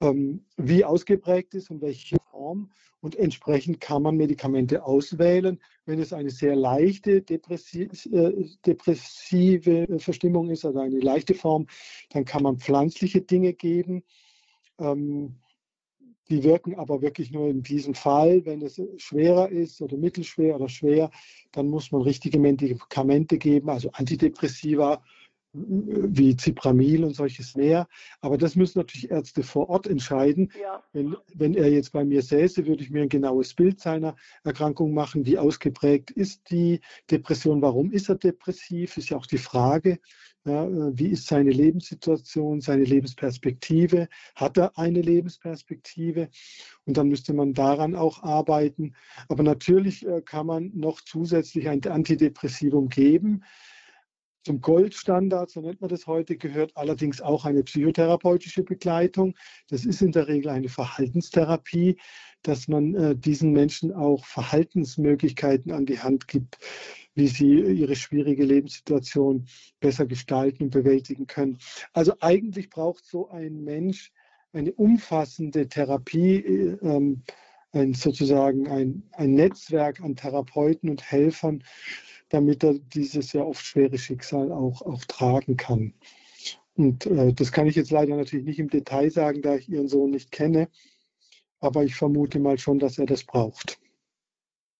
Ähm, 0.00 0.44
wie 0.56 0.84
ausgeprägt 0.84 1.54
ist 1.54 1.70
und 1.70 1.80
welche 1.80 2.18
Form. 2.30 2.70
Und 3.00 3.16
entsprechend 3.16 3.80
kann 3.80 4.02
man 4.02 4.16
Medikamente 4.16 4.84
auswählen. 4.84 5.60
Wenn 5.86 6.00
es 6.00 6.12
eine 6.12 6.30
sehr 6.30 6.54
leichte 6.54 7.16
äh, 7.16 8.46
depressive 8.66 9.98
Verstimmung 9.98 10.50
ist, 10.50 10.64
also 10.64 10.78
eine 10.80 11.00
leichte 11.00 11.34
Form, 11.34 11.66
dann 12.10 12.24
kann 12.24 12.42
man 12.42 12.58
pflanzliche 12.58 13.22
Dinge 13.22 13.54
geben. 13.54 14.04
Ähm, 14.78 15.36
die 16.30 16.42
wirken 16.42 16.74
aber 16.74 17.00
wirklich 17.00 17.30
nur 17.30 17.48
in 17.48 17.62
diesem 17.62 17.94
Fall. 17.94 18.44
Wenn 18.44 18.62
es 18.62 18.80
schwerer 18.98 19.48
ist 19.48 19.80
oder 19.80 19.96
mittelschwer 19.96 20.56
oder 20.56 20.68
schwer, 20.68 21.10
dann 21.52 21.68
muss 21.68 21.90
man 21.90 22.02
richtige 22.02 22.38
Medikamente 22.38 23.38
geben, 23.38 23.70
also 23.70 23.90
Antidepressiva 23.92 25.02
wie 25.52 26.36
Zipramil 26.36 27.04
und 27.04 27.14
solches 27.14 27.56
mehr. 27.56 27.88
Aber 28.20 28.36
das 28.36 28.54
müssen 28.54 28.78
natürlich 28.78 29.10
Ärzte 29.10 29.42
vor 29.42 29.68
Ort 29.68 29.86
entscheiden. 29.86 30.52
Ja. 30.60 30.82
Wenn, 30.92 31.16
wenn 31.34 31.54
er 31.54 31.70
jetzt 31.70 31.92
bei 31.92 32.04
mir 32.04 32.22
säße, 32.22 32.66
würde 32.66 32.82
ich 32.82 32.90
mir 32.90 33.02
ein 33.02 33.08
genaues 33.08 33.54
Bild 33.54 33.80
seiner 33.80 34.14
Erkrankung 34.44 34.92
machen. 34.92 35.24
Wie 35.24 35.38
ausgeprägt 35.38 36.10
ist 36.10 36.50
die 36.50 36.80
Depression? 37.10 37.62
Warum 37.62 37.92
ist 37.92 38.08
er 38.08 38.16
depressiv? 38.16 38.96
Ist 38.96 39.08
ja 39.08 39.16
auch 39.16 39.26
die 39.26 39.38
Frage. 39.38 39.98
Ja, 40.44 40.66
wie 40.96 41.08
ist 41.08 41.26
seine 41.26 41.50
Lebenssituation, 41.50 42.60
seine 42.60 42.84
Lebensperspektive? 42.84 44.08
Hat 44.34 44.56
er 44.56 44.78
eine 44.78 45.02
Lebensperspektive? 45.02 46.30
Und 46.86 46.96
dann 46.96 47.08
müsste 47.08 47.34
man 47.34 47.52
daran 47.52 47.94
auch 47.94 48.22
arbeiten. 48.22 48.94
Aber 49.28 49.42
natürlich 49.42 50.06
äh, 50.06 50.22
kann 50.22 50.46
man 50.46 50.70
noch 50.74 51.00
zusätzlich 51.02 51.68
ein 51.68 51.84
Antidepressivum 51.84 52.88
geben. 52.88 53.44
Zum 54.48 54.62
Goldstandard, 54.62 55.50
so 55.50 55.60
nennt 55.60 55.82
man 55.82 55.90
das 55.90 56.06
heute, 56.06 56.38
gehört 56.38 56.74
allerdings 56.74 57.20
auch 57.20 57.44
eine 57.44 57.62
psychotherapeutische 57.64 58.62
Begleitung. 58.62 59.34
Das 59.68 59.84
ist 59.84 60.00
in 60.00 60.10
der 60.10 60.26
Regel 60.26 60.48
eine 60.48 60.70
Verhaltenstherapie, 60.70 61.98
dass 62.40 62.66
man 62.66 62.94
äh, 62.94 63.14
diesen 63.14 63.52
Menschen 63.52 63.92
auch 63.92 64.24
Verhaltensmöglichkeiten 64.24 65.70
an 65.70 65.84
die 65.84 65.98
Hand 65.98 66.28
gibt, 66.28 66.56
wie 67.14 67.26
sie 67.26 67.60
ihre 67.60 67.94
schwierige 67.94 68.42
Lebenssituation 68.42 69.44
besser 69.80 70.06
gestalten 70.06 70.62
und 70.62 70.70
bewältigen 70.70 71.26
können. 71.26 71.58
Also 71.92 72.14
eigentlich 72.20 72.70
braucht 72.70 73.04
so 73.04 73.28
ein 73.28 73.64
Mensch 73.64 74.12
eine 74.54 74.72
umfassende 74.72 75.68
Therapie, 75.68 76.36
äh, 76.36 76.78
ähm, 76.80 77.22
ein, 77.72 77.94
sozusagen 77.94 78.68
ein, 78.68 79.02
ein 79.12 79.34
Netzwerk 79.34 80.00
an 80.00 80.16
Therapeuten 80.16 80.90
und 80.90 81.02
Helfern, 81.02 81.62
damit 82.30 82.64
er 82.64 82.74
dieses 82.74 83.32
ja 83.32 83.42
oft 83.42 83.64
schwere 83.64 83.98
Schicksal 83.98 84.52
auch, 84.52 84.82
auch 84.82 85.04
tragen 85.04 85.56
kann. 85.56 85.94
Und 86.76 87.06
äh, 87.06 87.32
das 87.32 87.52
kann 87.52 87.66
ich 87.66 87.76
jetzt 87.76 87.90
leider 87.90 88.16
natürlich 88.16 88.46
nicht 88.46 88.60
im 88.60 88.70
Detail 88.70 89.10
sagen, 89.10 89.42
da 89.42 89.56
ich 89.56 89.68
Ihren 89.68 89.88
Sohn 89.88 90.10
nicht 90.10 90.30
kenne, 90.30 90.68
aber 91.60 91.82
ich 91.82 91.96
vermute 91.96 92.38
mal 92.38 92.58
schon, 92.58 92.78
dass 92.78 92.98
er 92.98 93.06
das 93.06 93.24
braucht. 93.24 93.78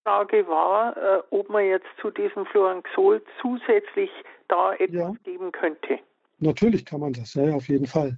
Frage 0.03 0.47
war, 0.47 0.97
äh, 0.97 1.21
ob 1.29 1.49
man 1.49 1.65
jetzt 1.65 1.87
zu 2.01 2.09
diesem 2.09 2.45
Fluanxol 2.45 3.21
zusätzlich 3.41 4.09
da 4.47 4.73
etwas 4.73 4.95
ja. 4.95 5.13
geben 5.23 5.51
könnte. 5.51 5.99
Natürlich 6.39 6.85
kann 6.85 7.01
man 7.01 7.13
das, 7.13 7.33
ja, 7.33 7.53
auf 7.53 7.67
jeden 7.67 7.85
Fall. 7.85 8.17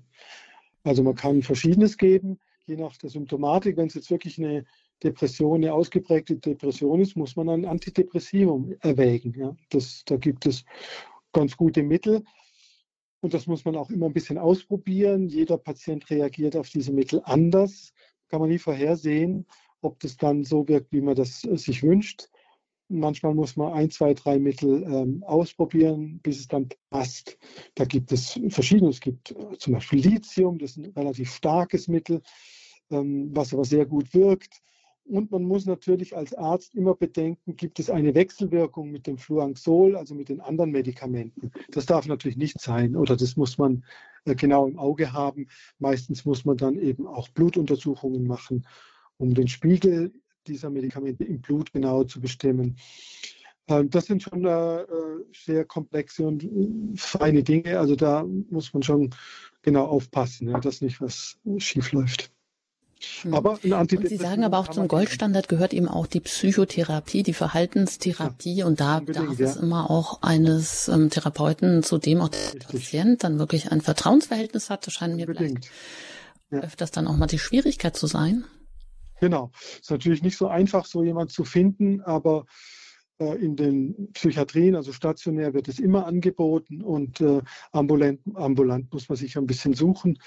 Also 0.83 1.03
man 1.03 1.15
kann 1.15 1.41
Verschiedenes 1.41 1.97
geben, 1.97 2.39
je 2.71 2.77
nach 2.77 2.97
der 2.97 3.09
Symptomatik. 3.09 3.77
Wenn 3.77 3.87
es 3.87 3.93
jetzt 3.93 4.09
wirklich 4.09 4.39
eine 4.39 4.65
Depression, 5.03 5.57
eine 5.57 5.73
ausgeprägte 5.73 6.37
Depression 6.37 7.01
ist, 7.01 7.15
muss 7.15 7.35
man 7.35 7.49
ein 7.49 7.65
Antidepressivum 7.65 8.75
erwägen. 8.79 9.33
Ja. 9.37 9.55
Das, 9.69 10.03
da 10.05 10.15
gibt 10.17 10.45
es 10.45 10.63
ganz 11.33 11.57
gute 11.57 11.83
Mittel. 11.83 12.23
Und 13.21 13.33
das 13.33 13.45
muss 13.45 13.65
man 13.65 13.75
auch 13.75 13.89
immer 13.89 14.07
ein 14.07 14.13
bisschen 14.13 14.37
ausprobieren. 14.37 15.27
Jeder 15.27 15.57
Patient 15.57 16.09
reagiert 16.09 16.55
auf 16.55 16.69
diese 16.69 16.91
Mittel 16.91 17.21
anders. 17.25 17.93
Kann 18.29 18.39
man 18.39 18.49
nie 18.49 18.57
vorhersehen, 18.57 19.45
ob 19.81 19.99
das 19.99 20.17
dann 20.17 20.43
so 20.43 20.67
wirkt, 20.67 20.91
wie 20.91 21.01
man 21.01 21.15
das 21.15 21.41
sich 21.41 21.83
wünscht. 21.83 22.29
Manchmal 22.87 23.35
muss 23.35 23.55
man 23.55 23.73
ein, 23.73 23.89
zwei, 23.89 24.13
drei 24.13 24.37
Mittel 24.39 24.83
ähm, 24.83 25.23
ausprobieren, 25.23 26.19
bis 26.23 26.39
es 26.39 26.47
dann 26.47 26.67
passt. 26.89 27.37
Da 27.75 27.85
gibt 27.85 28.11
es 28.11 28.39
verschiedene. 28.49 28.89
Es 28.89 28.99
gibt 28.99 29.31
äh, 29.31 29.57
zum 29.57 29.73
Beispiel 29.73 29.99
Lithium, 29.99 30.57
das 30.57 30.71
ist 30.71 30.77
ein 30.77 30.91
relativ 30.91 31.33
starkes 31.33 31.87
Mittel, 31.87 32.21
was 32.91 33.53
aber 33.53 33.65
sehr 33.65 33.85
gut 33.85 34.13
wirkt. 34.13 34.61
Und 35.05 35.31
man 35.31 35.43
muss 35.43 35.65
natürlich 35.65 36.15
als 36.15 36.33
Arzt 36.33 36.75
immer 36.75 36.95
bedenken, 36.95 37.55
gibt 37.55 37.79
es 37.79 37.89
eine 37.89 38.13
Wechselwirkung 38.13 38.91
mit 38.91 39.07
dem 39.07 39.17
Fluanxol, 39.17 39.95
also 39.95 40.15
mit 40.15 40.29
den 40.29 40.39
anderen 40.39 40.71
Medikamenten. 40.71 41.51
Das 41.71 41.85
darf 41.85 42.05
natürlich 42.05 42.37
nicht 42.37 42.61
sein 42.61 42.95
oder 42.95 43.17
das 43.17 43.35
muss 43.35 43.57
man 43.57 43.83
äh, 44.25 44.35
genau 44.35 44.67
im 44.67 44.77
Auge 44.77 45.11
haben. 45.11 45.47
Meistens 45.79 46.23
muss 46.23 46.45
man 46.45 46.57
dann 46.57 46.77
eben 46.77 47.07
auch 47.07 47.27
Blutuntersuchungen 47.29 48.25
machen, 48.25 48.65
um 49.17 49.33
den 49.33 49.47
Spiegel 49.47 50.13
dieser 50.47 50.69
Medikamente 50.69 51.23
im 51.23 51.41
Blut 51.41 51.73
genau 51.73 52.03
zu 52.03 52.21
bestimmen. 52.21 52.77
Ähm, 53.67 53.89
das 53.89 54.05
sind 54.05 54.23
schon 54.23 54.45
äh, 54.45 54.85
sehr 55.33 55.65
komplexe 55.65 56.25
und 56.25 56.47
feine 56.95 57.43
Dinge. 57.43 57.79
Also 57.79 57.95
da 57.95 58.25
muss 58.49 58.73
man 58.73 58.83
schon 58.83 59.09
genau 59.61 59.85
aufpassen, 59.85 60.53
dass 60.61 60.81
nicht 60.81 61.01
was 61.01 61.39
schief 61.57 61.91
läuft. 61.91 62.31
Hm. 63.21 63.33
Aber 63.33 63.59
und 63.63 64.07
Sie 64.07 64.17
sagen 64.17 64.43
aber 64.43 64.59
auch 64.59 64.67
zum 64.67 64.87
Goldstandard 64.87 65.47
gehört 65.47 65.73
eben 65.73 65.87
auch 65.87 66.07
die 66.07 66.19
Psychotherapie, 66.19 67.23
die 67.23 67.33
Verhaltenstherapie 67.33 68.55
ja, 68.55 68.65
und 68.65 68.79
da 68.79 68.99
darf 68.99 69.39
ja. 69.39 69.47
es 69.47 69.55
immer 69.55 69.89
auch 69.89 70.21
eines 70.21 70.87
ähm, 70.87 71.09
Therapeuten, 71.09 71.83
zu 71.83 71.97
dem 71.97 72.21
auch 72.21 72.29
der 72.29 72.53
Richtig. 72.53 72.67
Patient 72.67 73.23
dann 73.23 73.39
wirklich 73.39 73.71
ein 73.71 73.81
Vertrauensverhältnis 73.81 74.69
hat. 74.69 74.85
Das 74.87 74.93
scheint 74.93 75.15
mir 75.15 75.27
vielleicht 75.27 75.69
ja. 76.51 76.59
öfters 76.59 76.91
dann 76.91 77.07
auch 77.07 77.17
mal 77.17 77.27
die 77.27 77.39
Schwierigkeit 77.39 77.95
zu 77.95 78.07
sein. 78.07 78.45
Genau. 79.19 79.51
Es 79.53 79.81
ist 79.81 79.91
natürlich 79.91 80.23
nicht 80.23 80.37
so 80.37 80.47
einfach, 80.47 80.85
so 80.85 81.03
jemand 81.03 81.31
zu 81.31 81.43
finden, 81.43 82.01
aber 82.01 82.45
in 83.21 83.55
den 83.55 84.11
Psychiatrien, 84.13 84.75
also 84.75 84.91
stationär, 84.93 85.53
wird 85.53 85.67
es 85.67 85.79
immer 85.79 86.05
angeboten 86.05 86.81
und 86.81 87.21
äh, 87.21 87.41
ambulant, 87.71 88.19
ambulant 88.33 88.91
muss 88.91 89.09
man 89.09 89.15
sich 89.15 89.37
ein 89.37 89.45
bisschen 89.45 89.73
suchen. 89.73 90.17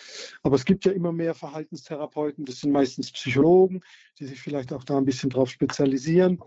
Aber 0.42 0.56
es 0.56 0.64
gibt 0.64 0.84
ja 0.84 0.92
immer 0.92 1.12
mehr 1.12 1.34
Verhaltenstherapeuten, 1.34 2.44
das 2.44 2.60
sind 2.60 2.72
meistens 2.72 3.10
Psychologen, 3.12 3.80
die 4.18 4.26
sich 4.26 4.40
vielleicht 4.40 4.72
auch 4.72 4.84
da 4.84 4.96
ein 4.96 5.04
bisschen 5.04 5.30
drauf 5.30 5.50
spezialisieren. 5.50 6.40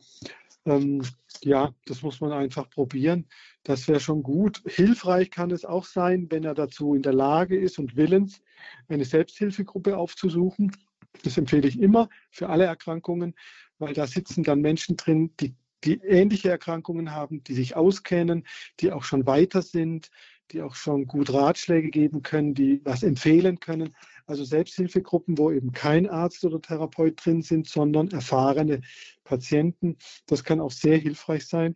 Ähm, 0.66 1.02
ja, 1.42 1.74
das 1.86 2.02
muss 2.02 2.20
man 2.22 2.32
einfach 2.32 2.70
probieren. 2.70 3.28
Das 3.64 3.88
wäre 3.88 4.00
schon 4.00 4.24
gut. 4.24 4.62
Hilfreich 4.66 5.30
kann 5.30 5.52
es 5.52 5.66
auch 5.66 5.86
sein, 5.86 6.28
wenn 6.30 6.44
er 6.44 6.54
dazu 6.54 6.96
in 6.96 7.02
der 7.02 7.14
Lage 7.14 7.58
ist 7.58 7.80
und 7.80 7.96
willens, 7.96 8.42
eine 8.88 9.06
Selbsthilfegruppe 9.06 9.98
aufzusuchen. 9.98 10.72
Das 11.24 11.38
empfehle 11.38 11.68
ich 11.68 11.80
immer 11.80 12.10
für 12.32 12.50
alle 12.50 12.66
Erkrankungen, 12.66 13.36
weil 13.80 13.94
da 13.94 14.08
sitzen 14.08 14.44
dann 14.44 14.62
Menschen 14.62 14.98
drin, 14.98 15.32
die 15.40 15.56
die 15.84 15.96
ähnliche 16.02 16.50
Erkrankungen 16.50 17.12
haben, 17.12 17.44
die 17.44 17.54
sich 17.54 17.76
auskennen, 17.76 18.46
die 18.80 18.92
auch 18.92 19.04
schon 19.04 19.26
weiter 19.26 19.62
sind, 19.62 20.10
die 20.52 20.62
auch 20.62 20.76
schon 20.76 21.08
gut 21.08 21.32
Ratschläge 21.34 21.90
geben 21.90 22.22
können, 22.24 22.54
die 22.54 22.82
was 22.84 23.04
empfehlen 23.04 23.60
können. 23.60 23.96
Also 24.26 24.44
Selbsthilfegruppen, 24.44 25.38
wo 25.38 25.52
eben 25.52 25.72
kein 25.72 26.08
Arzt 26.10 26.44
oder 26.46 26.62
Therapeut 26.62 27.24
drin 27.24 27.42
sind, 27.42 27.68
sondern 27.68 28.10
erfahrene 28.10 28.82
Patienten. 29.24 29.98
Das 30.26 30.44
kann 30.44 30.60
auch 30.60 30.72
sehr 30.72 30.98
hilfreich 30.98 31.46
sein. 31.46 31.76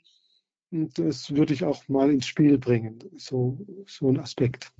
Und 0.71 0.97
das 0.97 1.35
würde 1.35 1.53
ich 1.53 1.65
auch 1.65 1.87
mal 1.89 2.09
ins 2.09 2.25
Spiel 2.25 2.57
bringen, 2.57 3.03
so, 3.17 3.59
so 3.85 4.07
ein 4.07 4.19
Aspekt. 4.19 4.71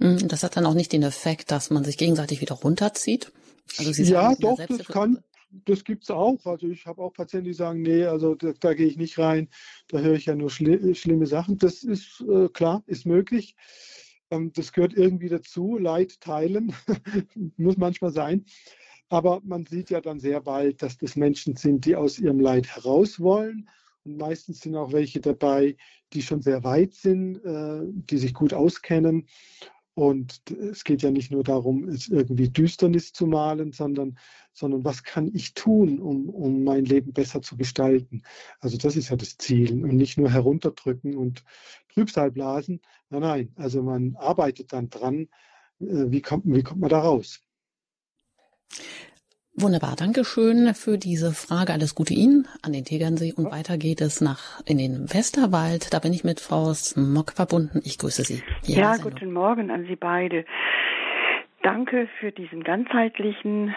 Hm, 0.00 0.26
das 0.26 0.42
hat 0.42 0.56
dann 0.56 0.64
auch 0.64 0.74
nicht 0.74 0.92
den 0.92 1.02
Effekt, 1.02 1.50
dass 1.50 1.70
man 1.70 1.84
sich 1.84 1.98
gegenseitig 1.98 2.40
wieder 2.40 2.54
runterzieht? 2.54 3.30
Also 3.78 3.92
Sie 3.92 4.04
ja, 4.04 4.34
doch, 4.34 4.58
das 4.58 4.86
kann, 4.86 5.22
das 5.64 5.84
gibt 5.84 6.04
es 6.04 6.10
auch. 6.10 6.44
Also 6.46 6.68
ich 6.68 6.86
habe 6.86 7.02
auch 7.02 7.12
Patienten, 7.12 7.46
die 7.46 7.54
sagen, 7.54 7.82
nee, 7.82 8.04
also 8.04 8.34
da, 8.34 8.52
da 8.58 8.74
gehe 8.74 8.86
ich 8.86 8.96
nicht 8.96 9.18
rein, 9.18 9.48
da 9.88 9.98
höre 9.98 10.14
ich 10.14 10.26
ja 10.26 10.34
nur 10.34 10.50
schli 10.50 10.94
schlimme 10.94 11.26
Sachen. 11.26 11.58
Das 11.58 11.82
ist 11.82 12.20
äh, 12.28 12.48
klar, 12.48 12.82
ist 12.86 13.06
möglich. 13.06 13.54
Ähm, 14.30 14.52
das 14.54 14.72
gehört 14.72 14.94
irgendwie 14.94 15.28
dazu. 15.28 15.78
Leid 15.78 16.20
teilen 16.20 16.72
muss 17.56 17.76
manchmal 17.76 18.12
sein. 18.12 18.44
Aber 19.08 19.40
man 19.44 19.66
sieht 19.66 19.90
ja 19.90 20.00
dann 20.00 20.20
sehr 20.20 20.40
bald, 20.40 20.82
dass 20.82 20.96
das 20.96 21.16
Menschen 21.16 21.56
sind, 21.56 21.84
die 21.84 21.96
aus 21.96 22.18
ihrem 22.18 22.40
Leid 22.40 22.66
heraus 22.74 23.20
wollen. 23.20 23.68
Und 24.04 24.16
meistens 24.16 24.60
sind 24.60 24.74
auch 24.74 24.92
welche 24.92 25.20
dabei, 25.20 25.76
die 26.12 26.22
schon 26.22 26.42
sehr 26.42 26.64
weit 26.64 26.94
sind, 26.94 27.36
äh, 27.44 27.82
die 27.84 28.18
sich 28.18 28.34
gut 28.34 28.54
auskennen 28.54 29.26
und 29.94 30.40
es 30.50 30.84
geht 30.84 31.02
ja 31.02 31.10
nicht 31.10 31.30
nur 31.30 31.44
darum, 31.44 31.88
es 31.88 32.08
irgendwie 32.08 32.48
Düsternis 32.48 33.12
zu 33.12 33.26
malen, 33.26 33.72
sondern, 33.72 34.18
sondern 34.52 34.84
was 34.84 35.02
kann 35.02 35.30
ich 35.34 35.52
tun, 35.52 36.00
um, 36.00 36.30
um 36.30 36.64
mein 36.64 36.86
Leben 36.86 37.12
besser 37.12 37.42
zu 37.42 37.56
gestalten. 37.56 38.22
Also 38.60 38.78
das 38.78 38.96
ist 38.96 39.10
ja 39.10 39.16
das 39.16 39.36
Ziel 39.36 39.84
und 39.84 39.94
nicht 39.96 40.16
nur 40.16 40.30
herunterdrücken 40.30 41.16
und 41.16 41.44
Trübsal 41.92 42.30
blasen. 42.30 42.80
Nein, 43.10 43.20
nein, 43.20 43.52
also 43.56 43.82
man 43.82 44.16
arbeitet 44.16 44.72
dann 44.72 44.88
dran, 44.88 45.28
äh, 45.80 46.10
wie 46.10 46.22
kommt, 46.22 46.44
wie 46.46 46.62
kommt 46.62 46.80
man 46.80 46.90
da 46.90 47.00
raus. 47.00 47.40
Wunderbar, 49.54 49.96
danke 49.98 50.24
schön 50.24 50.72
für 50.72 50.96
diese 50.96 51.32
Frage. 51.32 51.74
Alles 51.74 51.94
Gute 51.94 52.14
Ihnen 52.14 52.48
an 52.62 52.72
den 52.72 52.86
Tegernsee 52.86 53.34
und 53.36 53.52
weiter 53.52 53.76
geht 53.76 54.00
es 54.00 54.22
nach 54.22 54.62
in 54.64 54.78
den 54.78 55.12
Westerwald. 55.12 55.92
Da 55.92 55.98
bin 55.98 56.14
ich 56.14 56.24
mit 56.24 56.40
Frau 56.40 56.72
Smock 56.72 57.32
verbunden. 57.32 57.82
Ich 57.84 57.98
grüße 57.98 58.22
Sie. 58.22 58.42
Hier 58.64 58.78
ja, 58.78 58.96
guten 58.96 59.30
Morgen 59.30 59.70
an 59.70 59.84
Sie 59.84 59.96
beide. 59.96 60.46
Danke 61.62 62.08
für 62.18 62.32
diesen 62.32 62.64
ganzheitlichen 62.64 63.74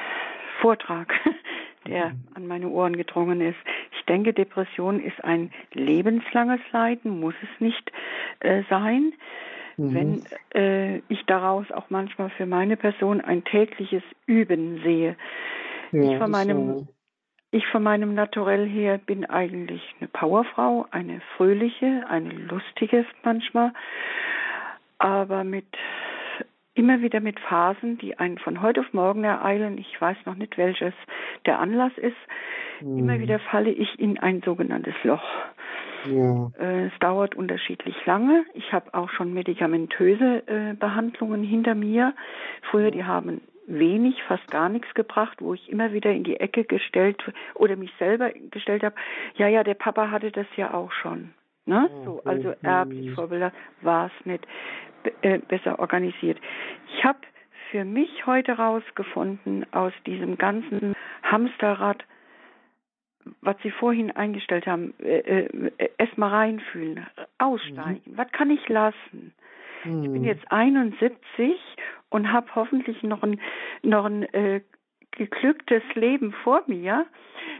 Vortrag, 0.61 1.13
der 1.87 2.11
mhm. 2.11 2.23
an 2.35 2.47
meine 2.47 2.69
Ohren 2.69 2.95
gedrungen 2.95 3.41
ist. 3.41 3.59
Ich 3.99 4.05
denke, 4.05 4.31
Depression 4.31 5.03
ist 5.03 5.21
ein 5.25 5.51
lebenslanges 5.73 6.61
Leiden, 6.71 7.19
muss 7.19 7.35
es 7.43 7.59
nicht 7.59 7.91
äh, 8.39 8.63
sein. 8.69 9.11
Mhm. 9.75 9.93
Wenn 9.93 10.25
äh, 10.55 11.01
ich 11.09 11.25
daraus 11.27 11.69
auch 11.73 11.89
manchmal 11.89 12.29
für 12.29 12.45
meine 12.45 12.77
Person 12.77 13.19
ein 13.19 13.43
tägliches 13.43 14.03
Üben 14.25 14.79
sehe, 14.85 15.17
ja, 16.03 16.11
ich 16.11 16.17
von 16.17 16.31
meinem 16.31 16.87
ich 17.51 17.65
von 17.67 17.83
meinem 17.83 18.13
Naturell 18.13 18.67
her 18.67 18.97
bin 18.97 19.23
eigentlich 19.25 19.81
eine 19.99 20.09
Powerfrau, 20.09 20.87
eine 20.91 21.21
fröhliche, 21.37 22.03
eine 22.09 22.29
lustige 22.31 23.05
manchmal, 23.23 23.71
aber 24.97 25.45
mit 25.45 25.65
immer 26.73 27.01
wieder 27.01 27.21
mit 27.21 27.39
Phasen, 27.39 27.97
die 27.97 28.19
einen 28.19 28.37
von 28.37 28.61
heute 28.61 28.81
auf 28.81 28.93
morgen 28.93 29.23
ereilen. 29.23 29.77
Ich 29.77 29.99
weiß 29.99 30.17
noch 30.25 30.35
nicht, 30.35 30.57
welches 30.57 30.93
der 31.45 31.59
Anlass 31.59 31.93
ist. 31.97 32.17
Mhm. 32.81 32.99
Immer 32.99 33.19
wieder 33.19 33.39
falle 33.39 33.71
ich 33.71 33.97
in 33.97 34.19
ein 34.19 34.41
sogenanntes 34.43 34.95
Loch. 35.03 35.23
Ja. 36.11 36.51
Äh, 36.59 36.87
es 36.87 36.93
dauert 36.99 37.35
unterschiedlich 37.35 37.95
lange. 38.05 38.43
Ich 38.53 38.73
habe 38.73 38.93
auch 38.93 39.09
schon 39.09 39.33
medikamentöse 39.33 40.43
äh, 40.47 40.73
Behandlungen 40.73 41.43
hinter 41.43 41.73
mir. 41.73 42.13
Früher, 42.69 42.91
die 42.91 43.05
haben 43.05 43.41
wenig, 43.67 44.21
fast 44.23 44.49
gar 44.51 44.69
nichts 44.69 44.93
gebracht, 44.93 45.37
wo 45.41 45.53
ich 45.53 45.69
immer 45.69 45.93
wieder 45.93 46.11
in 46.11 46.23
die 46.23 46.39
Ecke 46.39 46.65
gestellt 46.65 47.23
oder 47.55 47.75
mich 47.75 47.91
selber 47.97 48.31
gestellt 48.51 48.83
habe, 48.83 48.95
ja, 49.35 49.47
ja, 49.47 49.63
der 49.63 49.73
Papa 49.73 50.11
hatte 50.11 50.31
das 50.31 50.47
ja 50.55 50.73
auch 50.73 50.91
schon. 50.91 51.33
Ne? 51.65 51.89
Ah, 51.91 52.05
so, 52.05 52.21
also 52.25 52.53
erblich 52.61 53.11
Vorbilder 53.13 53.51
war 53.81 54.07
es 54.07 54.25
nicht 54.25 54.45
äh, 55.21 55.39
besser 55.39 55.79
organisiert. 55.79 56.39
Ich 56.95 57.03
habe 57.03 57.19
für 57.71 57.85
mich 57.85 58.25
heute 58.25 58.53
rausgefunden 58.53 59.65
aus 59.73 59.93
diesem 60.05 60.37
ganzen 60.37 60.95
Hamsterrad, 61.23 62.03
was 63.41 63.55
Sie 63.63 63.71
vorhin 63.71 64.11
eingestellt 64.11 64.67
haben, 64.67 64.93
äh, 64.99 65.47
äh, 65.47 65.89
erstmal 65.97 66.29
reinfühlen, 66.29 67.07
aussteigen. 67.39 68.01
Mhm. 68.05 68.17
Was 68.17 68.31
kann 68.31 68.51
ich 68.51 68.69
lassen? 68.69 69.33
Mhm. 69.83 70.03
Ich 70.03 70.11
bin 70.11 70.21
mhm. 70.21 70.25
jetzt 70.25 70.51
71 70.51 71.59
und 72.15 72.31
habe 72.31 72.47
hoffentlich 72.55 73.03
noch 73.03 73.23
ein, 73.23 73.41
noch 73.83 74.05
ein 74.05 74.23
äh, 74.33 74.61
geglücktes 75.11 75.83
Leben 75.95 76.31
vor 76.43 76.63
mir. 76.65 77.05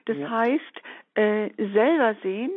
Das 0.05 0.17
ja. 0.17 0.29
heißt, 0.29 0.81
äh, 1.15 1.49
selber 1.73 2.15
sehen, 2.23 2.51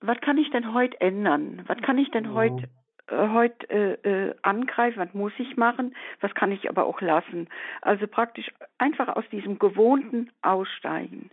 was 0.00 0.20
kann 0.20 0.36
ich 0.36 0.50
denn 0.50 0.74
heute 0.74 1.00
ändern? 1.00 1.62
Was 1.68 1.78
kann 1.78 1.96
ich 1.96 2.10
denn 2.10 2.24
ja. 2.24 2.34
heute 2.34 2.68
äh, 3.06 3.28
heute 3.28 3.70
äh, 3.70 4.08
äh, 4.08 4.34
angreifen, 4.42 4.98
was 4.98 5.14
muss 5.14 5.32
ich 5.38 5.56
machen, 5.56 5.94
was 6.20 6.34
kann 6.34 6.50
ich 6.50 6.68
aber 6.68 6.86
auch 6.86 7.00
lassen. 7.00 7.48
Also 7.82 8.08
praktisch 8.08 8.50
einfach 8.78 9.08
aus 9.14 9.24
diesem 9.30 9.60
Gewohnten 9.60 10.32
aussteigen. 10.42 11.30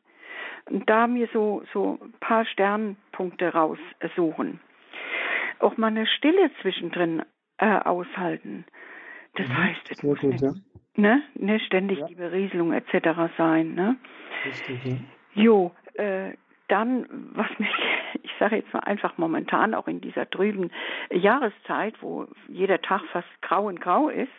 Und 0.70 0.88
da 0.88 1.08
mir 1.08 1.30
so, 1.34 1.64
so 1.74 1.98
ein 2.00 2.14
paar 2.20 2.46
Sternpunkte 2.46 3.54
raussuchen. 3.54 4.60
Auch 5.58 5.78
mal 5.78 5.88
eine 5.88 6.06
Stille 6.06 6.52
zwischendrin 6.62 7.24
äh, 7.58 7.80
aushalten. 7.80 8.66
Das 9.36 9.48
mhm. 9.48 9.58
heißt, 9.58 9.92
es 9.92 10.04
muss 10.04 10.22
nicht, 10.24 10.42
ja. 10.42 10.54
ne, 10.96 11.24
ne, 11.36 11.60
ständig 11.60 12.00
ja. 12.00 12.08
die 12.08 12.16
Berieselung 12.16 12.74
etc. 12.74 13.34
sein. 13.38 13.76
Ne? 13.76 13.98
Richtig, 14.46 14.86
ja. 14.86 14.98
Jo, 15.34 15.72
äh, 15.94 16.34
dann, 16.68 17.06
was 17.34 17.48
mich, 17.60 17.70
ich 18.24 18.32
sage 18.40 18.58
jetzt 18.58 18.74
mal 18.74 18.82
einfach 18.82 19.18
momentan 19.18 19.74
auch 19.74 19.88
in 19.88 20.02
dieser 20.02 20.30
trüben 20.30 20.72
Jahreszeit, 21.12 21.96
wo 22.02 22.28
jeder 22.48 22.82
Tag 22.82 23.02
fast 23.12 23.28
grau 23.42 23.68
und 23.68 23.80
grau 23.80 24.10
ist, 24.10 24.30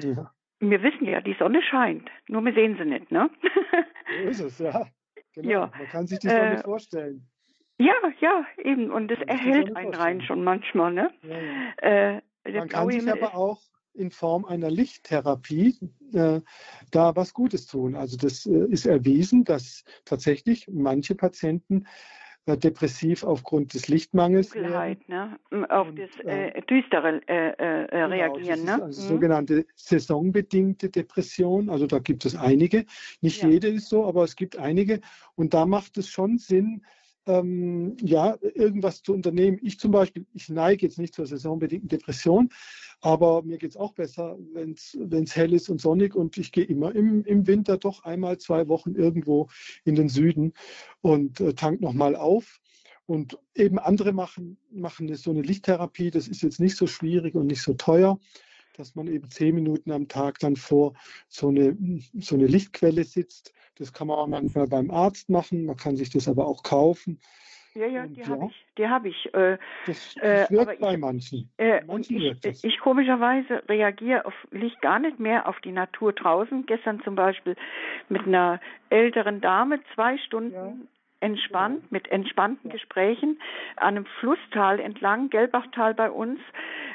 ja. 0.00 0.30
wir 0.60 0.82
wissen 0.82 1.06
ja, 1.06 1.20
die 1.20 1.36
Sonne 1.38 1.62
scheint, 1.62 2.10
nur 2.28 2.44
wir 2.44 2.54
sehen 2.54 2.76
sie 2.78 2.84
nicht, 2.84 3.10
ne? 3.10 3.30
So 4.08 4.28
ist 4.28 4.40
es, 4.40 4.58
ja. 4.58 4.86
Genau. 5.34 5.48
Ja. 5.48 5.72
Man 5.78 5.88
kann 5.88 6.06
sich 6.06 6.18
die 6.18 6.28
Sonne 6.28 6.58
äh, 6.58 6.62
vorstellen. 6.62 7.26
Ja, 7.78 7.94
ja, 8.20 8.44
eben. 8.58 8.90
Und 8.90 9.10
es 9.10 9.18
erhält 9.22 9.74
einen 9.74 9.94
rein 9.94 10.20
schon 10.20 10.44
manchmal, 10.44 10.92
ne? 10.92 11.10
Ja, 11.22 11.38
ja. 11.38 12.16
Äh, 12.16 12.22
man 12.52 12.68
kann 12.68 12.90
sich 12.90 13.10
aber 13.10 13.34
auch 13.34 13.58
in 13.94 14.10
Form 14.10 14.44
einer 14.44 14.70
Lichttherapie 14.70 15.78
äh, 16.12 16.40
da 16.90 17.16
was 17.16 17.34
Gutes 17.34 17.66
tun. 17.66 17.94
Also 17.94 18.16
das 18.16 18.46
äh, 18.46 18.66
ist 18.68 18.86
erwiesen, 18.86 19.44
dass 19.44 19.84
tatsächlich 20.04 20.68
manche 20.68 21.14
Patienten 21.14 21.86
äh, 22.46 22.56
depressiv 22.56 23.22
aufgrund 23.22 23.72
des 23.72 23.86
Lichtmangels 23.86 24.50
Dunkelheit, 24.50 25.08
ne? 25.08 25.38
auf 25.68 25.88
und, 25.88 25.98
das 25.98 26.10
äh, 26.24 26.60
Düstere 26.62 27.20
äh, 27.28 27.50
äh, 27.50 27.86
genau, 27.88 28.08
reagieren. 28.08 28.64
Ne? 28.64 28.82
Also 28.82 29.02
mhm. 29.02 29.08
sogenannte 29.08 29.66
saisonbedingte 29.76 30.90
Depression. 30.90 31.70
Also 31.70 31.86
da 31.86 32.00
gibt 32.00 32.24
es 32.24 32.34
einige. 32.34 32.84
Nicht 33.20 33.42
ja. 33.42 33.48
jede 33.48 33.68
ist 33.68 33.88
so, 33.88 34.04
aber 34.06 34.24
es 34.24 34.34
gibt 34.34 34.58
einige. 34.58 35.00
Und 35.36 35.54
da 35.54 35.66
macht 35.66 35.98
es 35.98 36.08
schon 36.08 36.38
Sinn, 36.38 36.82
ähm, 37.26 37.96
ja, 38.00 38.36
irgendwas 38.40 39.02
zu 39.02 39.14
unternehmen. 39.14 39.58
Ich 39.62 39.78
zum 39.78 39.92
Beispiel, 39.92 40.26
ich 40.34 40.48
neige 40.48 40.86
jetzt 40.86 40.98
nicht 40.98 41.14
zur 41.14 41.26
saisonbedingten 41.26 41.88
Depression, 41.88 42.48
aber 43.02 43.42
mir 43.42 43.58
geht 43.58 43.70
es 43.70 43.76
auch 43.76 43.92
besser, 43.92 44.38
wenn 44.54 44.72
es 44.72 45.36
hell 45.36 45.52
ist 45.52 45.68
und 45.68 45.80
sonnig 45.80 46.14
und 46.14 46.38
ich 46.38 46.52
gehe 46.52 46.64
immer 46.64 46.94
im, 46.94 47.24
im 47.24 47.46
Winter 47.46 47.76
doch 47.76 48.04
einmal 48.04 48.38
zwei 48.38 48.68
Wochen 48.68 48.94
irgendwo 48.94 49.48
in 49.84 49.96
den 49.96 50.08
Süden 50.08 50.54
und 51.00 51.40
äh, 51.40 51.52
tank 51.52 51.80
nochmal 51.80 52.16
auf. 52.16 52.60
Und 53.04 53.36
eben 53.56 53.80
andere 53.80 54.12
machen, 54.12 54.56
machen 54.70 55.12
so 55.16 55.32
eine 55.32 55.42
Lichttherapie, 55.42 56.12
das 56.12 56.28
ist 56.28 56.42
jetzt 56.42 56.60
nicht 56.60 56.76
so 56.76 56.86
schwierig 56.86 57.34
und 57.34 57.48
nicht 57.48 57.62
so 57.62 57.74
teuer 57.74 58.18
dass 58.74 58.94
man 58.94 59.06
eben 59.06 59.30
zehn 59.30 59.54
Minuten 59.54 59.90
am 59.92 60.08
Tag 60.08 60.38
dann 60.38 60.56
vor 60.56 60.94
so 61.28 61.48
eine, 61.48 61.76
so 62.18 62.34
eine 62.34 62.46
Lichtquelle 62.46 63.04
sitzt. 63.04 63.52
Das 63.76 63.92
kann 63.92 64.06
man 64.06 64.18
auch 64.18 64.26
manchmal 64.26 64.66
beim 64.66 64.90
Arzt 64.90 65.28
machen, 65.28 65.64
man 65.64 65.76
kann 65.76 65.96
sich 65.96 66.10
das 66.10 66.28
aber 66.28 66.46
auch 66.46 66.62
kaufen. 66.62 67.20
Ja, 67.74 67.86
ja, 67.86 68.06
die 68.06 68.20
ja, 68.20 68.28
habe 68.28 68.46
ich. 68.46 68.66
Die 68.76 68.88
habe 68.88 69.08
ich. 69.08 69.34
Äh, 69.34 69.58
das, 69.86 70.14
das 70.14 70.50
äh, 70.50 70.50
wirkt 70.50 70.80
bei 70.80 70.96
manchen. 70.96 71.50
Äh, 71.58 71.84
manchen 71.84 72.16
und 72.16 72.44
ich, 72.44 72.64
ich, 72.64 72.78
komischerweise 72.80 73.62
reagiere 73.68 74.26
auf 74.26 74.34
Licht 74.50 74.80
gar 74.82 74.98
nicht 74.98 75.18
mehr 75.18 75.48
auf 75.48 75.58
die 75.60 75.72
Natur 75.72 76.12
draußen. 76.12 76.66
Gestern 76.66 77.02
zum 77.02 77.14
Beispiel 77.14 77.56
mit 78.08 78.26
einer 78.26 78.60
älteren 78.90 79.40
Dame 79.40 79.80
zwei 79.94 80.18
Stunden 80.18 80.52
ja 80.52 80.74
entspannt, 81.22 81.90
mit 81.92 82.08
entspannten 82.10 82.68
Gesprächen 82.68 83.40
an 83.76 83.96
einem 83.96 84.06
Flusstal 84.18 84.80
entlang, 84.80 85.30
Gelbachtal 85.30 85.94
bei 85.94 86.10
uns. 86.10 86.40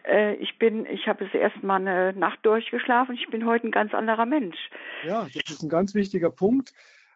Äh, 0.04 0.36
ich 0.36 0.60
bin, 0.60 0.86
ich 0.86 1.08
habe 1.08 1.26
das 1.26 1.34
erste 1.34 1.66
Mal 1.66 1.78
eine 1.78 2.14
Nacht 2.14 2.40
durchgeschlafen. 2.44 3.16
Ich 3.16 3.28
bin 3.30 3.46
heute 3.46 3.68
ein 3.68 3.72
ganz 3.72 3.94
anderer 3.94 4.26
Mensch. 4.26 4.58
Ja, 5.06 5.28
das 5.34 5.50
ist 5.50 5.64
ein 5.64 5.70
ganz 5.70 5.96
wichtiger 5.96 6.30
Punkt. 6.30 6.74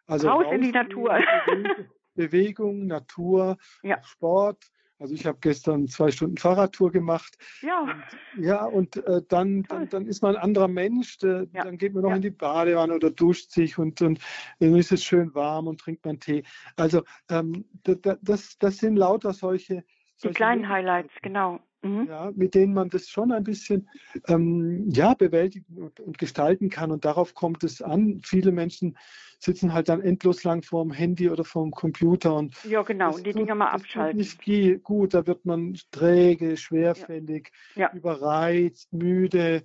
Also 0.07 0.30
raus, 0.30 0.45
raus 0.45 0.53
in 0.55 0.62
die 0.62 0.72
Natur. 0.72 1.20
Bewegung, 2.14 2.88
Natur, 2.88 3.57
ja. 3.84 4.01
Sport 4.03 4.72
also 5.01 5.16
ich 5.16 5.26
habe 5.26 5.39
gestern 5.41 5.88
zwei 5.88 6.12
Stunden 6.12 6.38
Fahrradtour 6.38 6.91
gemacht. 6.91 7.36
Ja. 7.62 7.82
Und, 7.82 8.45
ja, 8.45 8.64
und 8.64 8.97
äh, 8.97 9.22
dann, 9.28 9.64
dann, 9.64 9.89
dann, 9.89 10.05
ist 10.05 10.22
man 10.22 10.36
ein 10.36 10.41
anderer 10.43 10.68
Mensch. 10.68 11.18
Äh, 11.24 11.47
ja. 11.53 11.64
Dann 11.64 11.80
geht 11.80 11.95
man 11.95 12.03
noch 12.03 12.12
ja. 12.12 12.18
in 12.18 12.22
die 12.22 12.30
Badewanne 12.30 12.93
oder 12.93 13.09
duscht 13.09 13.49
sich 13.49 13.80
und, 13.80 13.99
und 14.03 14.20
dann 14.59 14.76
ist 14.76 14.91
es 14.91 15.03
schön 15.03 15.34
warm 15.34 15.66
und 15.66 15.80
trinkt 15.80 16.05
man 16.05 16.20
Tee. 16.20 16.43
Also 16.76 17.01
ähm, 17.32 17.66
das, 17.84 18.59
das 18.59 18.78
sind 18.78 18.95
lauter 18.95 19.34
solche. 19.34 19.84
solche 20.18 20.34
die 20.34 20.36
kleinen 20.36 20.70
Highlights, 20.70 21.16
genau. 21.24 21.59
Mhm. 21.84 22.08
Ja, 22.08 22.32
mit 22.36 22.54
denen 22.54 22.74
man 22.74 22.90
das 22.90 23.10
schon 23.10 23.32
ein 23.32 23.44
bisschen 23.44 23.90
ähm, 24.28 24.90
ja, 24.90 25.14
bewältigen 25.16 25.78
und, 25.78 26.00
und, 26.00 26.18
gestalten 26.18 26.70
kann. 26.70 26.92
Und 26.92 27.06
darauf 27.06 27.34
kommt 27.34 27.64
es 27.64 27.82
an. 27.82 28.22
Viele 28.24 28.52
Menschen 28.52 28.98
sitzen 29.40 29.74
halt 29.74 29.90
dann 29.90 30.02
endlos 30.02 30.44
lang 30.44 30.62
vor 30.62 30.84
dem 30.84 30.92
Handy 30.92 31.30
oder 31.30 31.44
vor 31.44 31.64
dem 31.64 31.72
Computer. 31.72 32.36
Und 32.36 32.56
ja, 32.64 32.84
genau, 32.84 33.16
und 33.16 33.26
die 33.26 33.34
Dinger 33.34 33.56
mal 33.56 33.70
abschalten. 33.70 34.18
Nicht 34.18 34.84
gut, 34.84 35.16
da 35.16 35.26
wird 35.26 35.46
man 35.46 35.76
träge, 35.90 36.56
schwerfällig, 36.58 37.52
ja. 37.76 37.88
Ja. 37.88 37.94
überreizt, 37.94 38.94
müde. 38.94 39.64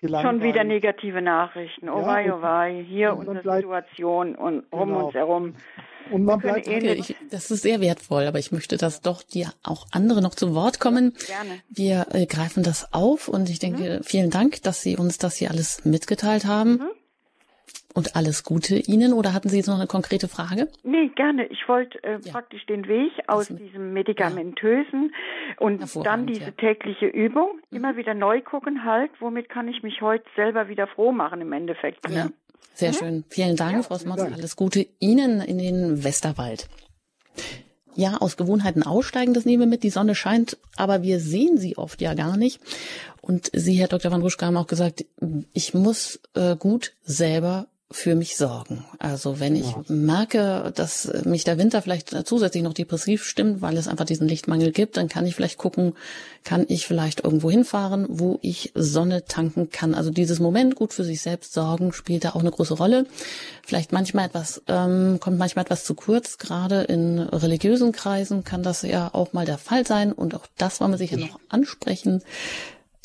Gelangweilt. 0.00 0.32
Schon 0.32 0.42
wieder 0.48 0.64
negative 0.64 1.20
Nachrichten. 1.20 1.88
Oh 1.88 2.00
ja, 2.00 2.06
wei, 2.06 2.32
oh 2.32 2.42
wei, 2.42 2.84
hier 2.86 3.16
unsere 3.16 3.40
bleibt, 3.40 3.62
Situation 3.62 4.36
und 4.36 4.64
um 4.70 4.88
genau. 4.88 5.06
uns 5.06 5.14
herum. 5.14 5.54
Und 6.12 6.24
man 6.24 6.38
bleibt 6.38 6.68
okay, 6.68 6.94
ich, 6.94 7.16
das 7.30 7.50
ist 7.50 7.62
sehr 7.62 7.80
wertvoll, 7.80 8.26
aber 8.26 8.38
ich 8.38 8.52
möchte, 8.52 8.76
dass 8.76 9.00
doch 9.00 9.22
dir 9.22 9.52
auch 9.62 9.86
andere 9.90 10.22
noch 10.22 10.34
zu 10.34 10.54
Wort 10.54 10.78
kommen. 10.78 11.14
Gerne. 11.26 11.60
Wir 11.68 12.06
äh, 12.12 12.26
greifen 12.26 12.62
das 12.62 12.92
auf 12.92 13.28
und 13.28 13.50
ich 13.50 13.58
denke, 13.58 13.98
mhm. 13.98 14.04
vielen 14.04 14.30
Dank, 14.30 14.62
dass 14.62 14.82
Sie 14.82 14.96
uns 14.96 15.18
das 15.18 15.36
hier 15.36 15.50
alles 15.50 15.84
mitgeteilt 15.84 16.46
haben. 16.46 16.70
Mhm. 16.74 16.90
Und 17.94 18.16
alles 18.16 18.44
Gute 18.44 18.76
Ihnen 18.76 19.12
oder 19.12 19.32
hatten 19.32 19.48
Sie 19.48 19.56
jetzt 19.56 19.66
noch 19.66 19.76
eine 19.76 19.86
konkrete 19.86 20.28
Frage? 20.28 20.68
Nee, 20.84 21.08
gerne. 21.16 21.46
Ich 21.46 21.68
wollte 21.68 22.02
äh, 22.04 22.18
ja. 22.22 22.32
praktisch 22.32 22.64
den 22.66 22.86
Weg 22.86 23.12
aus 23.26 23.48
diesem 23.48 23.92
medikamentösen 23.92 25.10
ja. 25.12 25.54
und 25.58 25.82
dann 26.04 26.26
diese 26.26 26.44
ja. 26.44 26.50
tägliche 26.52 27.06
Übung 27.06 27.60
mhm. 27.70 27.78
immer 27.78 27.96
wieder 27.96 28.14
neu 28.14 28.40
gucken, 28.42 28.84
halt, 28.84 29.10
womit 29.20 29.48
kann 29.48 29.68
ich 29.68 29.82
mich 29.82 30.00
heute 30.00 30.24
selber 30.36 30.68
wieder 30.68 30.86
froh 30.86 31.12
machen 31.12 31.40
im 31.40 31.52
Endeffekt. 31.52 32.08
Ja. 32.10 32.28
Sehr 32.74 32.90
mhm. 32.90 32.94
schön. 32.94 33.24
Vielen 33.28 33.56
Dank, 33.56 33.84
Frau 33.84 33.96
Smotz. 33.96 34.20
Alles 34.20 34.54
Gute 34.54 34.86
Ihnen 35.00 35.40
in 35.40 35.58
den 35.58 36.04
Westerwald. 36.04 36.68
Ja, 37.94 38.18
aus 38.18 38.36
Gewohnheiten 38.36 38.84
aussteigen, 38.84 39.34
das 39.34 39.44
nehmen 39.44 39.62
wir 39.62 39.66
mit. 39.66 39.82
Die 39.82 39.90
Sonne 39.90 40.14
scheint, 40.14 40.56
aber 40.76 41.02
wir 41.02 41.18
sehen 41.18 41.58
sie 41.58 41.76
oft 41.76 42.00
ja 42.00 42.14
gar 42.14 42.36
nicht. 42.36 42.60
Und 43.20 43.50
Sie, 43.52 43.74
Herr 43.74 43.88
Dr. 43.88 44.12
Van 44.12 44.22
Ruschka, 44.22 44.46
haben 44.46 44.56
auch 44.56 44.68
gesagt, 44.68 45.04
ich 45.52 45.74
muss 45.74 46.20
äh, 46.34 46.54
gut 46.54 46.92
selber 47.02 47.66
für 47.90 48.14
mich 48.14 48.36
sorgen. 48.36 48.84
Also 48.98 49.40
wenn 49.40 49.56
ich 49.56 49.70
ja. 49.70 49.82
merke, 49.88 50.72
dass 50.74 51.10
mich 51.24 51.44
der 51.44 51.56
Winter 51.56 51.80
vielleicht 51.80 52.14
zusätzlich 52.26 52.62
noch 52.62 52.74
depressiv 52.74 53.24
stimmt, 53.24 53.62
weil 53.62 53.78
es 53.78 53.88
einfach 53.88 54.04
diesen 54.04 54.28
Lichtmangel 54.28 54.72
gibt, 54.72 54.98
dann 54.98 55.08
kann 55.08 55.26
ich 55.26 55.34
vielleicht 55.34 55.56
gucken, 55.56 55.94
kann 56.44 56.66
ich 56.68 56.86
vielleicht 56.86 57.24
irgendwo 57.24 57.50
hinfahren, 57.50 58.06
wo 58.10 58.38
ich 58.42 58.72
Sonne 58.74 59.24
tanken 59.24 59.70
kann. 59.70 59.94
Also 59.94 60.10
dieses 60.10 60.38
Moment 60.38 60.74
gut 60.74 60.92
für 60.92 61.04
sich 61.04 61.22
selbst 61.22 61.54
sorgen 61.54 61.94
spielt 61.94 62.24
da 62.24 62.30
auch 62.30 62.40
eine 62.40 62.50
große 62.50 62.74
Rolle. 62.74 63.06
Vielleicht 63.64 63.90
manchmal 63.92 64.26
etwas, 64.26 64.62
ähm, 64.68 65.18
kommt 65.18 65.38
manchmal 65.38 65.64
etwas 65.64 65.84
zu 65.84 65.94
kurz. 65.94 66.36
Gerade 66.36 66.82
in 66.82 67.18
religiösen 67.18 67.92
Kreisen 67.92 68.44
kann 68.44 68.62
das 68.62 68.82
ja 68.82 69.08
auch 69.14 69.32
mal 69.32 69.46
der 69.46 69.58
Fall 69.58 69.86
sein 69.86 70.12
und 70.12 70.34
auch 70.34 70.46
das 70.58 70.80
wollen 70.80 70.90
wir 70.90 70.98
sicher 70.98 71.16
noch 71.16 71.40
ansprechen 71.48 72.22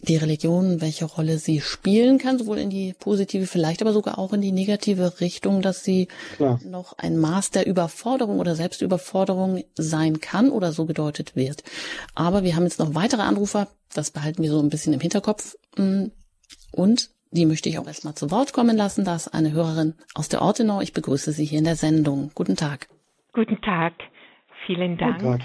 die 0.07 0.17
Religion, 0.17 0.81
welche 0.81 1.05
Rolle 1.05 1.37
sie 1.37 1.61
spielen 1.61 2.17
kann, 2.17 2.37
sowohl 2.37 2.57
in 2.57 2.69
die 2.69 2.93
positive, 2.99 3.47
vielleicht 3.47 3.81
aber 3.81 3.93
sogar 3.93 4.19
auch 4.19 4.33
in 4.33 4.41
die 4.41 4.51
negative 4.51 5.21
Richtung, 5.21 5.61
dass 5.61 5.83
sie 5.83 6.09
Klar. 6.35 6.59
noch 6.65 6.97
ein 6.97 7.17
Maß 7.17 7.51
der 7.51 7.65
Überforderung 7.65 8.39
oder 8.39 8.55
Selbstüberforderung 8.55 9.63
sein 9.75 10.19
kann 10.19 10.49
oder 10.49 10.73
so 10.73 10.85
gedeutet 10.85 11.35
wird. 11.35 11.63
Aber 12.15 12.43
wir 12.43 12.55
haben 12.55 12.63
jetzt 12.63 12.79
noch 12.79 12.95
weitere 12.95 13.21
Anrufer, 13.21 13.67
das 13.93 14.11
behalten 14.11 14.43
wir 14.43 14.51
so 14.51 14.59
ein 14.59 14.69
bisschen 14.69 14.93
im 14.93 14.99
Hinterkopf. 14.99 15.55
Mm, 15.77 16.07
und 16.73 17.09
die 17.31 17.45
möchte 17.45 17.69
ich 17.69 17.79
auch 17.79 17.87
erstmal 17.87 18.13
zu 18.13 18.29
Wort 18.29 18.53
kommen 18.53 18.75
lassen. 18.75 19.05
Da 19.05 19.15
ist 19.15 19.33
eine 19.33 19.53
Hörerin 19.53 19.95
aus 20.13 20.27
der 20.29 20.41
Ortenau. 20.41 20.81
Ich 20.81 20.93
begrüße 20.93 21.31
Sie 21.31 21.45
hier 21.45 21.59
in 21.59 21.65
der 21.65 21.75
Sendung. 21.75 22.31
Guten 22.35 22.55
Tag. 22.55 22.87
Guten 23.31 23.59
Tag. 23.61 23.93
Vielen 24.65 24.97
Dank 24.97 25.43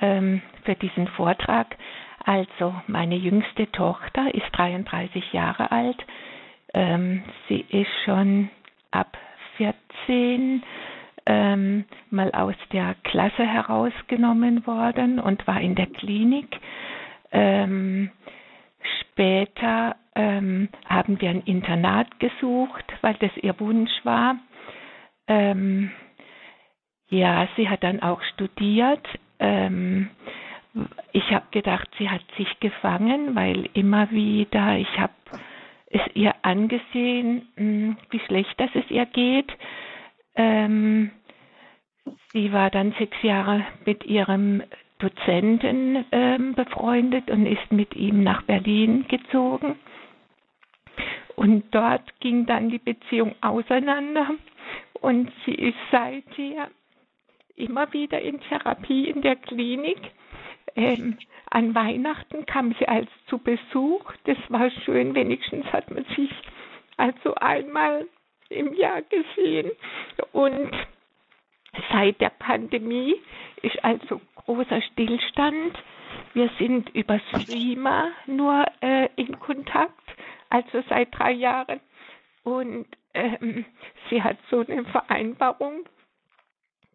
ähm, 0.00 0.42
für 0.64 0.74
diesen 0.74 1.08
Vortrag. 1.08 1.76
Also 2.24 2.74
meine 2.86 3.16
jüngste 3.16 3.70
Tochter 3.70 4.34
ist 4.34 4.46
33 4.52 5.32
Jahre 5.32 5.70
alt. 5.70 5.98
Ähm, 6.72 7.22
sie 7.48 7.64
ist 7.68 7.90
schon 8.04 8.48
ab 8.90 9.16
14 9.58 10.62
ähm, 11.26 11.84
mal 12.10 12.32
aus 12.32 12.54
der 12.72 12.96
Klasse 13.04 13.44
herausgenommen 13.44 14.66
worden 14.66 15.18
und 15.18 15.46
war 15.46 15.60
in 15.60 15.74
der 15.74 15.86
Klinik. 15.86 16.58
Ähm, 17.30 18.10
später 19.00 19.96
ähm, 20.14 20.68
haben 20.86 21.20
wir 21.20 21.30
ein 21.30 21.42
Internat 21.42 22.20
gesucht, 22.20 22.84
weil 23.02 23.14
das 23.20 23.30
ihr 23.42 23.58
Wunsch 23.60 23.92
war. 24.04 24.36
Ähm, 25.28 25.90
ja, 27.08 27.48
sie 27.56 27.68
hat 27.68 27.82
dann 27.84 28.00
auch 28.02 28.22
studiert. 28.34 29.06
Ähm, 29.38 30.10
ich 31.12 31.30
habe 31.30 31.46
gedacht, 31.50 31.88
sie 31.98 32.10
hat 32.10 32.22
sich 32.36 32.58
gefangen, 32.60 33.34
weil 33.34 33.68
immer 33.74 34.10
wieder, 34.10 34.76
ich 34.76 34.98
habe 34.98 35.12
es 35.86 36.00
ihr 36.14 36.34
angesehen, 36.42 37.48
hm, 37.56 37.96
wie 38.10 38.20
schlecht 38.20 38.58
dass 38.58 38.70
es 38.74 38.90
ihr 38.90 39.06
geht. 39.06 39.52
Ähm, 40.34 41.12
sie 42.32 42.52
war 42.52 42.70
dann 42.70 42.92
sechs 42.98 43.16
Jahre 43.22 43.64
mit 43.86 44.04
ihrem 44.04 44.62
Dozenten 44.98 46.04
ähm, 46.10 46.54
befreundet 46.54 47.30
und 47.30 47.46
ist 47.46 47.70
mit 47.70 47.94
ihm 47.94 48.22
nach 48.22 48.42
Berlin 48.42 49.06
gezogen. 49.08 49.76
Und 51.36 51.64
dort 51.72 52.20
ging 52.20 52.46
dann 52.46 52.70
die 52.70 52.78
Beziehung 52.78 53.34
auseinander 53.40 54.30
und 55.00 55.30
sie 55.44 55.54
ist 55.54 55.76
seither 55.90 56.70
immer 57.56 57.92
wieder 57.92 58.20
in 58.20 58.40
Therapie 58.40 59.08
in 59.08 59.22
der 59.22 59.36
Klinik 59.36 59.98
ähm, 60.76 61.18
an 61.50 61.74
Weihnachten 61.74 62.46
kam 62.46 62.74
sie 62.78 62.88
als 62.88 63.08
zu 63.28 63.38
Besuch. 63.38 64.12
Das 64.24 64.38
war 64.48 64.70
schön, 64.84 65.14
wenigstens 65.14 65.64
hat 65.66 65.90
man 65.90 66.04
sich 66.16 66.30
also 66.96 67.34
einmal 67.36 68.06
im 68.48 68.74
Jahr 68.74 69.02
gesehen. 69.02 69.70
Und 70.32 70.70
seit 71.90 72.20
der 72.20 72.30
Pandemie 72.30 73.14
ist 73.62 73.82
also 73.84 74.20
großer 74.36 74.82
Stillstand. 74.92 75.78
Wir 76.32 76.50
sind 76.58 76.90
über 76.90 77.20
Streamer 77.30 78.10
nur 78.26 78.64
äh, 78.80 79.08
in 79.16 79.38
Kontakt, 79.38 79.92
also 80.50 80.82
seit 80.88 81.16
drei 81.16 81.32
Jahren. 81.32 81.80
Und 82.42 82.86
ähm, 83.14 83.64
sie 84.10 84.22
hat 84.22 84.36
so 84.50 84.64
eine 84.66 84.84
Vereinbarung 84.84 85.84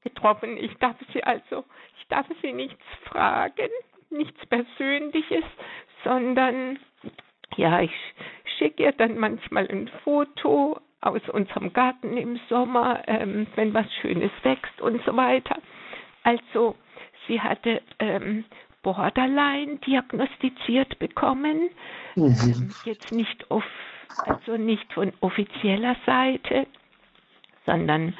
getroffen. 0.03 0.57
Ich 0.57 0.73
darf 0.77 0.95
sie 1.13 1.23
also, 1.23 1.65
ich 1.99 2.07
darf 2.07 2.25
sie 2.41 2.53
nichts 2.53 2.83
fragen, 3.05 3.69
nichts 4.09 4.45
Persönliches, 4.47 5.43
sondern 6.03 6.79
ja, 7.55 7.81
ich 7.81 7.93
schicke 8.57 8.83
ihr 8.83 8.91
dann 8.91 9.17
manchmal 9.17 9.67
ein 9.67 9.89
Foto 10.03 10.79
aus 11.01 11.21
unserem 11.29 11.73
Garten 11.73 12.17
im 12.17 12.39
Sommer, 12.49 13.03
ähm, 13.07 13.47
wenn 13.55 13.73
was 13.73 13.85
Schönes 14.01 14.31
wächst 14.43 14.81
und 14.81 15.03
so 15.05 15.15
weiter. 15.15 15.57
Also 16.23 16.75
sie 17.27 17.41
hatte 17.41 17.81
ähm, 17.99 18.45
Borderline 18.81 19.77
diagnostiziert 19.77 20.99
bekommen, 20.99 21.69
mhm. 22.15 22.25
ähm, 22.25 22.73
jetzt 22.85 23.11
nicht 23.11 23.49
auf, 23.51 23.63
also 24.25 24.57
nicht 24.57 24.91
von 24.93 25.13
offizieller 25.21 25.95
Seite, 26.05 26.67
sondern 27.65 28.13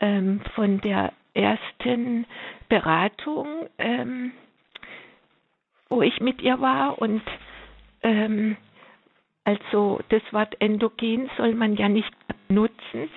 ähm, 0.00 0.40
von 0.54 0.80
der 0.80 1.12
ersten 1.34 2.26
Beratung, 2.68 3.68
ähm, 3.78 4.32
wo 5.88 6.02
ich 6.02 6.20
mit 6.20 6.40
ihr 6.42 6.60
war. 6.60 6.98
Und 7.00 7.22
ähm, 8.02 8.56
also 9.44 10.00
das 10.08 10.22
Wort 10.32 10.54
endogen 10.60 11.30
soll 11.36 11.54
man 11.54 11.76
ja 11.76 11.88
nicht 11.88 12.12
nutzen, 12.48 13.10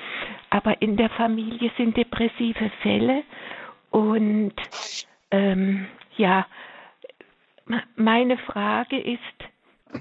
aber 0.50 0.82
in 0.82 0.98
der 0.98 1.10
Familie 1.10 1.72
sind 1.78 1.98
depressive 1.98 2.72
Fälle. 2.82 3.24
Und 3.92 4.54
ähm, 5.32 5.88
ja, 6.18 6.46
meine 7.96 8.38
Frage 8.38 9.00
ist, 9.00 9.20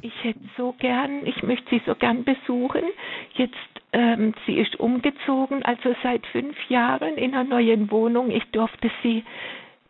ich 0.03 0.13
hätte 0.23 0.41
so 0.57 0.75
gern, 0.79 1.27
ich 1.27 1.43
möchte 1.43 1.65
sie 1.71 1.83
so 1.87 1.95
gern 1.95 2.25
besuchen. 2.25 2.83
Jetzt, 3.35 3.55
ähm, 3.93 4.35
sie 4.47 4.55
ist 4.55 4.79
umgezogen, 4.81 5.63
also 5.63 5.95
seit 6.03 6.27
fünf 6.29 6.57
Jahren 6.69 7.17
in 7.17 7.35
einer 7.35 7.45
neuen 7.45 7.91
Wohnung. 7.91 8.31
Ich 8.31 8.45
durfte 8.53 8.91
sie 9.03 9.25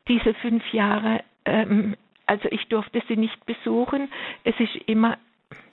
diese 0.09 0.35
fünf 0.35 0.63
Jahre, 0.73 1.23
ähm, 1.45 1.97
also 2.27 2.49
ich 2.51 2.67
durfte 2.69 3.03
sie 3.09 3.17
nicht 3.17 3.45
besuchen. 3.47 4.09
Es 4.45 4.55
ist 4.59 4.75
immer 4.87 5.19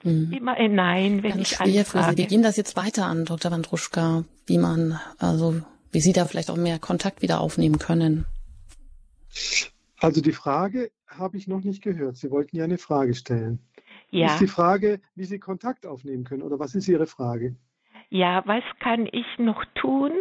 Mhm. 0.03 0.34
Immer 0.34 0.53
ein 0.55 0.73
Nein, 0.73 1.23
wenn 1.23 1.32
Ganz 1.32 1.41
ich 1.51 1.57
schwer 1.57 1.65
anfrage. 1.82 2.05
für 2.05 2.11
Sie. 2.11 2.17
Wir 2.17 2.25
gehen 2.25 2.41
das 2.41 2.57
jetzt 2.57 2.75
weiter 2.75 3.05
an, 3.05 3.25
Dr. 3.25 3.51
Wandruschka, 3.51 4.23
wie 4.47 4.57
man, 4.57 4.99
also 5.19 5.61
wie 5.91 6.01
Sie 6.01 6.13
da 6.13 6.25
vielleicht 6.25 6.49
auch 6.49 6.57
mehr 6.57 6.79
Kontakt 6.79 7.21
wieder 7.21 7.39
aufnehmen 7.39 7.77
können. 7.77 8.25
Also 9.99 10.21
die 10.21 10.32
Frage 10.32 10.89
habe 11.07 11.38
ich 11.38 11.47
noch 11.47 11.63
nicht 11.63 11.84
gehört. 11.84 12.17
Sie 12.17 12.32
wollten 12.32 12.55
ja 12.57 12.63
eine 12.63 12.77
Frage 12.77 13.13
stellen. 13.13 13.59
Ja. 14.12 14.34
Ist 14.34 14.41
die 14.41 14.47
Frage, 14.47 14.99
wie 15.16 15.24
Sie 15.24 15.39
Kontakt 15.39 15.86
aufnehmen 15.86 16.26
können 16.26 16.43
oder 16.43 16.59
was 16.59 16.76
ist 16.76 16.88
Ihre 16.88 17.07
Frage? 17.07 17.55
Ja, 18.09 18.43
was 18.45 18.64
kann 18.80 19.07
ich 19.09 19.26
noch 19.38 19.64
tun, 19.76 20.12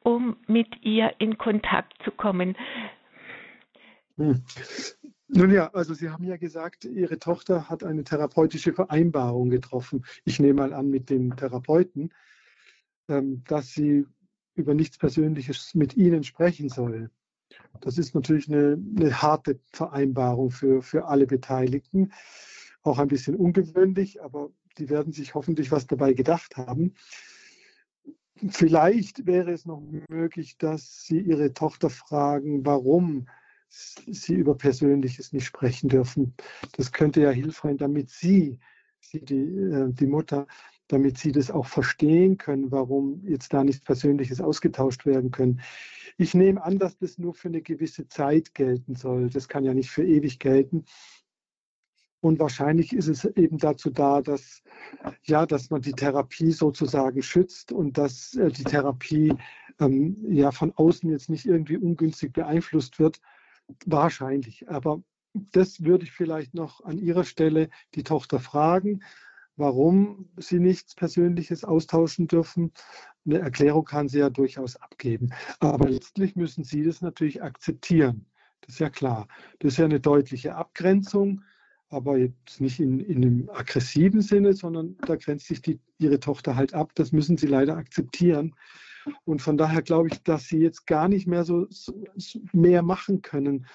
um 0.00 0.36
mit 0.46 0.68
ihr 0.82 1.12
in 1.18 1.38
Kontakt 1.38 1.92
zu 2.04 2.12
kommen? 2.12 2.56
Hm. 4.16 4.42
Nun 5.26 5.50
ja, 5.50 5.68
also 5.72 5.92
Sie 5.94 6.10
haben 6.10 6.24
ja 6.24 6.36
gesagt, 6.36 6.84
Ihre 6.84 7.18
Tochter 7.18 7.68
hat 7.68 7.82
eine 7.82 8.04
therapeutische 8.04 8.72
Vereinbarung 8.72 9.50
getroffen. 9.50 10.04
Ich 10.24 10.38
nehme 10.38 10.60
mal 10.60 10.72
an 10.72 10.88
mit 10.88 11.10
dem 11.10 11.34
Therapeuten, 11.34 12.12
ähm, 13.08 13.42
dass 13.48 13.72
sie 13.72 14.06
über 14.54 14.74
nichts 14.74 14.98
Persönliches 14.98 15.74
mit 15.74 15.96
Ihnen 15.96 16.22
sprechen 16.22 16.68
soll. 16.68 17.10
Das 17.80 17.98
ist 17.98 18.14
natürlich 18.14 18.48
eine, 18.48 18.78
eine 18.96 19.22
harte 19.22 19.58
Vereinbarung 19.72 20.50
für, 20.50 20.82
für 20.82 21.06
alle 21.06 21.26
Beteiligten. 21.26 22.12
Auch 22.82 22.98
ein 22.98 23.08
bisschen 23.08 23.36
ungewöhnlich, 23.36 24.22
aber 24.22 24.50
die 24.78 24.88
werden 24.88 25.12
sich 25.12 25.34
hoffentlich 25.34 25.70
was 25.70 25.86
dabei 25.86 26.14
gedacht 26.14 26.56
haben. 26.56 26.94
Vielleicht 28.48 29.26
wäre 29.26 29.52
es 29.52 29.66
noch 29.66 29.80
möglich, 30.08 30.58
dass 30.58 31.04
Sie 31.04 31.20
Ihre 31.20 31.52
Tochter 31.52 31.90
fragen, 31.90 32.66
warum 32.66 33.26
sie 33.72 34.34
über 34.34 34.56
Persönliches 34.56 35.32
nicht 35.32 35.46
sprechen 35.46 35.88
dürfen. 35.88 36.34
Das 36.76 36.92
könnte 36.92 37.22
ja 37.22 37.30
hilfreich 37.30 37.72
sein, 37.72 37.78
damit 37.78 38.10
sie, 38.10 38.58
sie 39.00 39.24
die, 39.24 39.44
äh, 39.44 39.92
die 39.92 40.06
Mutter, 40.06 40.46
damit 40.88 41.18
sie 41.18 41.32
das 41.32 41.50
auch 41.50 41.66
verstehen 41.66 42.36
können, 42.36 42.70
warum 42.70 43.22
jetzt 43.24 43.52
da 43.54 43.64
nichts 43.64 43.82
Persönliches 43.82 44.40
ausgetauscht 44.40 45.06
werden 45.06 45.30
können. 45.30 45.60
Ich 46.18 46.34
nehme 46.34 46.62
an, 46.62 46.78
dass 46.78 46.98
das 46.98 47.18
nur 47.18 47.34
für 47.34 47.48
eine 47.48 47.62
gewisse 47.62 48.06
Zeit 48.08 48.54
gelten 48.54 48.94
soll. 48.94 49.30
Das 49.30 49.48
kann 49.48 49.64
ja 49.64 49.72
nicht 49.72 49.90
für 49.90 50.04
ewig 50.04 50.38
gelten. 50.38 50.84
Und 52.22 52.38
wahrscheinlich 52.38 52.94
ist 52.94 53.08
es 53.08 53.24
eben 53.24 53.58
dazu 53.58 53.90
da, 53.90 54.22
dass, 54.22 54.62
ja, 55.24 55.44
dass 55.44 55.68
man 55.68 55.82
die 55.82 55.92
Therapie 55.92 56.52
sozusagen 56.52 57.22
schützt 57.22 57.72
und 57.72 57.98
dass 57.98 58.34
äh, 58.36 58.50
die 58.50 58.64
Therapie 58.64 59.34
ähm, 59.80 60.16
ja 60.30 60.52
von 60.52 60.72
außen 60.72 61.10
jetzt 61.10 61.28
nicht 61.28 61.44
irgendwie 61.44 61.76
ungünstig 61.76 62.32
beeinflusst 62.32 62.98
wird, 62.98 63.20
Wahrscheinlich, 63.86 64.68
aber 64.68 65.02
das 65.34 65.84
würde 65.84 66.04
ich 66.04 66.12
vielleicht 66.12 66.54
noch 66.54 66.84
an 66.84 66.98
Ihrer 66.98 67.24
Stelle 67.24 67.70
die 67.94 68.02
Tochter 68.02 68.38
fragen, 68.38 69.02
warum 69.56 70.28
sie 70.36 70.58
nichts 70.58 70.94
Persönliches 70.94 71.64
austauschen 71.64 72.26
dürfen. 72.26 72.72
Eine 73.24 73.38
Erklärung 73.38 73.84
kann 73.84 74.08
sie 74.08 74.18
ja 74.18 74.30
durchaus 74.30 74.76
abgeben. 74.76 75.30
Aber 75.60 75.88
letztlich 75.88 76.36
müssen 76.36 76.64
Sie 76.64 76.82
das 76.82 77.00
natürlich 77.00 77.42
akzeptieren. 77.42 78.26
Das 78.62 78.74
ist 78.74 78.80
ja 78.80 78.90
klar. 78.90 79.28
Das 79.60 79.72
ist 79.72 79.78
ja 79.78 79.86
eine 79.86 80.00
deutliche 80.00 80.54
Abgrenzung, 80.54 81.42
aber 81.92 82.18
jetzt 82.18 82.60
nicht 82.60 82.80
in, 82.80 83.00
in 83.00 83.24
einem 83.24 83.50
aggressiven 83.50 84.20
Sinne, 84.20 84.54
sondern 84.54 84.96
da 85.06 85.16
grenzt 85.16 85.46
sich 85.46 85.62
die, 85.62 85.78
Ihre 85.98 86.20
Tochter 86.20 86.56
halt 86.56 86.74
ab. 86.74 86.92
Das 86.94 87.12
müssen 87.12 87.36
Sie 87.36 87.46
leider 87.46 87.76
akzeptieren. 87.76 88.54
Und 89.24 89.42
von 89.42 89.56
daher 89.56 89.82
glaube 89.82 90.08
ich, 90.08 90.22
dass 90.22 90.46
sie 90.46 90.58
jetzt 90.58 90.86
gar 90.86 91.08
nicht 91.08 91.26
mehr 91.26 91.44
so, 91.44 91.66
so 91.70 91.92
mehr 92.52 92.82
machen 92.82 93.22
können. 93.22 93.66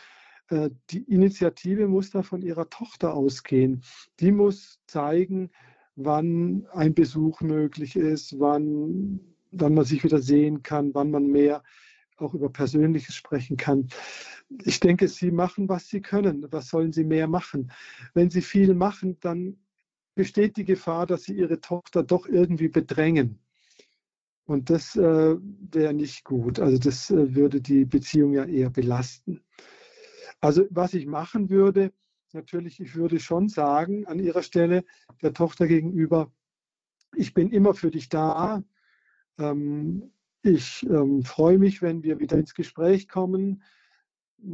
Äh, 0.49 0.69
die 0.89 1.03
Initiative 1.03 1.87
muss 1.87 2.11
da 2.11 2.23
von 2.23 2.41
ihrer 2.41 2.69
Tochter 2.69 3.13
ausgehen. 3.13 3.83
Die 4.19 4.31
muss 4.31 4.79
zeigen, 4.87 5.51
wann 5.95 6.67
ein 6.73 6.93
Besuch 6.93 7.41
möglich 7.41 7.95
ist, 7.95 8.39
wann, 8.39 9.19
wann 9.51 9.73
man 9.73 9.85
sich 9.85 10.03
wieder 10.03 10.19
sehen 10.19 10.63
kann, 10.63 10.93
wann 10.93 11.11
man 11.11 11.27
mehr 11.27 11.63
auch 12.21 12.33
über 12.33 12.49
Persönliches 12.49 13.15
sprechen 13.15 13.57
kann. 13.57 13.87
Ich 14.63 14.79
denke, 14.79 15.07
sie 15.07 15.31
machen, 15.31 15.69
was 15.69 15.87
sie 15.87 16.01
können. 16.01 16.45
Was 16.51 16.69
sollen 16.69 16.93
sie 16.93 17.03
mehr 17.03 17.27
machen? 17.27 17.71
Wenn 18.13 18.29
sie 18.29 18.41
viel 18.41 18.73
machen, 18.73 19.17
dann 19.19 19.57
besteht 20.15 20.57
die 20.57 20.65
Gefahr, 20.65 21.05
dass 21.05 21.23
sie 21.23 21.33
ihre 21.33 21.61
Tochter 21.61 22.03
doch 22.03 22.27
irgendwie 22.27 22.69
bedrängen. 22.69 23.39
Und 24.45 24.69
das 24.69 24.95
äh, 24.95 25.35
wäre 25.39 25.93
nicht 25.93 26.23
gut. 26.23 26.59
Also 26.59 26.77
das 26.77 27.11
äh, 27.11 27.35
würde 27.35 27.61
die 27.61 27.85
Beziehung 27.85 28.33
ja 28.33 28.45
eher 28.45 28.69
belasten. 28.69 29.41
Also 30.39 30.65
was 30.69 30.93
ich 30.93 31.05
machen 31.05 31.49
würde, 31.49 31.91
natürlich, 32.31 32.79
ich 32.79 32.95
würde 32.95 33.19
schon 33.19 33.49
sagen 33.49 34.05
an 34.07 34.19
ihrer 34.19 34.43
Stelle 34.43 34.85
der 35.21 35.33
Tochter 35.33 35.67
gegenüber, 35.67 36.31
ich 37.15 37.33
bin 37.33 37.51
immer 37.51 37.73
für 37.73 37.91
dich 37.91 38.09
da. 38.09 38.63
Ähm, 39.37 40.11
ich 40.43 40.85
ähm, 40.89 41.23
freue 41.23 41.57
mich, 41.57 41.81
wenn 41.81 42.03
wir 42.03 42.19
wieder 42.19 42.37
ins 42.37 42.53
Gespräch 42.53 43.07
kommen. 43.07 43.63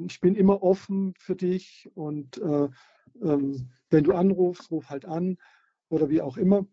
Ich 0.08 0.22
bin 0.22 0.36
immer 0.36 0.64
offen 0.64 1.14
für 1.18 1.36
dich 1.36 1.90
und 1.94 2.38
äh, 2.38 2.70
ähm, 3.22 3.70
wenn 3.90 4.04
du 4.04 4.14
anrufst, 4.14 4.72
ruf 4.72 4.90
halt 4.90 5.06
an 5.06 5.38
oder 5.90 6.10
wie 6.10 6.22
auch 6.22 6.38
immer. 6.38 6.66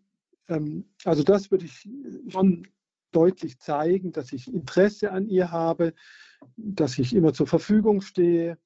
Ähm, 0.47 0.85
also 1.03 1.23
das 1.23 1.51
würde 1.51 1.65
ich 1.65 1.87
schon 2.29 2.67
deutlich 3.11 3.59
zeigen, 3.59 4.11
dass 4.11 4.31
ich 4.31 4.51
Interesse 4.51 5.11
an 5.11 5.27
ihr 5.27 5.51
habe, 5.51 5.93
dass 6.55 6.97
ich 6.97 7.13
immer 7.13 7.33
zur 7.33 7.47
Verfügung 7.47 8.01
stehe 8.01 8.57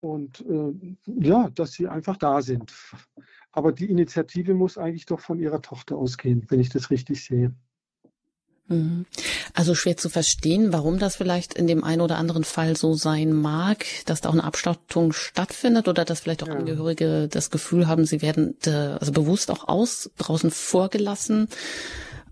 und 0.00 0.44
äh, 0.46 0.96
ja, 1.06 1.48
dass 1.50 1.72
sie 1.72 1.88
einfach 1.88 2.16
da 2.16 2.42
sind. 2.42 2.74
Aber 3.52 3.72
die 3.72 3.90
Initiative 3.90 4.54
muss 4.54 4.76
eigentlich 4.76 5.06
doch 5.06 5.20
von 5.20 5.38
ihrer 5.38 5.62
Tochter 5.62 5.96
ausgehen, 5.96 6.44
wenn 6.48 6.60
ich 6.60 6.68
das 6.68 6.90
richtig 6.90 7.24
sehe. 7.24 7.54
Mhm. 8.68 9.06
Also 9.52 9.74
schwer 9.74 9.96
zu 9.96 10.08
verstehen, 10.08 10.72
warum 10.72 10.98
das 10.98 11.16
vielleicht 11.16 11.54
in 11.54 11.66
dem 11.66 11.84
einen 11.84 12.00
oder 12.00 12.16
anderen 12.16 12.44
Fall 12.44 12.76
so 12.76 12.94
sein 12.94 13.32
mag, 13.32 13.84
dass 14.06 14.22
da 14.22 14.30
auch 14.30 14.32
eine 14.32 14.44
Abstattung 14.44 15.12
stattfindet 15.12 15.86
oder 15.86 16.04
dass 16.04 16.20
vielleicht 16.20 16.42
auch 16.42 16.48
ja. 16.48 16.54
Angehörige 16.54 17.28
das 17.28 17.50
Gefühl 17.50 17.86
haben, 17.86 18.06
sie 18.06 18.22
werden 18.22 18.56
äh, 18.66 18.70
also 18.70 19.12
bewusst 19.12 19.50
auch 19.50 19.68
aus 19.68 20.10
draußen 20.16 20.50
vorgelassen 20.50 21.48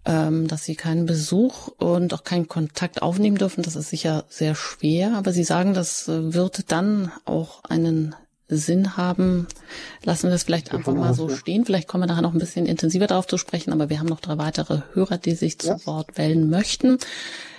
ähm, 0.04 0.48
dass 0.48 0.64
sie 0.64 0.74
keinen 0.74 1.06
Besuch 1.06 1.68
und 1.78 2.12
auch 2.12 2.24
keinen 2.24 2.48
Kontakt 2.48 3.02
aufnehmen 3.02 3.36
dürfen. 3.36 3.62
Das 3.62 3.76
ist 3.76 3.90
sicher 3.90 4.24
sehr 4.28 4.54
schwer, 4.54 5.14
aber 5.14 5.32
Sie 5.32 5.44
sagen, 5.44 5.74
das 5.74 6.08
wird 6.08 6.72
dann 6.72 7.12
auch 7.24 7.62
einen 7.64 8.14
Sinn 8.56 8.96
haben. 8.96 9.46
Lassen 10.04 10.28
wir 10.28 10.34
es 10.34 10.44
vielleicht 10.44 10.72
einfach 10.72 10.94
mal 10.94 11.14
so 11.14 11.28
stehen. 11.28 11.64
Vielleicht 11.64 11.88
kommen 11.88 12.04
wir 12.04 12.08
nachher 12.08 12.22
noch 12.22 12.32
ein 12.32 12.38
bisschen 12.38 12.66
intensiver 12.66 13.06
darauf 13.06 13.26
zu 13.26 13.38
sprechen, 13.38 13.72
aber 13.72 13.90
wir 13.90 13.98
haben 13.98 14.08
noch 14.08 14.20
drei 14.20 14.38
weitere 14.38 14.82
Hörer, 14.94 15.18
die 15.18 15.34
sich 15.34 15.58
zu 15.58 15.68
ja. 15.68 15.86
Wort 15.86 16.18
wählen 16.18 16.48
möchten. 16.50 16.98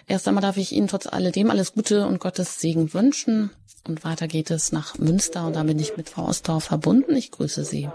Erst 0.07 0.27
einmal 0.27 0.41
darf 0.41 0.57
ich 0.57 0.71
Ihnen 0.71 0.87
trotz 0.87 1.07
alledem 1.07 1.49
alles 1.49 1.73
Gute 1.73 2.05
und 2.07 2.19
Gottes 2.19 2.59
Segen 2.59 2.93
wünschen. 2.93 3.51
Und 3.87 4.05
weiter 4.05 4.27
geht 4.27 4.51
es 4.51 4.71
nach 4.71 4.97
Münster 4.97 5.45
und 5.45 5.55
da 5.55 5.63
bin 5.63 5.79
ich 5.79 5.97
mit 5.97 6.09
Frau 6.09 6.27
Ostorf 6.27 6.65
verbunden. 6.65 7.15
Ich 7.15 7.31
grüße 7.31 7.65
Sie. 7.65 7.89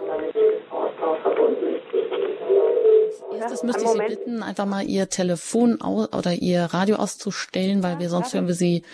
erstes 3.48 3.62
müsste 3.62 3.84
ich 3.84 3.88
Sie 3.88 4.16
bitten, 4.16 4.42
einfach 4.42 4.66
mal 4.66 4.84
Ihr 4.84 5.08
Telefon 5.08 5.80
oder 5.80 6.32
Ihr 6.32 6.62
Radio 6.62 6.96
auszustellen, 6.96 7.82
weil 7.82 7.98
wir 7.98 8.08
sonst 8.08 8.34
hören 8.34 8.46
wir 8.46 8.54
Sie 8.54 8.84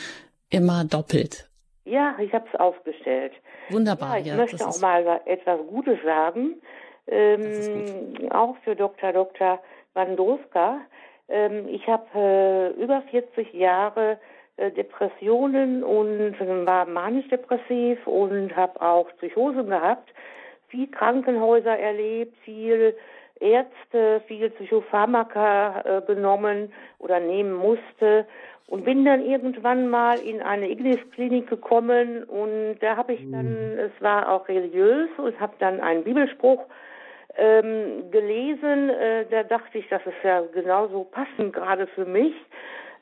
immer 0.50 0.84
doppelt. 0.84 1.48
Ja, 1.84 2.16
ich 2.18 2.32
habe 2.32 2.46
es 2.52 2.58
aufgestellt. 2.58 3.32
Wunderbar. 3.70 4.14
Ja, 4.14 4.20
ich 4.20 4.26
ja, 4.26 4.36
möchte 4.36 4.66
auch 4.66 4.80
mal 4.80 5.20
etwas 5.24 5.60
Gutes 5.68 5.98
sagen. 6.04 6.60
Ähm, 7.06 8.30
auch 8.30 8.56
für 8.64 8.74
Dr. 8.74 9.12
Dr. 9.12 9.60
Wandowska. 9.94 10.80
Ähm, 11.28 11.68
ich 11.68 11.86
habe 11.86 12.06
äh, 12.14 12.82
über 12.82 13.02
40 13.10 13.52
Jahre 13.52 14.18
äh, 14.56 14.70
Depressionen 14.70 15.82
und 15.82 16.34
äh, 16.40 16.66
war 16.66 16.86
manisch-depressiv 16.86 18.06
und 18.06 18.54
habe 18.56 18.80
auch 18.80 19.08
Psychosen 19.18 19.68
gehabt. 19.68 20.10
Viel 20.68 20.88
Krankenhäuser 20.88 21.78
erlebt, 21.78 22.36
viel 22.44 22.96
Ärzte, 23.44 24.22
viel 24.26 24.50
Psychopharmaka 24.50 25.82
äh, 25.84 26.02
genommen 26.06 26.72
oder 26.98 27.20
nehmen 27.20 27.52
musste 27.52 28.26
und 28.66 28.84
bin 28.84 29.04
dann 29.04 29.24
irgendwann 29.24 29.88
mal 29.88 30.18
in 30.18 30.40
eine 30.40 30.70
Ignis-Klinik 30.70 31.48
gekommen 31.48 32.24
und 32.24 32.78
da 32.80 32.96
habe 32.96 33.12
ich 33.12 33.30
dann, 33.30 33.74
mhm. 33.74 33.78
es 33.78 33.92
war 34.00 34.30
auch 34.30 34.48
religiös 34.48 35.10
und 35.18 35.38
habe 35.38 35.52
dann 35.58 35.80
einen 35.80 36.04
Bibelspruch 36.04 36.64
ähm, 37.36 38.10
gelesen. 38.10 38.88
Äh, 38.88 39.26
da 39.30 39.42
dachte 39.42 39.78
ich, 39.78 39.88
das 39.88 40.04
ist 40.06 40.22
ja 40.22 40.42
genauso 40.52 41.04
passend 41.04 41.52
gerade 41.52 41.86
für 41.88 42.06
mich. 42.06 42.34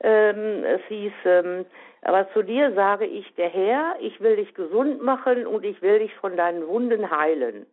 Ähm, 0.02 0.64
es 0.64 0.80
hieß, 0.88 1.12
ähm, 1.24 1.64
aber 2.02 2.28
zu 2.32 2.42
dir 2.42 2.72
sage 2.74 3.06
ich, 3.06 3.32
der 3.36 3.48
Herr, 3.48 3.94
ich 4.00 4.20
will 4.20 4.36
dich 4.36 4.54
gesund 4.54 5.02
machen 5.02 5.46
und 5.46 5.64
ich 5.64 5.80
will 5.82 6.00
dich 6.00 6.12
von 6.16 6.36
deinen 6.36 6.66
Wunden 6.66 7.08
heilen. 7.10 7.66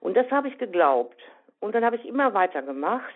Und 0.00 0.16
das 0.16 0.30
habe 0.30 0.46
ich 0.46 0.58
geglaubt. 0.58 1.20
Und 1.60 1.74
dann 1.74 1.84
habe 1.84 1.96
ich 1.96 2.06
immer 2.06 2.34
weitergemacht, 2.34 3.14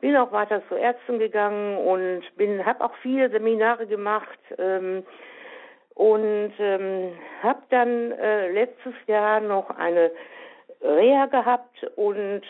bin 0.00 0.16
auch 0.16 0.32
weiter 0.32 0.62
zu 0.68 0.74
Ärzten 0.74 1.18
gegangen 1.18 1.78
und 1.78 2.22
bin, 2.36 2.64
habe 2.64 2.84
auch 2.84 2.94
viele 3.02 3.30
Seminare 3.30 3.86
gemacht 3.86 4.38
ähm, 4.58 5.04
und 5.94 6.52
ähm, 6.58 7.12
habe 7.42 7.62
dann 7.70 8.12
äh, 8.12 8.50
letztes 8.50 8.94
Jahr 9.06 9.40
noch 9.40 9.70
eine 9.70 10.10
Reha 10.82 11.26
gehabt 11.26 11.86
und 11.96 12.42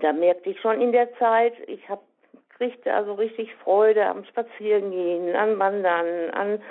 da 0.00 0.12
merkte 0.12 0.50
ich 0.50 0.60
schon 0.60 0.80
in 0.80 0.92
der 0.92 1.14
Zeit, 1.18 1.54
ich 1.68 1.88
habe 1.88 2.02
kriegte 2.56 2.92
also 2.92 3.14
richtig 3.14 3.54
Freude 3.56 4.06
am 4.06 4.24
Spazierengehen, 4.24 5.34
an 5.36 5.58
Wandern, 5.58 6.30
an 6.30 6.62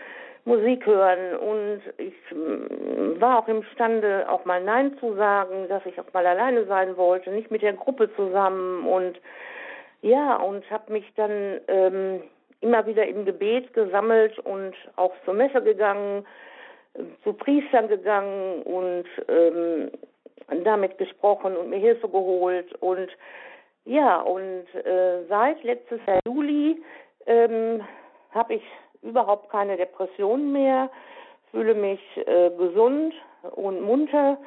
Musik 0.45 0.85
hören 0.85 1.37
und 1.37 1.81
ich 1.97 2.13
mm, 2.31 3.19
war 3.19 3.39
auch 3.39 3.47
imstande, 3.47 4.29
auch 4.29 4.45
mal 4.45 4.63
Nein 4.63 4.95
zu 4.99 5.15
sagen, 5.15 5.67
dass 5.67 5.85
ich 5.87 5.99
auch 5.99 6.13
mal 6.13 6.25
alleine 6.25 6.65
sein 6.65 6.95
wollte, 6.97 7.31
nicht 7.31 7.49
mit 7.49 7.63
der 7.63 7.73
Gruppe 7.73 8.13
zusammen 8.15 8.85
und 8.85 9.19
ja, 10.01 10.35
und 10.35 10.69
habe 10.69 10.93
mich 10.93 11.11
dann 11.15 11.59
ähm, 11.67 12.21
immer 12.61 12.85
wieder 12.85 13.07
im 13.07 13.25
Gebet 13.25 13.73
gesammelt 13.73 14.37
und 14.39 14.75
auch 14.97 15.13
zur 15.25 15.33
Messe 15.33 15.63
gegangen, 15.63 16.25
zu 17.23 17.33
Priestern 17.33 17.87
gegangen 17.87 18.61
und 18.63 19.05
ähm, 19.27 19.91
damit 20.63 20.99
gesprochen 20.99 21.57
und 21.57 21.69
mir 21.71 21.79
Hilfe 21.79 22.07
geholt 22.07 22.71
und 22.81 23.09
ja, 23.85 24.19
und 24.21 24.65
äh, 24.73 25.25
seit 25.27 25.63
letztes 25.63 25.99
Jahr 26.05 26.19
Juli 26.25 26.81
ähm, 27.25 27.83
habe 28.31 28.55
ich 28.55 28.63
überhaupt 29.05 29.49
keine 29.49 29.77
Depressionen 29.77 30.51
mehr, 30.51 30.89
fühle 31.51 31.75
mich 31.75 32.01
äh, 32.17 32.49
gesund 32.57 33.13
und 33.55 33.81
munter, 33.81 34.37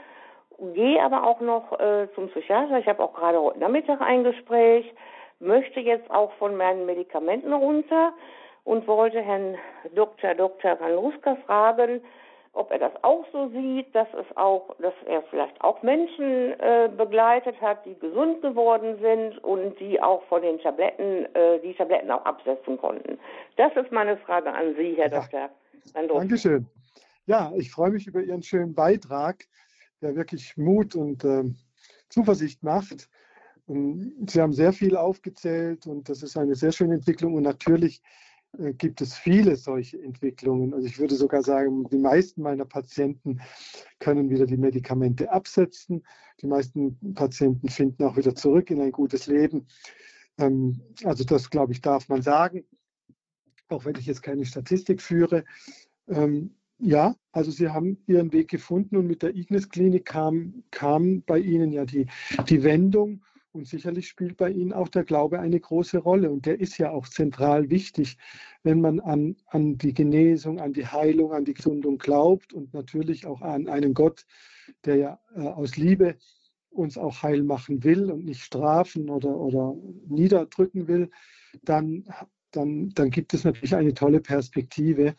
gehe 0.74 1.02
aber 1.02 1.24
auch 1.24 1.40
noch 1.40 1.78
äh, 1.78 2.08
zum 2.14 2.28
Psychiater. 2.28 2.78
Ich 2.78 2.86
habe 2.86 3.02
auch 3.02 3.14
gerade 3.14 3.40
heute 3.40 3.60
Nachmittag 3.60 4.00
ein 4.00 4.24
Gespräch, 4.24 4.92
möchte 5.40 5.80
jetzt 5.80 6.10
auch 6.10 6.32
von 6.32 6.56
meinen 6.56 6.84
Medikamenten 6.84 7.52
runter 7.52 8.12
und 8.64 8.86
wollte 8.86 9.20
Herrn 9.20 9.56
Dr. 9.94 10.34
Dr. 10.34 10.78
Van 10.78 10.94
Ruska 10.94 11.36
fragen, 11.46 12.02
ob 12.58 12.72
er 12.72 12.80
das 12.80 12.92
auch 13.02 13.24
so 13.32 13.48
sieht, 13.50 13.94
dass 13.94 14.08
es 14.14 14.36
auch, 14.36 14.74
dass 14.80 14.94
er 15.06 15.22
vielleicht 15.30 15.60
auch 15.60 15.80
Menschen 15.82 16.58
äh, 16.58 16.90
begleitet 16.94 17.60
hat, 17.60 17.86
die 17.86 17.94
gesund 17.94 18.42
geworden 18.42 18.98
sind 19.00 19.38
und 19.44 19.78
die 19.78 20.02
auch 20.02 20.24
von 20.24 20.42
den 20.42 20.58
Tabletten, 20.58 21.32
äh, 21.34 21.60
die 21.60 21.72
Tabletten 21.74 22.10
auch 22.10 22.24
absetzen 22.24 22.76
konnten. 22.76 23.18
Das 23.56 23.74
ist 23.76 23.92
meine 23.92 24.16
Frage 24.16 24.52
an 24.52 24.74
Sie, 24.76 24.94
Herr 24.96 25.10
ja. 25.10 25.20
Dr. 25.20 25.50
Andrus. 25.94 26.18
Dankeschön. 26.18 26.66
Ja, 27.26 27.52
ich 27.56 27.70
freue 27.70 27.90
mich 27.90 28.08
über 28.08 28.22
Ihren 28.22 28.42
schönen 28.42 28.74
Beitrag, 28.74 29.44
der 30.02 30.16
wirklich 30.16 30.56
Mut 30.56 30.96
und 30.96 31.24
äh, 31.24 31.44
Zuversicht 32.08 32.64
macht. 32.64 33.08
Sie 33.66 34.40
haben 34.40 34.52
sehr 34.52 34.72
viel 34.72 34.96
aufgezählt 34.96 35.86
und 35.86 36.08
das 36.08 36.22
ist 36.22 36.36
eine 36.36 36.54
sehr 36.54 36.72
schöne 36.72 36.94
Entwicklung 36.94 37.34
und 37.34 37.42
natürlich 37.42 38.02
gibt 38.76 39.00
es 39.00 39.14
viele 39.14 39.56
solche 39.56 40.02
Entwicklungen. 40.02 40.74
Also 40.74 40.86
ich 40.86 40.98
würde 40.98 41.14
sogar 41.14 41.42
sagen, 41.42 41.88
die 41.90 41.98
meisten 41.98 42.42
meiner 42.42 42.64
Patienten 42.64 43.40
können 43.98 44.30
wieder 44.30 44.46
die 44.46 44.56
Medikamente 44.56 45.30
absetzen. 45.30 46.04
Die 46.40 46.46
meisten 46.46 46.98
Patienten 47.14 47.68
finden 47.68 48.04
auch 48.04 48.16
wieder 48.16 48.34
zurück 48.34 48.70
in 48.70 48.80
ein 48.80 48.92
gutes 48.92 49.26
Leben. 49.26 49.66
Ähm, 50.38 50.80
also 51.04 51.24
das, 51.24 51.50
glaube 51.50 51.72
ich, 51.72 51.80
darf 51.80 52.08
man 52.08 52.22
sagen, 52.22 52.64
auch 53.68 53.84
wenn 53.84 53.96
ich 53.96 54.06
jetzt 54.06 54.22
keine 54.22 54.46
Statistik 54.46 55.02
führe. 55.02 55.44
Ähm, 56.08 56.54
ja, 56.78 57.16
also 57.32 57.50
Sie 57.50 57.68
haben 57.68 57.98
Ihren 58.06 58.32
Weg 58.32 58.48
gefunden 58.48 58.96
und 58.96 59.06
mit 59.06 59.22
der 59.22 59.34
Ignis-Klinik 59.34 60.04
kam, 60.04 60.62
kam 60.70 61.22
bei 61.22 61.38
Ihnen 61.38 61.72
ja 61.72 61.84
die, 61.84 62.06
die 62.48 62.62
Wendung 62.62 63.22
und 63.52 63.66
sicherlich 63.66 64.08
spielt 64.08 64.36
bei 64.36 64.50
Ihnen 64.50 64.72
auch 64.72 64.88
der 64.88 65.04
Glaube 65.04 65.40
eine 65.40 65.58
große 65.58 65.98
Rolle. 65.98 66.30
Und 66.30 66.46
der 66.46 66.60
ist 66.60 66.78
ja 66.78 66.90
auch 66.90 67.08
zentral 67.08 67.70
wichtig, 67.70 68.18
wenn 68.62 68.80
man 68.80 69.00
an, 69.00 69.36
an 69.46 69.78
die 69.78 69.94
Genesung, 69.94 70.60
an 70.60 70.72
die 70.72 70.86
Heilung, 70.86 71.32
an 71.32 71.44
die 71.44 71.54
Gesundung 71.54 71.98
glaubt 71.98 72.52
und 72.52 72.74
natürlich 72.74 73.26
auch 73.26 73.40
an 73.40 73.68
einen 73.68 73.94
Gott, 73.94 74.26
der 74.84 74.96
ja 74.96 75.20
äh, 75.34 75.40
aus 75.40 75.76
Liebe 75.76 76.16
uns 76.70 76.98
auch 76.98 77.22
heil 77.22 77.42
machen 77.42 77.82
will 77.84 78.10
und 78.10 78.24
nicht 78.24 78.42
strafen 78.42 79.08
oder, 79.10 79.36
oder 79.36 79.74
niederdrücken 80.06 80.86
will, 80.86 81.10
dann, 81.62 82.04
dann, 82.50 82.90
dann 82.90 83.10
gibt 83.10 83.34
es 83.34 83.44
natürlich 83.44 83.74
eine 83.74 83.94
tolle 83.94 84.20
Perspektive, 84.20 85.14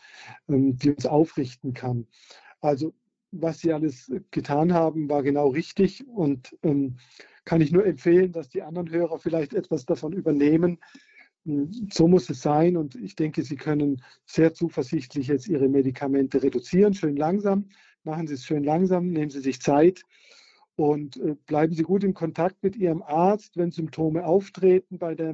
ähm, 0.48 0.78
die 0.78 0.92
uns 0.92 1.06
aufrichten 1.06 1.74
kann. 1.74 2.08
Also 2.62 2.94
was 3.32 3.60
Sie 3.60 3.74
alles 3.74 4.12
getan 4.32 4.74
haben, 4.74 5.10
war 5.10 5.24
genau 5.24 5.50
richtig 5.50 6.08
und 6.08 6.58
ähm, 6.64 6.98
kann 7.50 7.62
ich 7.62 7.72
nur 7.72 7.84
empfehlen, 7.84 8.32
dass 8.32 8.48
die 8.50 8.62
anderen 8.62 8.92
Hörer 8.92 9.18
vielleicht 9.18 9.56
etwas 9.56 9.84
davon 9.84 10.14
übernehmen. 10.14 10.78
Hm, 11.46 11.90
so 11.92 12.08
muss 12.08 12.30
es 12.30 12.44
sein 12.44 12.78
und 12.78 12.94
ich 12.94 13.16
denke, 13.16 13.42
Sie 13.42 13.56
können 13.56 14.04
sehr 14.28 14.54
zuversichtlich 14.54 15.30
jetzt 15.30 15.48
Ihre 15.48 15.68
Medikamente 15.68 16.44
reduzieren, 16.44 16.94
schön 16.94 17.18
langsam. 17.18 17.70
Machen 18.04 18.28
Sie 18.28 18.36
es 18.36 18.46
schön 18.46 18.64
langsam, 18.64 19.10
nehmen 19.10 19.32
Sie 19.32 19.40
sich 19.40 19.64
Zeit 19.64 20.04
und 20.76 21.18
äh, 21.18 21.36
bleiben 21.48 21.74
Sie 21.74 21.82
gut 21.82 22.04
in 22.04 22.14
Kontakt 22.14 22.62
mit 22.62 22.76
Ihrem 22.76 23.02
Arzt. 23.02 23.58
Wenn 23.58 23.72
Symptome 23.72 24.28
auftreten 24.28 25.00
bei 25.00 25.16
der 25.16 25.34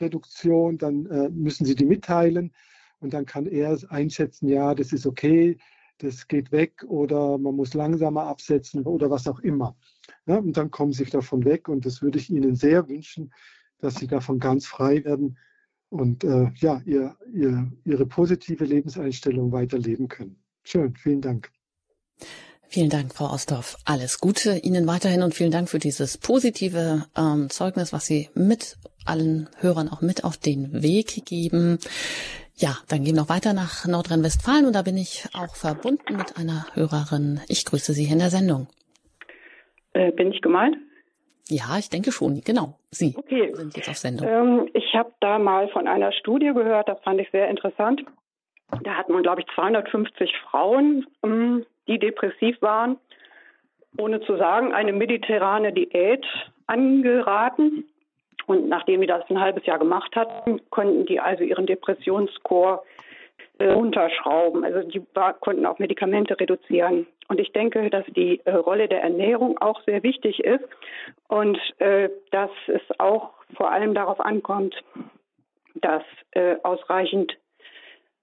Reduktion, 0.00 0.78
dann 0.78 1.06
äh, 1.06 1.30
müssen 1.30 1.66
Sie 1.66 1.74
die 1.74 1.84
mitteilen 1.84 2.52
und 3.00 3.12
dann 3.12 3.26
kann 3.26 3.46
er 3.46 3.76
einschätzen, 3.88 4.48
ja, 4.48 4.72
das 4.72 4.92
ist 4.92 5.04
okay, 5.04 5.58
das 5.98 6.28
geht 6.28 6.52
weg 6.52 6.84
oder 6.86 7.38
man 7.38 7.56
muss 7.56 7.74
langsamer 7.74 8.22
absetzen 8.22 8.84
oder 8.84 9.10
was 9.10 9.26
auch 9.26 9.40
immer. 9.40 9.76
Ja, 10.26 10.36
und 10.36 10.56
dann 10.56 10.70
kommen 10.70 10.92
sie 10.92 11.04
davon 11.04 11.44
weg 11.44 11.68
und 11.68 11.86
das 11.86 12.02
würde 12.02 12.18
ich 12.18 12.30
Ihnen 12.30 12.56
sehr 12.56 12.88
wünschen, 12.88 13.32
dass 13.78 13.96
Sie 13.96 14.06
davon 14.06 14.38
ganz 14.38 14.66
frei 14.66 15.04
werden 15.04 15.38
und 15.88 16.24
äh, 16.24 16.50
ja, 16.56 16.82
ihr, 16.84 17.16
ihr, 17.32 17.70
Ihre 17.84 18.06
positive 18.06 18.64
Lebenseinstellung 18.64 19.52
weiterleben 19.52 20.08
können. 20.08 20.36
Schön, 20.64 20.96
vielen 20.96 21.20
Dank. 21.20 21.50
Vielen 22.68 22.90
Dank, 22.90 23.14
Frau 23.14 23.32
Ostorff. 23.32 23.76
Alles 23.84 24.18
Gute 24.18 24.58
Ihnen 24.58 24.86
weiterhin 24.86 25.22
und 25.22 25.34
vielen 25.34 25.52
Dank 25.52 25.68
für 25.68 25.78
dieses 25.78 26.18
positive 26.18 27.06
ähm, 27.16 27.48
Zeugnis, 27.48 27.92
was 27.92 28.06
Sie 28.06 28.28
mit 28.34 28.76
allen 29.04 29.48
Hörern 29.58 29.88
auch 29.88 30.00
mit 30.00 30.24
auf 30.24 30.36
den 30.36 30.82
Weg 30.82 31.24
geben. 31.24 31.78
Ja, 32.56 32.78
dann 32.88 33.04
gehen 33.04 33.14
wir 33.14 33.22
noch 33.22 33.28
weiter 33.28 33.52
nach 33.52 33.86
Nordrhein-Westfalen 33.86 34.66
und 34.66 34.72
da 34.72 34.82
bin 34.82 34.96
ich 34.96 35.26
auch 35.32 35.54
verbunden 35.54 36.16
mit 36.16 36.36
einer 36.36 36.66
Hörerin. 36.72 37.40
Ich 37.48 37.64
grüße 37.64 37.92
Sie 37.92 38.06
in 38.06 38.18
der 38.18 38.30
Sendung. 38.30 38.66
Äh, 39.96 40.12
bin 40.12 40.30
ich 40.30 40.42
gemeint? 40.42 40.76
Ja, 41.48 41.78
ich 41.78 41.88
denke 41.88 42.12
schon, 42.12 42.42
genau. 42.42 42.74
Sie 42.90 43.14
okay. 43.16 43.54
sind 43.54 43.76
jetzt 43.76 43.88
auf 43.88 43.96
Sendung. 43.96 44.28
Ähm, 44.28 44.68
ich 44.74 44.94
habe 44.94 45.12
da 45.20 45.38
mal 45.38 45.68
von 45.68 45.88
einer 45.88 46.12
Studie 46.12 46.52
gehört, 46.52 46.88
das 46.88 47.00
fand 47.02 47.20
ich 47.20 47.30
sehr 47.30 47.48
interessant. 47.48 48.04
Da 48.82 48.94
hat 48.94 49.08
man, 49.08 49.22
glaube 49.22 49.40
ich, 49.40 49.46
250 49.54 50.32
Frauen, 50.50 51.06
ähm, 51.22 51.64
die 51.86 51.98
depressiv 51.98 52.60
waren, 52.60 52.98
ohne 53.96 54.20
zu 54.20 54.36
sagen, 54.36 54.74
eine 54.74 54.92
mediterrane 54.92 55.72
Diät 55.72 56.26
angeraten. 56.66 57.84
Und 58.46 58.68
nachdem 58.68 59.00
die 59.00 59.06
das 59.06 59.24
ein 59.30 59.40
halbes 59.40 59.64
Jahr 59.64 59.78
gemacht 59.78 60.14
hatten, 60.14 60.60
konnten 60.70 61.06
die 61.06 61.20
also 61.20 61.42
ihren 61.42 61.66
Depressionsscore 61.66 62.82
äh, 63.58 63.72
unterschrauben. 63.72 64.64
Also 64.64 64.88
die 64.88 65.02
war, 65.14 65.34
konnten 65.34 65.66
auch 65.66 65.78
Medikamente 65.78 66.38
reduzieren. 66.38 67.06
Und 67.28 67.40
ich 67.40 67.52
denke, 67.52 67.90
dass 67.90 68.04
die 68.06 68.40
äh, 68.44 68.52
Rolle 68.52 68.88
der 68.88 69.02
Ernährung 69.02 69.58
auch 69.58 69.82
sehr 69.84 70.02
wichtig 70.02 70.40
ist 70.40 70.64
und 71.28 71.58
äh, 71.78 72.10
dass 72.30 72.50
es 72.66 72.82
auch 72.98 73.30
vor 73.56 73.70
allem 73.70 73.94
darauf 73.94 74.20
ankommt, 74.20 74.74
dass 75.74 76.02
äh, 76.32 76.56
ausreichend 76.62 77.36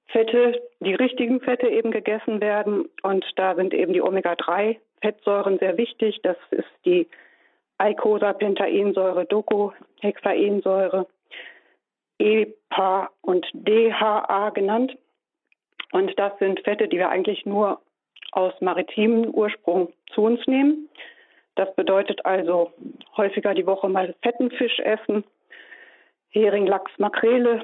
Fette, 0.07 0.61
die 0.79 0.93
richtigen 0.93 1.41
Fette 1.41 1.67
eben 1.67 1.91
gegessen 1.91 2.39
werden. 2.39 2.89
Und 3.01 3.25
da 3.35 3.55
sind 3.55 3.73
eben 3.73 3.93
die 3.93 4.01
Omega-3-Fettsäuren 4.01 5.57
sehr 5.57 5.77
wichtig. 5.77 6.19
Das 6.21 6.37
ist 6.51 6.69
die 6.85 7.07
Eicosapentaensäure, 7.79 9.25
Docohexaensäure, 9.25 11.07
EPA 12.19 13.09
und 13.21 13.47
DHA 13.53 14.51
genannt. 14.51 14.95
Und 15.93 16.17
das 16.17 16.37
sind 16.39 16.59
Fette, 16.61 16.87
die 16.87 16.97
wir 16.97 17.09
eigentlich 17.09 17.45
nur 17.45 17.79
aus 18.31 18.53
maritimem 18.61 19.29
Ursprung 19.29 19.93
zu 20.11 20.23
uns 20.23 20.45
nehmen. 20.47 20.89
Das 21.53 21.73
bedeutet 21.75 22.25
also 22.25 22.73
häufiger 23.15 23.53
die 23.53 23.67
Woche 23.67 23.87
mal 23.87 24.15
fetten 24.23 24.49
Fisch 24.49 24.79
essen, 24.79 25.23
Hering, 26.31 26.65
Lachs, 26.65 26.91
Makrele, 26.97 27.63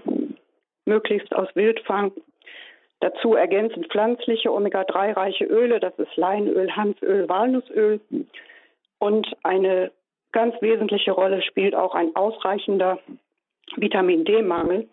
möglichst 0.86 1.36
aus 1.36 1.48
Wildfang. 1.56 2.12
Dazu 3.00 3.34
ergänzend 3.34 3.88
pflanzliche 3.88 4.54
Omega-3-reiche 4.54 5.46
Öle, 5.46 5.80
das 5.80 5.98
ist 5.98 6.16
Leinöl, 6.16 6.76
Hanföl, 6.76 7.28
Walnussöl. 7.28 8.00
Und 9.00 9.28
eine 9.42 9.92
ganz 10.34 10.54
wesentliche 10.62 11.14
Rolle 11.14 11.42
spielt 11.42 11.74
auch 11.74 11.96
ein 11.96 12.16
ausreichender 12.16 13.00
Vitamin 13.76 14.24
D-Mangel. 14.24 14.88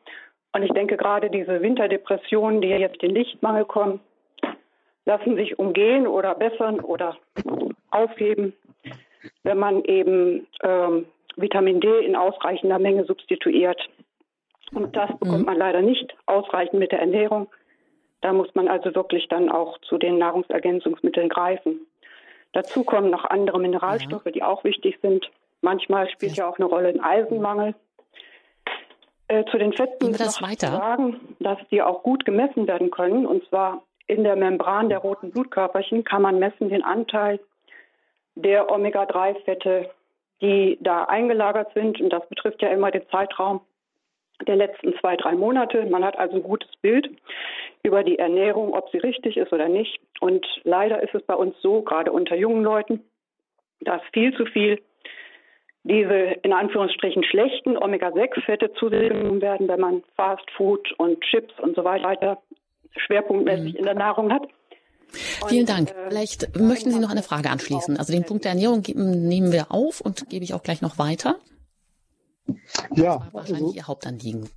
Und 0.57 0.63
ich 0.63 0.73
denke, 0.73 0.97
gerade 0.97 1.29
diese 1.29 1.61
Winterdepressionen, 1.61 2.63
die 2.63 2.69
jetzt 2.69 3.03
den 3.03 3.11
Lichtmangel 3.11 3.67
kommen, 3.67 4.01
lassen 5.05 5.37
sich 5.37 5.59
umgehen 5.59 6.07
oder 6.07 6.35
bessern 6.35 6.81
oder 6.81 7.19
aufheben, 7.91 8.55
wenn 9.43 9.59
man 9.59 9.85
eben 9.85 10.47
ähm, 10.63 11.05
Vitamin 11.37 11.81
D 11.81 12.07
in 12.07 12.17
ausreichender 12.17 12.79
Menge 12.79 13.05
substituiert. 13.05 13.87
Und 14.73 14.97
das 14.97 15.11
bekommt 15.19 15.41
mhm. 15.41 15.45
man 15.45 15.59
leider 15.59 15.83
nicht 15.83 16.17
ausreichend 16.25 16.81
mit 16.81 16.91
der 16.91 17.01
Ernährung. 17.01 17.49
Da 18.23 18.33
muss 18.33 18.49
man 18.55 18.69
also 18.69 18.95
wirklich 18.95 19.29
dann 19.29 19.51
auch 19.51 19.77
zu 19.83 19.99
den 19.99 20.17
Nahrungsergänzungsmitteln 20.17 21.29
greifen. 21.29 21.81
Dazu 22.53 22.83
kommen 22.83 23.11
noch 23.11 23.27
andere 23.27 23.61
Mineralstoffe, 23.61 24.25
ja. 24.25 24.33
die 24.33 24.43
auch 24.43 24.65
wichtig 24.65 25.01
sind. 25.03 25.31
Manchmal 25.61 26.09
spielt 26.09 26.35
ja, 26.39 26.45
ja 26.45 26.51
auch 26.51 26.59
eine 26.59 26.65
Rolle 26.65 26.89
ein 26.89 27.05
Eisenmangel. 27.05 27.75
Äh, 29.29 29.45
zu 29.51 29.59
den 29.59 29.73
Fetten 29.73 30.13
das 30.13 30.41
weiter? 30.41 30.71
sagen, 30.71 31.21
dass 31.41 31.59
die 31.71 31.83
auch 31.83 32.03
gut 32.03 32.25
gemessen 32.25 32.67
werden 32.69 32.91
können. 32.91 33.27
Und 33.27 33.47
zwar 33.49 33.83
in 34.07 34.23
der 34.23 34.37
Membran 34.37 34.89
der 34.89 34.99
roten 34.99 35.31
Blutkörperchen 35.31 36.05
kann 36.05 36.23
man 36.23 36.39
messen 36.39 36.69
den 36.69 36.85
Anteil 36.85 37.41
der 38.37 38.71
Omega-3-Fette, 38.71 39.91
die 40.41 40.79
da 40.81 41.05
eingelagert 41.05 41.73
sind. 41.75 42.01
Und 42.01 42.11
das 42.11 42.29
betrifft 42.29 42.63
ja 42.63 42.69
immer 42.69 42.91
den 42.91 43.09
Zeitraum 43.09 43.63
der 44.47 44.57
letzten 44.57 44.95
zwei, 45.01 45.17
drei 45.17 45.35
Monate. 45.35 45.87
Man 45.87 46.05
hat 46.05 46.19
also 46.19 46.37
ein 46.37 46.43
gutes 46.43 46.71
Bild 46.83 47.11
über 47.83 48.05
die 48.05 48.19
Ernährung, 48.19 48.75
ob 48.75 48.91
sie 48.91 48.99
richtig 48.99 49.37
ist 49.37 49.53
oder 49.53 49.69
nicht. 49.69 49.99
Und 50.21 50.47
leider 50.65 51.03
ist 51.03 51.15
es 51.15 51.23
bei 51.23 51.35
uns 51.35 51.55
so, 51.63 51.83
gerade 51.83 52.13
unter 52.13 52.37
jungen 52.37 52.63
Leuten, 52.63 53.03
dass 53.81 54.03
viel 54.13 54.37
zu 54.37 54.47
viel 54.47 54.81
diese 55.89 56.41
in 56.43 56.53
Anführungsstrichen 56.53 57.25
schlechten 57.25 57.77
Omega-6-Fette 57.77 58.73
zugenommen 58.75 59.41
werden, 59.41 59.69
wenn 59.69 59.81
man 59.81 60.03
Fast 60.17 60.51
Food 60.57 60.93
und 60.99 61.21
Chips 61.23 61.55
und 61.61 61.77
so 61.77 61.85
weiter 61.85 62.39
schwerpunktmäßig 62.97 63.73
mhm. 63.75 63.79
in 63.79 63.85
der 63.85 63.95
Nahrung 63.95 64.33
hat. 64.33 64.43
Und, 65.41 65.49
Vielen 65.49 65.67
Dank. 65.67 65.91
Äh, 65.91 66.09
Vielleicht 66.09 66.59
möchten 66.59 66.91
Sie 66.91 66.99
noch 66.99 67.11
eine 67.11 67.23
Frage 67.23 67.51
anschließen. 67.51 67.97
Also 67.97 68.13
den 68.13 68.25
Punkt 68.25 68.45
der 68.45 68.53
Ernährung 68.53 68.83
nehmen 68.95 69.53
wir 69.53 69.71
auf 69.71 70.01
und 70.01 70.29
gebe 70.29 70.45
ich 70.45 70.55
auch 70.55 70.63
gleich 70.63 70.83
noch 70.83 70.99
weiter. 70.99 71.37
Ja, 72.95 73.19
das 73.19 73.27
war 73.27 73.35
wahrscheinlich 73.35 73.63
also, 73.63 73.75
Ihr 73.75 73.87
Hauptanliegen. 73.87 74.49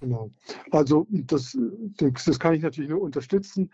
Genau. 0.00 0.30
Also 0.70 1.06
das, 1.10 1.56
das 1.98 2.38
kann 2.38 2.54
ich 2.54 2.62
natürlich 2.62 2.90
nur 2.90 3.00
unterstützen. 3.00 3.72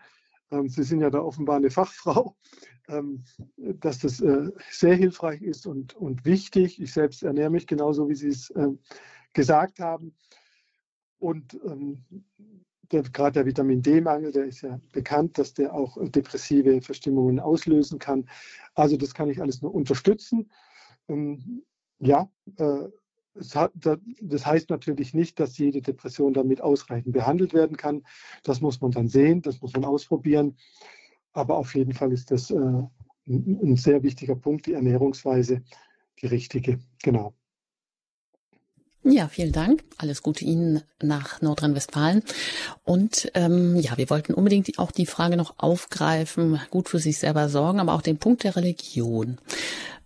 Ähm, 0.51 0.69
Sie 0.69 0.83
sind 0.83 1.01
ja 1.01 1.09
da 1.09 1.19
offenbar 1.19 1.57
eine 1.57 1.69
Fachfrau, 1.69 2.35
ähm, 2.87 3.23
dass 3.57 3.99
das 3.99 4.21
äh, 4.21 4.51
sehr 4.69 4.95
hilfreich 4.95 5.41
ist 5.41 5.65
und, 5.65 5.95
und 5.95 6.25
wichtig. 6.25 6.81
Ich 6.81 6.93
selbst 6.93 7.23
ernähre 7.23 7.49
mich 7.49 7.67
genauso, 7.67 8.09
wie 8.09 8.15
Sie 8.15 8.29
es 8.29 8.53
ähm, 8.55 8.79
gesagt 9.33 9.79
haben. 9.79 10.15
Und 11.17 11.59
gerade 13.13 13.31
der 13.31 13.45
Vitamin 13.45 13.81
D-Mangel, 13.81 14.31
der 14.31 14.45
ist 14.45 14.61
ja 14.61 14.79
bekannt, 14.91 15.37
dass 15.39 15.53
der 15.53 15.73
auch 15.73 15.97
depressive 16.09 16.81
Verstimmungen 16.81 17.39
auslösen 17.39 17.97
kann. 17.97 18.29
Also 18.75 18.95
das 18.95 19.13
kann 19.13 19.29
ich 19.29 19.41
alles 19.41 19.61
nur 19.61 19.73
unterstützen. 19.73 20.51
ja, 21.99 22.29
äh, 22.57 22.89
das 23.35 24.45
heißt 24.45 24.69
natürlich 24.69 25.13
nicht, 25.13 25.39
dass 25.39 25.57
jede 25.57 25.81
Depression 25.81 26.33
damit 26.33 26.61
ausreichend 26.61 27.13
behandelt 27.13 27.53
werden 27.53 27.75
kann. 27.75 28.03
Das 28.43 28.61
muss 28.61 28.79
man 28.79 28.91
dann 28.91 29.07
sehen, 29.07 29.41
das 29.41 29.61
muss 29.61 29.73
man 29.73 29.85
ausprobieren. 29.85 30.55
Aber 31.33 31.57
auf 31.57 31.75
jeden 31.75 31.93
Fall 31.93 32.13
ist 32.13 32.31
das 32.31 32.49
äh, 32.49 32.83
ein 33.27 33.75
sehr 33.75 34.03
wichtiger 34.03 34.35
Punkt, 34.35 34.67
die 34.67 34.73
Ernährungsweise, 34.73 35.63
die 36.21 36.27
richtige. 36.27 36.79
Genau. 37.03 37.33
Ja, 39.07 39.27
vielen 39.27 39.51
Dank. 39.51 39.83
Alles 39.99 40.23
Gute 40.23 40.45
Ihnen 40.45 40.81
nach 40.99 41.39
Nordrhein-Westfalen. 41.39 42.23
Und 42.83 43.31
ähm, 43.35 43.75
ja, 43.75 43.97
wir 43.97 44.09
wollten 44.09 44.33
unbedingt 44.33 44.79
auch 44.79 44.91
die 44.91 45.05
Frage 45.05 45.37
noch 45.37 45.59
aufgreifen, 45.59 46.59
gut 46.71 46.89
für 46.89 46.97
sich 46.97 47.19
selber 47.19 47.47
sorgen, 47.47 47.79
aber 47.79 47.93
auch 47.93 48.01
den 48.01 48.17
Punkt 48.17 48.43
der 48.43 48.55
Religion. 48.55 49.37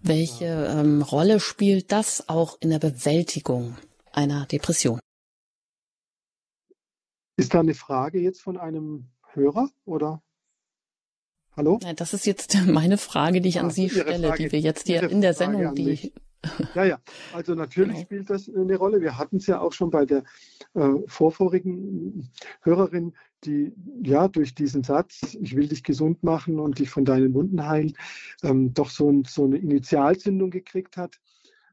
Welche 0.01 0.45
ähm, 0.45 1.01
Rolle 1.01 1.39
spielt 1.39 1.93
das 1.93 2.27
auch 2.27 2.57
in 2.59 2.71
der 2.71 2.79
Bewältigung 2.79 3.77
einer 4.11 4.45
Depression? 4.47 4.99
Ist 7.37 7.53
da 7.53 7.61
eine 7.61 7.75
Frage 7.75 8.19
jetzt 8.19 8.41
von 8.41 8.57
einem 8.57 9.11
Hörer 9.31 9.69
oder? 9.85 10.21
Hallo? 11.55 11.79
Nein, 11.81 11.95
das 11.95 12.13
ist 12.13 12.25
jetzt 12.25 12.57
meine 12.65 12.97
Frage, 12.97 13.39
die 13.39 13.47
ich 13.47 13.59
ah, 13.59 13.63
an 13.63 13.71
Sie 13.71 13.89
stelle, 13.89 14.27
Frage, 14.27 14.43
die 14.43 14.51
wir 14.51 14.59
jetzt 14.59 14.87
hier 14.87 15.09
in 15.09 15.21
der 15.21 15.33
Sendung, 15.33 15.73
die 15.73 16.11
ja, 16.75 16.85
ja, 16.85 16.99
also 17.33 17.53
natürlich 17.53 17.93
genau. 17.93 18.05
spielt 18.05 18.29
das 18.29 18.49
eine 18.49 18.77
Rolle. 18.77 19.01
Wir 19.01 19.17
hatten 19.17 19.37
es 19.37 19.47
ja 19.47 19.59
auch 19.59 19.73
schon 19.73 19.89
bei 19.89 20.05
der 20.05 20.23
äh, 20.73 20.89
vorvorigen 21.07 22.29
Hörerin, 22.61 23.13
die 23.43 23.73
ja 24.03 24.27
durch 24.27 24.55
diesen 24.55 24.83
Satz, 24.83 25.37
ich 25.39 25.55
will 25.55 25.67
dich 25.67 25.83
gesund 25.83 26.23
machen 26.23 26.59
und 26.59 26.79
dich 26.79 26.89
von 26.89 27.05
deinen 27.05 27.33
Wunden 27.33 27.67
heilen, 27.67 27.93
ähm, 28.43 28.73
doch 28.73 28.89
so, 28.89 29.09
ein, 29.09 29.25
so, 29.25 29.45
eine 29.45 29.57
Initialzündung 29.57 30.49
gekriegt 30.49 30.97
hat. 30.97 31.19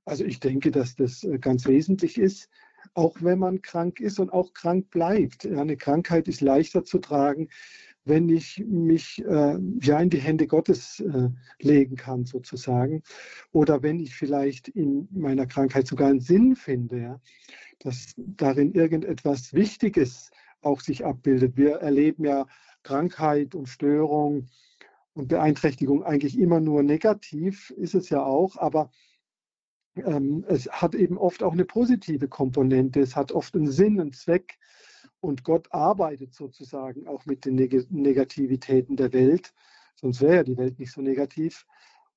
Also 0.04 0.24
ich 0.24 0.40
denke, 0.40 0.70
dass 0.70 0.96
das 0.96 1.24
äh, 1.24 1.38
ganz 1.38 1.66
wesentlich 1.66 2.18
ist, 2.18 2.48
auch 2.94 3.16
wenn 3.20 3.38
man 3.38 3.62
krank 3.62 4.00
ist 4.00 4.18
und 4.18 4.32
auch 4.32 4.52
krank 4.52 4.90
bleibt. 4.90 5.44
Ja, 5.44 5.60
eine 5.60 5.76
Krankheit 5.76 6.28
ist 6.28 6.40
leichter 6.40 6.84
zu 6.84 6.98
tragen, 6.98 7.48
wenn 8.06 8.28
ich 8.28 8.64
mich 8.66 9.22
äh, 9.24 9.58
ja 9.82 10.00
in 10.00 10.10
die 10.10 10.20
Hände 10.20 10.46
Gottes 10.46 11.00
äh, 11.00 11.28
legen 11.60 11.96
kann, 11.96 12.24
sozusagen. 12.24 13.02
Oder 13.52 13.82
wenn 13.82 14.00
ich 14.00 14.14
vielleicht 14.14 14.68
in 14.68 15.08
meiner 15.10 15.46
Krankheit 15.46 15.86
sogar 15.86 16.08
einen 16.08 16.20
Sinn 16.20 16.56
finde, 16.56 17.00
ja, 17.00 17.20
dass 17.80 18.14
darin 18.16 18.72
irgendetwas 18.72 19.52
Wichtiges 19.52 20.30
auch 20.62 20.80
sich 20.80 21.04
abbildet. 21.04 21.56
Wir 21.56 21.76
erleben 21.76 22.24
ja 22.24 22.46
Krankheit 22.84 23.54
und 23.54 23.68
Störung 23.68 24.48
und 25.12 25.28
Beeinträchtigung 25.28 26.04
eigentlich 26.04 26.38
immer 26.38 26.60
nur 26.60 26.82
negativ, 26.82 27.70
ist 27.70 27.94
es 27.94 28.08
ja 28.08 28.22
auch, 28.22 28.56
aber 28.56 28.90
ähm, 29.96 30.44
es 30.48 30.68
hat 30.68 30.94
eben 30.94 31.18
oft 31.18 31.42
auch 31.42 31.52
eine 31.52 31.64
positive 31.64 32.28
Komponente. 32.28 33.00
Es 33.00 33.16
hat 33.16 33.32
oft 33.32 33.54
einen 33.54 33.70
Sinn, 33.70 34.00
einen 34.00 34.12
Zweck 34.12 34.58
und 35.26 35.42
Gott 35.42 35.66
arbeitet 35.72 36.34
sozusagen 36.34 37.08
auch 37.08 37.26
mit 37.26 37.44
den 37.44 37.56
Neg 37.56 37.90
Negativitäten 37.90 38.96
der 38.96 39.12
Welt, 39.12 39.52
sonst 39.96 40.20
wäre 40.20 40.36
ja 40.36 40.42
die 40.44 40.56
Welt 40.56 40.78
nicht 40.78 40.92
so 40.92 41.02
negativ. 41.02 41.66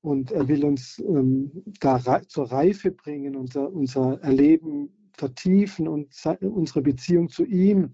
Und 0.01 0.31
er 0.31 0.47
will 0.47 0.63
uns 0.63 0.99
ähm, 0.99 1.51
da 1.79 2.21
zur 2.27 2.51
Reife 2.51 2.91
bringen, 2.91 3.35
unser, 3.35 3.69
unser 3.69 4.21
Erleben 4.21 5.09
vertiefen 5.11 5.87
und 5.87 6.15
unsere 6.41 6.81
Beziehung 6.81 7.29
zu 7.29 7.43
ihm 7.45 7.91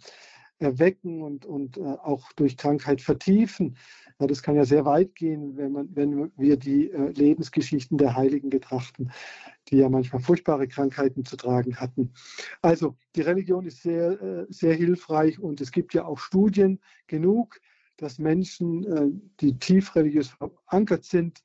erwecken 0.59 1.21
und, 1.21 1.45
und 1.45 1.77
äh, 1.77 1.81
auch 1.81 2.31
durch 2.33 2.57
Krankheit 2.57 3.01
vertiefen. 3.01 3.77
Ja, 4.19 4.27
das 4.27 4.41
kann 4.41 4.55
ja 4.55 4.63
sehr 4.63 4.85
weit 4.85 5.15
gehen, 5.15 5.57
wenn, 5.57 5.73
man, 5.73 5.89
wenn 5.93 6.31
wir 6.37 6.57
die 6.57 6.89
äh, 6.91 7.11
Lebensgeschichten 7.11 7.97
der 7.97 8.15
Heiligen 8.15 8.49
betrachten 8.49 9.11
die 9.69 9.77
ja 9.77 9.89
manchmal 9.89 10.21
furchtbare 10.21 10.67
Krankheiten 10.67 11.25
zu 11.25 11.37
tragen 11.37 11.77
hatten. 11.77 12.13
Also 12.61 12.95
die 13.15 13.21
Religion 13.21 13.65
ist 13.65 13.81
sehr, 13.81 14.21
äh, 14.21 14.45
sehr 14.47 14.75
hilfreich 14.75 15.39
und 15.39 15.59
es 15.59 15.71
gibt 15.71 15.95
ja 15.95 16.05
auch 16.05 16.19
Studien 16.19 16.79
genug, 17.07 17.59
dass 17.97 18.19
Menschen, 18.19 19.31
die 19.39 19.57
tief 19.57 19.95
religiös 19.95 20.27
verankert 20.27 21.05
sind, 21.05 21.41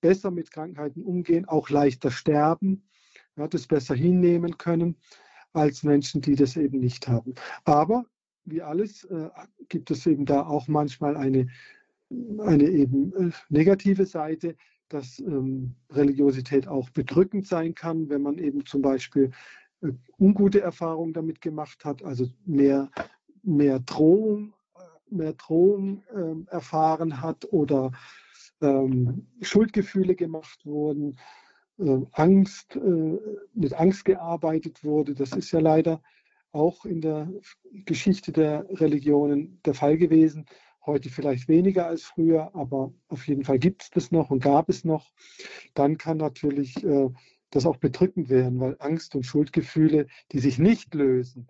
besser 0.00 0.30
mit 0.30 0.50
Krankheiten 0.50 1.02
umgehen, 1.02 1.44
auch 1.44 1.70
leichter 1.70 2.10
sterben, 2.10 2.88
ja, 3.36 3.48
das 3.48 3.66
besser 3.66 3.94
hinnehmen 3.94 4.58
können 4.58 4.96
als 5.52 5.82
Menschen, 5.82 6.20
die 6.20 6.34
das 6.34 6.56
eben 6.56 6.78
nicht 6.78 7.08
haben. 7.08 7.34
Aber 7.64 8.06
wie 8.50 8.62
alles 8.62 9.04
äh, 9.04 9.28
gibt 9.68 9.90
es 9.90 10.06
eben 10.06 10.24
da 10.24 10.46
auch 10.46 10.68
manchmal 10.68 11.16
eine, 11.16 11.48
eine 12.38 12.64
eben 12.64 13.12
äh, 13.14 13.32
negative 13.48 14.06
Seite, 14.06 14.56
dass 14.88 15.18
ähm, 15.20 15.74
Religiosität 15.90 16.66
auch 16.66 16.90
bedrückend 16.90 17.46
sein 17.46 17.74
kann, 17.74 18.08
wenn 18.08 18.22
man 18.22 18.38
eben 18.38 18.64
zum 18.64 18.82
Beispiel 18.82 19.30
äh, 19.82 19.92
ungute 20.18 20.60
Erfahrungen 20.60 21.12
damit 21.12 21.40
gemacht 21.40 21.84
hat, 21.84 22.02
also 22.02 22.26
mehr, 22.44 22.90
mehr 23.42 23.80
Drohung, 23.80 24.54
äh, 24.76 25.14
mehr 25.14 25.34
Drohung 25.34 26.02
äh, 26.14 26.50
erfahren 26.50 27.20
hat 27.20 27.52
oder 27.52 27.92
ähm, 28.60 29.26
Schuldgefühle 29.42 30.14
gemacht 30.14 30.64
wurden, 30.64 31.18
äh, 31.78 32.00
Angst, 32.12 32.76
äh, 32.76 33.18
mit 33.54 33.74
Angst 33.74 34.04
gearbeitet 34.04 34.82
wurde. 34.82 35.14
Das 35.14 35.32
ist 35.32 35.52
ja 35.52 35.60
leider 35.60 36.02
auch 36.52 36.84
in 36.84 37.00
der 37.00 37.30
Geschichte 37.84 38.32
der 38.32 38.66
Religionen 38.70 39.60
der 39.64 39.74
Fall 39.74 39.96
gewesen. 39.96 40.46
Heute 40.86 41.10
vielleicht 41.10 41.48
weniger 41.48 41.86
als 41.86 42.04
früher, 42.04 42.54
aber 42.54 42.92
auf 43.08 43.26
jeden 43.28 43.44
Fall 43.44 43.58
gibt 43.58 43.82
es 43.82 43.90
das 43.90 44.10
noch 44.10 44.30
und 44.30 44.42
gab 44.42 44.68
es 44.68 44.84
noch. 44.84 45.12
Dann 45.74 45.98
kann 45.98 46.16
natürlich 46.16 46.82
äh, 46.82 47.10
das 47.50 47.66
auch 47.66 47.76
bedrückend 47.76 48.28
werden, 48.28 48.60
weil 48.60 48.76
Angst 48.78 49.14
und 49.14 49.24
Schuldgefühle, 49.24 50.06
die 50.32 50.38
sich 50.38 50.58
nicht 50.58 50.94
lösen, 50.94 51.48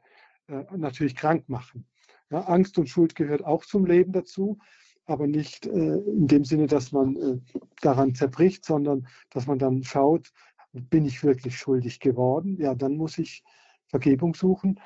äh, 0.49 0.65
natürlich 0.77 1.15
krank 1.15 1.49
machen. 1.49 1.87
Ja, 2.31 2.43
Angst 2.43 2.79
und 2.79 2.89
Schuld 2.89 3.15
gehört 3.15 3.45
auch 3.45 3.65
zum 3.65 3.87
Leben 3.87 4.13
dazu, 4.13 4.59
aber 5.07 5.27
nicht 5.27 5.67
äh, 5.67 5.71
in 5.99 6.27
dem 6.27 6.45
Sinne, 6.45 6.67
dass 6.67 6.93
man 6.93 7.17
äh, 7.17 7.39
daran 7.81 8.15
zerbricht, 8.15 8.65
sondern 8.65 9.07
dass 9.31 9.47
man 9.47 9.59
dann 9.59 9.83
schaut, 9.83 10.33
bin 10.73 11.07
ich 11.07 11.25
wirklich 11.25 11.57
schuldig 11.57 12.01
geworden? 12.01 12.59
Ja, 12.61 12.75
dann 12.75 12.97
muss 12.97 13.19
ich 13.19 13.43
Vergebung 13.89 14.35
suchen 14.35 14.81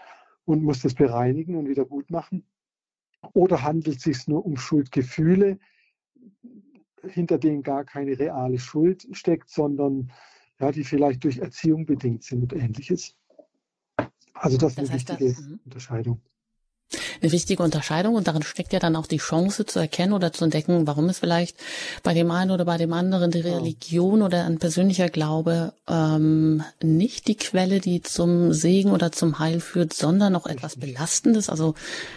und 0.45 0.63
muss 0.63 0.81
das 0.81 0.95
bereinigen 0.95 1.57
und 1.57 1.69
wieder 1.69 1.85
gut 1.85 2.11
machen. 2.11 2.47
Oder 3.35 3.63
handelt 3.63 3.99
es 3.99 4.03
sich 4.03 4.27
nur 4.27 4.45
um 4.45 4.57
Schuldgefühle, 4.57 5.59
hinter 7.05 7.39
denen 7.39 7.63
gar 7.63 7.85
keine 7.85 8.19
reale 8.19 8.59
Schuld 8.59 9.07
steckt, 9.13 9.49
sondern 9.49 10.13
ja, 10.61 10.71
die 10.73 10.85
vielleicht 10.85 11.25
durch 11.25 11.39
Erziehung 11.39 11.87
bedingt 11.87 12.23
sind 12.23 12.43
und 12.43 12.53
ähnliches. 12.53 13.17
Also 14.35 14.57
das, 14.57 14.75
das 14.75 14.85
ist 14.85 14.91
eine 14.91 14.99
wichtige 14.99 15.29
das, 15.29 15.41
mhm. 15.41 15.61
Unterscheidung 15.65 16.21
eine 17.23 17.33
wichtige 17.33 17.63
Unterscheidung 17.63 18.15
und 18.15 18.27
darin 18.27 18.43
steckt 18.43 18.73
ja 18.73 18.79
dann 18.79 18.97
auch 18.97 19.07
die 19.07 19.19
Chance 19.19 19.65
zu 19.65 19.79
erkennen 19.79 20.13
oder 20.13 20.33
zu 20.33 20.45
entdecken, 20.45 20.87
warum 20.87 21.09
es 21.09 21.21
vielleicht 21.21 21.57
bei 22.03 22.15
dem 22.15 22.31
einen 22.31 22.51
oder 22.51 22.65
bei 22.65 22.77
dem 22.77 22.93
anderen 22.93 23.31
die 23.31 23.41
Religion 23.41 24.23
oder 24.23 24.45
ein 24.45 24.59
persönlicher 24.59 25.09
Glaube 25.09 25.73
ähm, 25.89 26.65
nicht 26.83 27.29
die 27.29 27.37
Quelle, 27.37 27.81
die 27.81 28.03
zum 28.03 28.53
Segen 28.53 28.91
oder 28.91 29.13
zum 29.13 29.39
Heil 29.39 29.61
führt, 29.61 29.93
sondern 29.93 30.33
noch 30.33 30.47
etwas 30.47 30.77
Belastendes. 30.77 31.49
Also, 31.49 31.75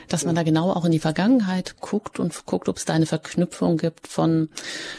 dass 0.10 0.26
man 0.26 0.36
da 0.36 0.44
genau 0.44 0.72
auch 0.72 0.86
in 0.86 0.92
die 0.92 1.00
Vergangenheit 1.00 1.76
guckt 1.80 2.20
und 2.20 2.46
guckt, 2.46 2.68
ob 2.70 2.78
es 2.78 2.86
da 2.86 2.94
eine 2.94 3.06
Verknüpfung 3.06 3.78
gibt 3.78 4.08
von 4.08 4.50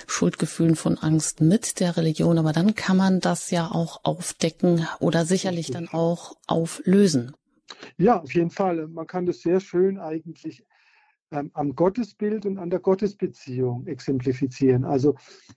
Schuldgefühlen, 0.07 0.76
von 0.76 0.98
Angst 0.98 1.40
mit 1.40 1.80
der 1.80 1.96
Religion. 1.96 2.38
Aber 2.38 2.52
dann 2.52 2.74
kann 2.74 2.96
man 2.96 3.20
das 3.20 3.50
ja 3.50 3.70
auch 3.70 4.00
aufdecken 4.04 4.86
oder 5.00 5.24
sicherlich 5.24 5.70
dann 5.70 5.88
auch 5.88 6.36
auflösen. 6.46 7.34
Ja, 7.98 8.20
auf 8.20 8.34
jeden 8.34 8.50
Fall. 8.50 8.86
Man 8.88 9.06
kann 9.06 9.26
das 9.26 9.40
sehr 9.40 9.60
schön 9.60 9.98
eigentlich 9.98 10.64
ähm, 11.30 11.50
am 11.54 11.74
Gottesbild 11.74 12.46
und 12.46 12.58
an 12.58 12.70
der 12.70 12.80
Gottesbeziehung 12.80 13.86
exemplifizieren. 13.86 14.84
Also 14.84 15.16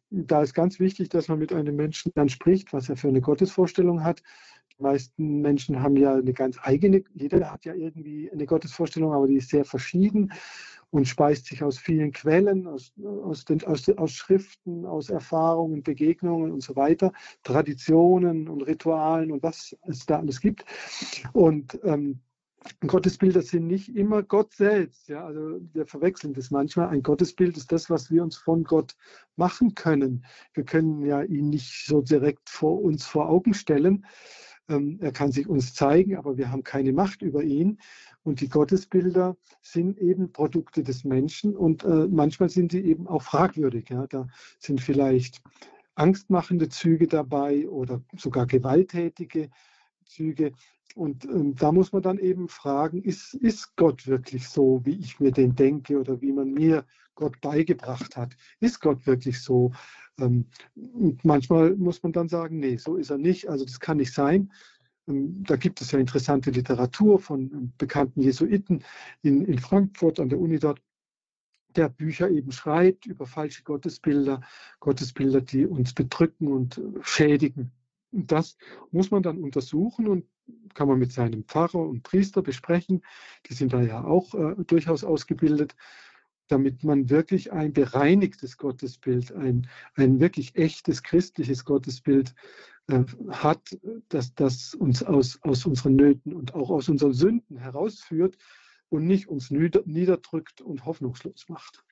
da 0.10 0.42
ist 0.42 0.54
ganz 0.54 0.80
wichtig, 0.80 1.10
dass 1.10 1.28
man 1.28 1.40
mit 1.40 1.54
einem 1.54 1.76
Menschen 1.76 2.12
dann 2.16 2.30
spricht, 2.30 2.74
was 2.74 2.90
er 2.90 2.98
für 2.98 3.10
eine 3.10 3.22
Gottesvorstellung 3.22 4.04
hat. 4.04 4.22
Die 4.78 4.82
meisten 4.82 5.42
Menschen 5.42 5.82
haben 5.82 5.98
ja 5.98 6.16
eine 6.16 6.34
ganz 6.34 6.58
eigene, 6.62 7.04
jeder 7.14 7.52
hat 7.52 7.66
ja 7.66 7.74
irgendwie 7.74 8.32
eine 8.32 8.46
Gottesvorstellung, 8.46 9.14
aber 9.14 9.28
die 9.28 9.36
ist 9.36 9.50
sehr 9.50 9.66
verschieden 9.66 10.32
und 10.92 11.08
speist 11.08 11.46
sich 11.46 11.64
aus 11.64 11.78
vielen 11.78 12.12
Quellen, 12.12 12.68
aus, 12.68 12.94
aus, 13.24 13.46
den, 13.46 13.64
aus, 13.66 13.88
aus 13.90 14.12
Schriften, 14.12 14.86
aus 14.86 15.10
Erfahrungen, 15.10 15.84
Begegnungen 15.84 16.52
und 16.52 16.62
so 16.62 16.76
weiter, 16.76 17.12
Traditionen 17.44 18.50
und 18.50 18.62
Ritualen 18.62 19.32
und 19.32 19.44
was 19.44 19.76
es 19.88 20.06
da 20.06 20.20
alles 20.20 20.42
gibt. 20.42 20.66
Und 21.34 21.80
ähm, 21.84 22.22
Gottesbilder 22.86 23.42
sind 23.42 23.68
nicht 23.68 23.96
immer 23.96 24.24
Gott 24.24 24.54
selbst. 24.54 25.08
Ja? 25.08 25.26
Also 25.26 25.62
wir 25.74 25.86
verwechseln 25.86 26.34
das 26.34 26.52
manchmal. 26.52 26.90
Ein 26.90 27.04
Gottesbild 27.04 27.56
ist 27.58 27.72
das, 27.72 27.90
was 27.90 28.12
wir 28.12 28.24
uns 28.24 28.38
von 28.38 28.64
Gott 28.64 28.96
machen 29.36 29.76
können. 29.76 30.26
Wir 30.54 30.66
können 30.66 31.06
ja 31.06 31.22
ihn 31.22 31.50
nicht 31.50 31.86
so 31.86 32.02
direkt 32.02 32.50
vor 32.50 32.82
uns 32.82 33.06
vor 33.06 33.30
Augen 33.30 33.54
stellen. 33.54 34.06
Ähm, 34.68 35.00
er 35.02 35.12
kann 35.12 35.32
sich 35.32 35.48
uns 35.48 35.74
zeigen, 35.74 36.18
aber 36.18 36.38
wir 36.38 36.52
haben 36.52 36.64
keine 36.64 36.94
Macht 36.94 37.22
über 37.22 37.44
ihn. 37.44 37.80
Und 38.24 38.42
die 38.42 38.50
Gottesbilder 38.50 39.38
sind 39.62 39.98
eben 39.98 40.32
Produkte 40.32 40.84
des 40.84 41.04
Menschen 41.04 41.56
und 41.56 41.84
äh, 41.84 42.08
manchmal 42.08 42.50
sind 42.50 42.72
sie 42.72 42.82
eben 42.82 43.08
auch 43.08 43.22
fragwürdig. 43.22 43.90
Ja? 43.90 44.08
Da 44.08 44.28
sind 44.60 44.82
vielleicht 44.82 45.42
angstmachende 45.96 46.70
Züge 46.70 47.08
dabei 47.08 47.68
oder 47.68 48.02
sogar 48.16 48.46
gewalttätige 48.46 49.50
Züge. 50.06 50.52
Und 50.96 51.26
ähm, 51.26 51.56
da 51.56 51.72
muss 51.72 51.92
man 51.92 52.02
dann 52.02 52.18
eben 52.18 52.50
fragen, 52.50 53.02
ist, 53.04 53.36
ist 53.36 53.76
Gott 53.76 54.08
wirklich 54.08 54.48
so, 54.50 54.82
wie 54.84 55.00
ich 55.00 55.20
mir 55.20 55.32
den 55.32 55.56
denke 55.56 56.00
oder 56.00 56.22
wie 56.22 56.32
man 56.32 56.52
mir 56.52 56.86
Gott 57.16 57.40
beigebracht 57.42 58.18
hat? 58.18 58.36
Ist 58.60 58.82
Gott 58.82 59.06
wirklich 59.06 59.42
so? 59.42 59.72
Ähm, 60.20 60.46
manchmal 61.24 61.76
muss 61.76 62.02
man 62.02 62.12
dann 62.12 62.28
sagen, 62.28 62.60
nee, 62.60 62.78
so 62.78 62.96
ist 62.96 63.12
er 63.12 63.18
nicht. 63.18 63.50
Also 63.50 63.66
das 63.66 63.80
kann 63.80 63.98
nicht 63.98 64.14
sein. 64.14 64.52
Ähm, 65.10 65.44
da 65.44 65.56
gibt 65.56 65.82
es 65.82 65.92
ja 65.92 66.00
interessante 66.00 66.52
Literatur 66.52 67.20
von 67.20 67.52
ähm, 67.52 67.74
bekannten 67.78 68.22
Jesuiten 68.22 68.84
in, 69.22 69.44
in 69.46 69.60
Frankfurt 69.60 70.20
an 70.20 70.30
der 70.30 70.40
Uni 70.40 70.60
dort, 70.60 70.82
der 71.76 71.90
Bücher 71.90 72.30
eben 72.30 72.52
schreibt 72.52 73.06
über 73.06 73.26
falsche 73.26 73.64
Gottesbilder, 73.64 74.42
Gottesbilder, 74.80 75.42
die 75.42 75.66
uns 75.66 75.94
bedrücken 75.94 76.48
und 76.48 76.78
äh, 76.78 76.82
schädigen. 77.02 77.72
Und 78.12 78.32
das 78.32 78.58
muss 78.92 79.12
man 79.12 79.22
dann 79.24 79.38
untersuchen 79.38 80.08
und 80.08 80.26
kann 80.74 80.88
man 80.88 80.98
mit 80.98 81.12
seinem 81.12 81.44
Pfarrer 81.44 81.80
und 81.80 82.02
Priester 82.02 82.42
besprechen. 82.42 83.04
Die 83.48 83.54
sind 83.54 83.74
da 83.74 83.82
ja 83.82 84.04
auch 84.04 84.34
äh, 84.34 84.56
durchaus 84.66 85.04
ausgebildet, 85.04 85.76
damit 86.50 86.84
man 86.84 87.10
wirklich 87.10 87.52
ein 87.52 87.74
bereinigtes 87.74 88.58
Gottesbild, 88.58 89.32
ein, 89.32 89.68
ein 89.96 90.20
wirklich 90.20 90.56
echtes 90.56 91.04
christliches 91.04 91.64
Gottesbild 91.64 92.34
äh, 92.88 93.04
hat, 93.30 93.78
dass 94.10 94.34
das 94.36 94.74
uns 94.74 95.04
aus, 95.04 95.40
aus 95.44 95.66
unseren 95.66 95.96
Nöten 95.96 96.34
und 96.34 96.54
auch 96.56 96.70
aus 96.70 96.90
unseren 96.90 97.14
Sünden 97.14 97.58
herausführt 97.58 98.38
und 98.90 99.06
nicht 99.06 99.28
uns 99.28 99.52
niederdrückt 99.52 100.62
und 100.62 100.86
hoffnungslos 100.86 101.48
macht. 101.48 101.84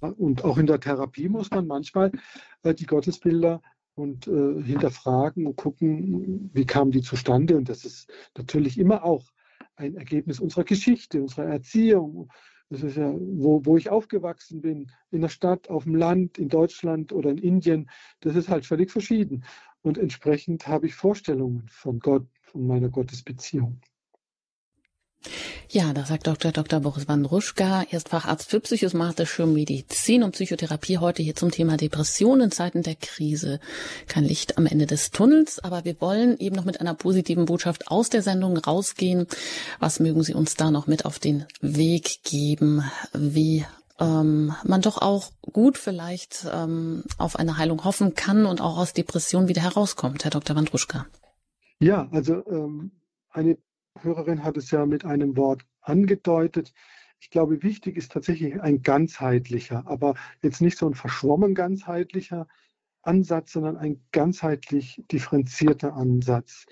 Und 0.00 0.44
auch 0.44 0.58
in 0.58 0.66
der 0.66 0.80
Therapie 0.80 1.28
muss 1.28 1.50
man 1.50 1.66
manchmal 1.66 2.10
äh, 2.62 2.74
die 2.74 2.86
Gottesbilder 2.86 3.62
und 3.94 4.26
äh, 4.26 4.62
hinterfragen 4.62 5.46
und 5.46 5.56
gucken, 5.56 6.50
wie 6.52 6.66
kamen 6.66 6.90
die 6.90 7.02
zustande. 7.02 7.56
Und 7.56 7.68
das 7.68 7.84
ist 7.84 8.10
natürlich 8.36 8.78
immer 8.78 9.04
auch 9.04 9.30
ein 9.76 9.94
Ergebnis 9.96 10.40
unserer 10.40 10.64
Geschichte, 10.64 11.20
unserer 11.22 11.46
Erziehung. 11.46 12.30
Das 12.74 12.82
ist 12.82 12.96
ja, 12.96 13.14
wo, 13.16 13.64
wo 13.64 13.76
ich 13.76 13.88
aufgewachsen 13.88 14.60
bin, 14.60 14.90
in 15.12 15.20
der 15.20 15.28
Stadt, 15.28 15.70
auf 15.70 15.84
dem 15.84 15.94
Land, 15.94 16.38
in 16.38 16.48
Deutschland 16.48 17.12
oder 17.12 17.30
in 17.30 17.38
Indien, 17.38 17.88
das 18.18 18.34
ist 18.34 18.48
halt 18.48 18.66
völlig 18.66 18.90
verschieden. 18.90 19.44
Und 19.82 19.96
entsprechend 19.96 20.66
habe 20.66 20.86
ich 20.86 20.96
Vorstellungen 20.96 21.68
von 21.68 22.00
Gott, 22.00 22.26
von 22.42 22.66
meiner 22.66 22.88
Gottesbeziehung. 22.88 23.80
Ja, 25.70 25.92
da 25.92 26.04
sagt 26.04 26.26
Dr. 26.26 26.52
Dr. 26.52 26.80
Boris 26.80 27.08
Wandruschka, 27.08 27.84
er 27.90 27.96
ist 27.96 28.08
Facharzt 28.08 28.50
für 28.50 28.60
psychosomatische 28.60 29.46
Medizin 29.46 30.22
und 30.22 30.32
Psychotherapie, 30.32 30.98
heute 30.98 31.22
hier 31.22 31.34
zum 31.34 31.50
Thema 31.50 31.76
Depression 31.76 32.40
in 32.40 32.50
Zeiten 32.50 32.82
der 32.82 32.94
Krise. 32.94 33.60
Kein 34.06 34.24
Licht 34.24 34.56
am 34.58 34.66
Ende 34.66 34.86
des 34.86 35.10
Tunnels, 35.10 35.58
aber 35.58 35.84
wir 35.84 36.00
wollen 36.00 36.38
eben 36.38 36.54
noch 36.54 36.64
mit 36.64 36.80
einer 36.80 36.94
positiven 36.94 37.46
Botschaft 37.46 37.88
aus 37.88 38.08
der 38.08 38.22
Sendung 38.22 38.56
rausgehen. 38.56 39.26
Was 39.80 40.00
mögen 40.00 40.22
Sie 40.22 40.34
uns 40.34 40.54
da 40.54 40.70
noch 40.70 40.86
mit 40.86 41.04
auf 41.06 41.18
den 41.18 41.44
Weg 41.60 42.22
geben, 42.22 42.84
wie 43.12 43.64
ähm, 43.98 44.54
man 44.64 44.82
doch 44.82 44.98
auch 45.02 45.30
gut 45.40 45.78
vielleicht 45.78 46.46
ähm, 46.52 47.04
auf 47.18 47.36
eine 47.36 47.58
Heilung 47.58 47.84
hoffen 47.84 48.14
kann 48.14 48.46
und 48.46 48.60
auch 48.60 48.76
aus 48.76 48.92
Depressionen 48.92 49.48
wieder 49.48 49.62
herauskommt, 49.62 50.24
Herr 50.24 50.30
Dr. 50.30 50.56
Wandruschka? 50.56 51.06
Ja, 51.80 52.08
also 52.12 52.44
ähm, 52.46 52.92
eine 53.30 53.58
Hörerin 54.00 54.44
hat 54.44 54.56
es 54.56 54.70
ja 54.70 54.86
mit 54.86 55.04
einem 55.04 55.36
Wort 55.36 55.64
angedeutet. 55.80 56.72
Ich 57.20 57.30
glaube, 57.30 57.62
wichtig 57.62 57.96
ist 57.96 58.12
tatsächlich 58.12 58.60
ein 58.60 58.82
ganzheitlicher, 58.82 59.86
aber 59.86 60.14
jetzt 60.42 60.60
nicht 60.60 60.76
so 60.76 60.86
ein 60.86 60.94
verschwommen 60.94 61.54
ganzheitlicher 61.54 62.46
Ansatz, 63.02 63.52
sondern 63.52 63.76
ein 63.76 64.02
ganzheitlich 64.12 65.02
differenzierter 65.10 65.94
Ansatz. 65.94 66.66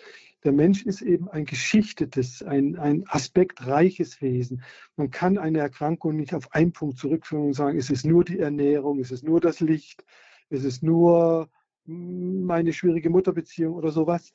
Der 0.44 0.52
Mensch 0.52 0.84
ist 0.84 1.02
eben 1.02 1.28
ein 1.28 1.44
geschichtetes, 1.44 2.42
ein, 2.42 2.76
ein 2.76 3.04
aspektreiches 3.06 4.20
Wesen. 4.20 4.62
Man 4.96 5.10
kann 5.10 5.38
eine 5.38 5.60
Erkrankung 5.60 6.16
nicht 6.16 6.34
auf 6.34 6.52
einen 6.52 6.72
Punkt 6.72 6.98
zurückführen 6.98 7.46
und 7.46 7.52
sagen, 7.52 7.78
es 7.78 7.90
ist 7.90 8.04
nur 8.04 8.24
die 8.24 8.40
Ernährung, 8.40 8.98
es 8.98 9.12
ist 9.12 9.22
nur 9.22 9.40
das 9.40 9.60
Licht, 9.60 10.04
es 10.48 10.64
ist 10.64 10.82
nur 10.82 11.48
meine 11.84 12.72
schwierige 12.72 13.10
Mutterbeziehung 13.10 13.74
oder 13.74 13.90
sowas, 13.90 14.32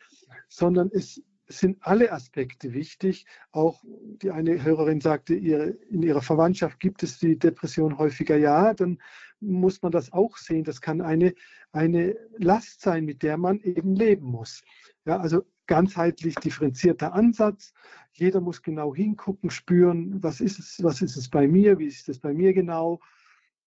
sondern 0.47 0.89
es 0.91 1.21
sind 1.47 1.77
alle 1.81 2.11
Aspekte 2.11 2.73
wichtig. 2.73 3.25
Auch 3.51 3.83
die 4.21 4.31
eine 4.31 4.63
Hörerin 4.63 5.01
sagte, 5.01 5.33
in 5.35 6.03
ihrer 6.03 6.21
Verwandtschaft 6.21 6.79
gibt 6.79 7.03
es 7.03 7.19
die 7.19 7.37
Depression 7.37 7.97
häufiger. 7.97 8.37
Ja, 8.37 8.73
dann 8.73 8.99
muss 9.39 9.81
man 9.81 9.91
das 9.91 10.11
auch 10.11 10.37
sehen. 10.37 10.63
Das 10.63 10.81
kann 10.81 11.01
eine, 11.01 11.33
eine 11.71 12.15
Last 12.37 12.81
sein, 12.81 13.05
mit 13.05 13.23
der 13.23 13.37
man 13.37 13.59
eben 13.61 13.95
leben 13.95 14.25
muss. 14.25 14.63
Ja, 15.05 15.17
also 15.17 15.43
ganzheitlich 15.67 16.35
differenzierter 16.35 17.13
Ansatz. 17.13 17.73
Jeder 18.13 18.41
muss 18.41 18.61
genau 18.61 18.95
hingucken, 18.95 19.49
spüren, 19.49 20.21
was 20.23 20.41
ist 20.41 20.59
es, 20.59 20.83
was 20.83 21.01
ist 21.01 21.17
es 21.17 21.29
bei 21.29 21.47
mir, 21.47 21.77
wie 21.77 21.87
ist 21.87 22.09
es 22.09 22.19
bei 22.19 22.33
mir 22.33 22.53
genau. 22.53 22.99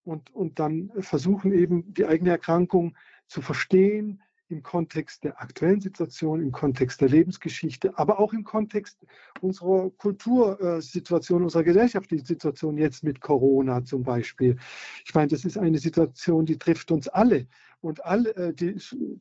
Und, 0.03 0.33
und 0.33 0.59
dann 0.59 0.91
versuchen 0.99 1.53
eben 1.53 1.93
die 1.93 2.05
eigene 2.05 2.31
Erkrankung 2.31 2.97
zu 3.27 3.41
verstehen, 3.41 4.21
im 4.51 4.63
Kontext 4.63 5.23
der 5.23 5.41
aktuellen 5.41 5.81
Situation, 5.81 6.41
im 6.41 6.51
Kontext 6.51 7.01
der 7.01 7.09
Lebensgeschichte, 7.09 7.97
aber 7.97 8.19
auch 8.19 8.33
im 8.33 8.43
Kontext 8.43 8.97
unserer 9.41 9.89
Kultursituation, 9.91 11.43
unserer 11.43 11.63
gesellschaftlichen 11.63 12.25
Situation 12.25 12.77
jetzt 12.77 13.03
mit 13.03 13.21
Corona 13.21 13.83
zum 13.83 14.03
Beispiel. 14.03 14.57
Ich 15.05 15.13
meine, 15.13 15.29
das 15.29 15.45
ist 15.45 15.57
eine 15.57 15.77
Situation, 15.77 16.45
die 16.45 16.57
trifft 16.57 16.91
uns 16.91 17.07
alle. 17.07 17.47
Und 17.81 18.05
alle, 18.05 18.35
äh, 18.35 18.53
die, 18.53 18.75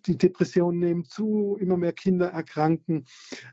die 0.04 0.18
Depressionen 0.18 0.80
nehmen 0.80 1.04
zu, 1.04 1.56
immer 1.60 1.78
mehr 1.78 1.94
Kinder 1.94 2.28
erkranken. 2.28 3.06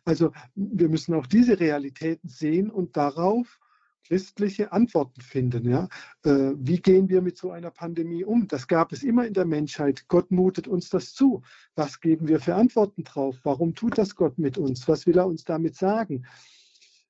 Also 0.03 0.33
wir 0.55 0.89
müssen 0.89 1.13
auch 1.13 1.27
diese 1.27 1.61
Realitäten 1.61 2.27
sehen 2.27 2.69
und 2.69 2.97
darauf 2.97 3.59
christliche 4.07 4.71
Antworten 4.71 5.21
finden. 5.21 5.69
Ja? 5.69 5.89
Äh, 6.23 6.53
wie 6.55 6.79
gehen 6.79 7.09
wir 7.09 7.21
mit 7.21 7.37
so 7.37 7.51
einer 7.51 7.71
Pandemie 7.71 8.23
um? 8.23 8.47
Das 8.47 8.67
gab 8.67 8.93
es 8.93 9.03
immer 9.03 9.25
in 9.27 9.33
der 9.33 9.45
Menschheit. 9.45 10.07
Gott 10.07 10.31
mutet 10.31 10.67
uns 10.67 10.89
das 10.89 11.13
zu. 11.13 11.41
Was 11.75 11.99
geben 11.99 12.27
wir 12.27 12.39
für 12.39 12.55
Antworten 12.55 13.03
drauf? 13.03 13.37
Warum 13.43 13.75
tut 13.75 13.97
das 13.97 14.15
Gott 14.15 14.37
mit 14.37 14.57
uns? 14.57 14.87
Was 14.87 15.05
will 15.05 15.17
er 15.17 15.27
uns 15.27 15.43
damit 15.43 15.75
sagen? 15.75 16.25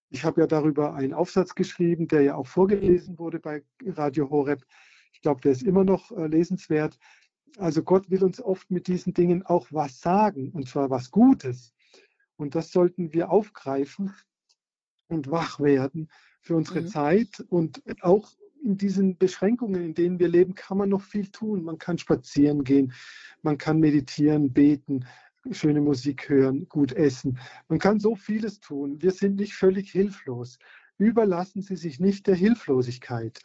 Ich 0.09 0.23
habe 0.23 0.41
ja 0.41 0.47
darüber 0.47 0.95
einen 0.95 1.13
Aufsatz 1.13 1.53
geschrieben, 1.53 2.07
der 2.07 2.21
ja 2.21 2.35
auch 2.35 2.47
vorgelesen 2.47 3.19
wurde 3.19 3.39
bei 3.39 3.63
Radio 3.85 4.29
Horeb. 4.29 4.65
Ich 5.13 5.21
glaube, 5.21 5.41
der 5.41 5.51
ist 5.51 5.63
immer 5.63 5.83
noch 5.83 6.11
äh, 6.11 6.27
lesenswert. 6.27 6.97
Also 7.57 7.83
Gott 7.83 8.09
will 8.09 8.23
uns 8.23 8.41
oft 8.41 8.71
mit 8.71 8.87
diesen 8.87 9.13
Dingen 9.13 9.45
auch 9.45 9.67
was 9.71 9.99
sagen, 9.99 10.51
und 10.51 10.67
zwar 10.67 10.89
was 10.89 11.11
Gutes. 11.11 11.73
Und 12.37 12.55
das 12.55 12.71
sollten 12.71 13.13
wir 13.13 13.29
aufgreifen 13.29 14.13
und 15.07 15.29
wach 15.29 15.59
werden 15.59 16.09
für 16.47 16.55
unsere 16.55 16.81
mhm. 16.81 16.87
Zeit. 16.87 17.45
Und 17.49 17.83
auch 18.01 18.31
in 18.63 18.77
diesen 18.77 19.17
Beschränkungen, 19.17 19.83
in 19.83 19.93
denen 19.93 20.19
wir 20.19 20.27
leben, 20.27 20.55
kann 20.55 20.77
man 20.77 20.89
noch 20.89 21.01
viel 21.01 21.27
tun. 21.27 21.63
Man 21.63 21.77
kann 21.77 21.97
spazieren 21.97 22.63
gehen, 22.63 22.93
man 23.43 23.57
kann 23.57 23.79
meditieren, 23.79 24.51
beten, 24.51 25.05
schöne 25.51 25.81
Musik 25.81 26.29
hören, 26.29 26.67
gut 26.67 26.93
essen. 26.93 27.39
Man 27.67 27.79
kann 27.79 27.99
so 27.99 28.15
vieles 28.15 28.59
tun. 28.59 29.01
Wir 29.01 29.11
sind 29.11 29.35
nicht 29.35 29.53
völlig 29.53 29.91
hilflos. 29.91 30.57
Überlassen 30.97 31.61
Sie 31.61 31.75
sich 31.75 31.99
nicht 31.99 32.27
der 32.27 32.35
Hilflosigkeit. 32.35 33.39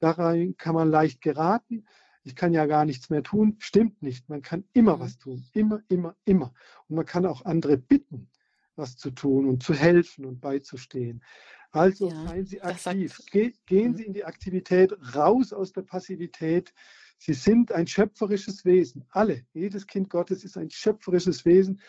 Daran 0.00 0.56
kann 0.56 0.74
man 0.74 0.90
leicht 0.90 1.22
geraten. 1.22 1.86
Ich 2.22 2.36
kann 2.36 2.52
ja 2.52 2.66
gar 2.66 2.84
nichts 2.84 3.10
mehr 3.10 3.22
tun. 3.22 3.56
Stimmt 3.58 4.02
nicht. 4.02 4.28
Man 4.28 4.42
kann 4.42 4.64
immer 4.72 4.96
mhm. 4.96 5.00
was 5.00 5.18
tun. 5.18 5.44
Immer, 5.52 5.80
immer, 5.88 6.14
immer. 6.24 6.52
Und 6.88 6.96
man 6.96 7.06
kann 7.06 7.26
auch 7.26 7.44
andere 7.44 7.76
bitten, 7.78 8.28
was 8.76 8.96
zu 8.96 9.10
tun 9.10 9.48
und 9.48 9.62
zu 9.62 9.74
helfen 9.74 10.24
und 10.24 10.40
beizustehen. 10.40 11.22
Also 11.72 12.10
ja, 12.10 12.26
seien 12.26 12.46
Sie 12.46 12.60
aktiv. 12.60 13.18
Ge 13.30 13.52
gehen 13.66 13.92
mhm. 13.92 13.96
Sie 13.96 14.04
in 14.04 14.12
die 14.12 14.24
Aktivität, 14.24 14.92
raus 15.14 15.52
aus 15.52 15.72
der 15.72 15.82
Passivität. 15.82 16.72
Sie 17.18 17.34
sind 17.34 17.70
ein 17.72 17.86
schöpferisches 17.86 18.64
Wesen. 18.64 19.04
Alle. 19.10 19.44
Jedes 19.52 19.86
Kind 19.86 20.08
Gottes 20.10 20.42
ist 20.44 20.56
ein 20.56 20.70
schöpferisches 20.70 21.44
Wesen. 21.44 21.80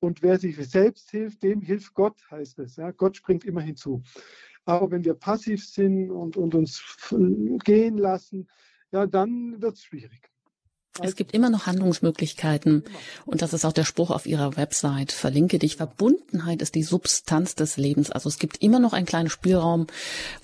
Und 0.00 0.22
wer 0.22 0.38
sich 0.38 0.56
selbst 0.68 1.10
hilft, 1.10 1.42
dem 1.42 1.62
hilft 1.62 1.94
Gott, 1.94 2.20
heißt 2.30 2.58
es. 2.58 2.76
Ja, 2.76 2.90
Gott 2.90 3.16
springt 3.16 3.44
immer 3.44 3.62
hinzu. 3.62 4.02
Aber 4.66 4.90
wenn 4.90 5.04
wir 5.04 5.14
passiv 5.14 5.64
sind 5.66 6.10
und, 6.10 6.36
und 6.36 6.54
uns 6.54 6.82
gehen 7.64 7.96
lassen, 7.96 8.48
ja, 8.92 9.06
dann 9.06 9.60
wird 9.62 9.74
es 9.74 9.84
schwierig. 9.84 10.33
Es 11.02 11.16
gibt 11.16 11.34
immer 11.34 11.50
noch 11.50 11.66
Handlungsmöglichkeiten. 11.66 12.84
Und 13.26 13.42
das 13.42 13.52
ist 13.52 13.64
auch 13.64 13.72
der 13.72 13.84
Spruch 13.84 14.10
auf 14.10 14.26
ihrer 14.26 14.56
Website. 14.56 15.10
Verlinke 15.10 15.58
dich. 15.58 15.76
Verbundenheit 15.76 16.62
ist 16.62 16.76
die 16.76 16.84
Substanz 16.84 17.56
des 17.56 17.76
Lebens. 17.76 18.10
Also 18.10 18.28
es 18.28 18.38
gibt 18.38 18.62
immer 18.62 18.78
noch 18.78 18.92
einen 18.92 19.06
kleinen 19.06 19.28
Spielraum, 19.28 19.88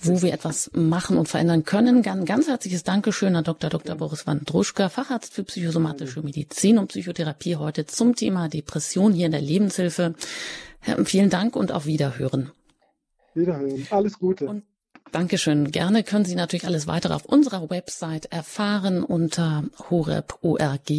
wo 0.03 0.23
wir 0.23 0.33
etwas 0.33 0.71
machen 0.75 1.19
und 1.19 1.29
verändern 1.29 1.65
können. 1.65 2.03
Ganz, 2.03 2.27
ganz 2.27 2.49
herzliches 2.49 2.83
Dankeschön 2.83 3.37
an 3.37 3.45
Dr. 3.45 3.71
Dr. 3.71 3.95
Boris 3.95 4.27
Wandruschka, 4.27 4.89
Facharzt 4.89 5.35
für 5.35 5.45
psychosomatische 5.45 6.23
Medizin 6.23 6.79
und 6.79 6.89
Psychotherapie 6.89 7.57
heute 7.57 7.87
zum 7.87 8.17
Thema 8.17 8.49
Depression 8.49 9.13
hier 9.13 9.27
in 9.27 9.33
der 9.33 9.41
Lebenshilfe. 9.41 10.15
Vielen 11.05 11.31
Dank 11.31 11.55
und 11.55 11.71
auf 11.71 11.87
Wiederhören. 11.87 12.51
Wiederhören. 13.35 13.87
Alles 13.91 14.19
Gute. 14.19 14.47
Und 14.47 14.65
Dankeschön. 15.13 15.71
Gerne 15.71 16.03
können 16.03 16.25
Sie 16.25 16.35
natürlich 16.35 16.67
alles 16.67 16.87
weitere 16.87 17.15
auf 17.15 17.25
unserer 17.25 17.69
Website 17.71 18.27
erfahren 18.27 19.03
unter 19.03 19.65
horeb.org. 19.91 20.91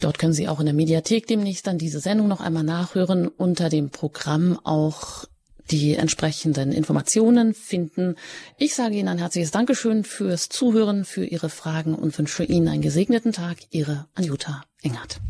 Dort 0.00 0.18
können 0.18 0.32
Sie 0.32 0.48
auch 0.48 0.60
in 0.60 0.66
der 0.66 0.74
Mediathek 0.74 1.26
demnächst 1.26 1.66
dann 1.66 1.78
diese 1.78 2.00
Sendung 2.00 2.28
noch 2.28 2.40
einmal 2.40 2.64
nachhören. 2.64 3.28
Unter 3.28 3.68
dem 3.68 3.90
Programm 3.90 4.58
auch 4.64 5.24
die 5.70 5.94
entsprechenden 5.94 6.72
Informationen 6.72 7.54
finden. 7.54 8.16
Ich 8.58 8.74
sage 8.74 8.96
Ihnen 8.96 9.08
ein 9.08 9.18
herzliches 9.18 9.50
Dankeschön 9.50 10.04
fürs 10.04 10.48
Zuhören, 10.48 11.04
für 11.04 11.24
Ihre 11.24 11.48
Fragen 11.48 11.94
und 11.94 12.16
wünsche 12.18 12.44
Ihnen 12.44 12.68
einen 12.68 12.82
gesegneten 12.82 13.32
Tag. 13.32 13.58
Ihre 13.70 14.06
Anjuta 14.14 14.62
Engert. 14.82 15.20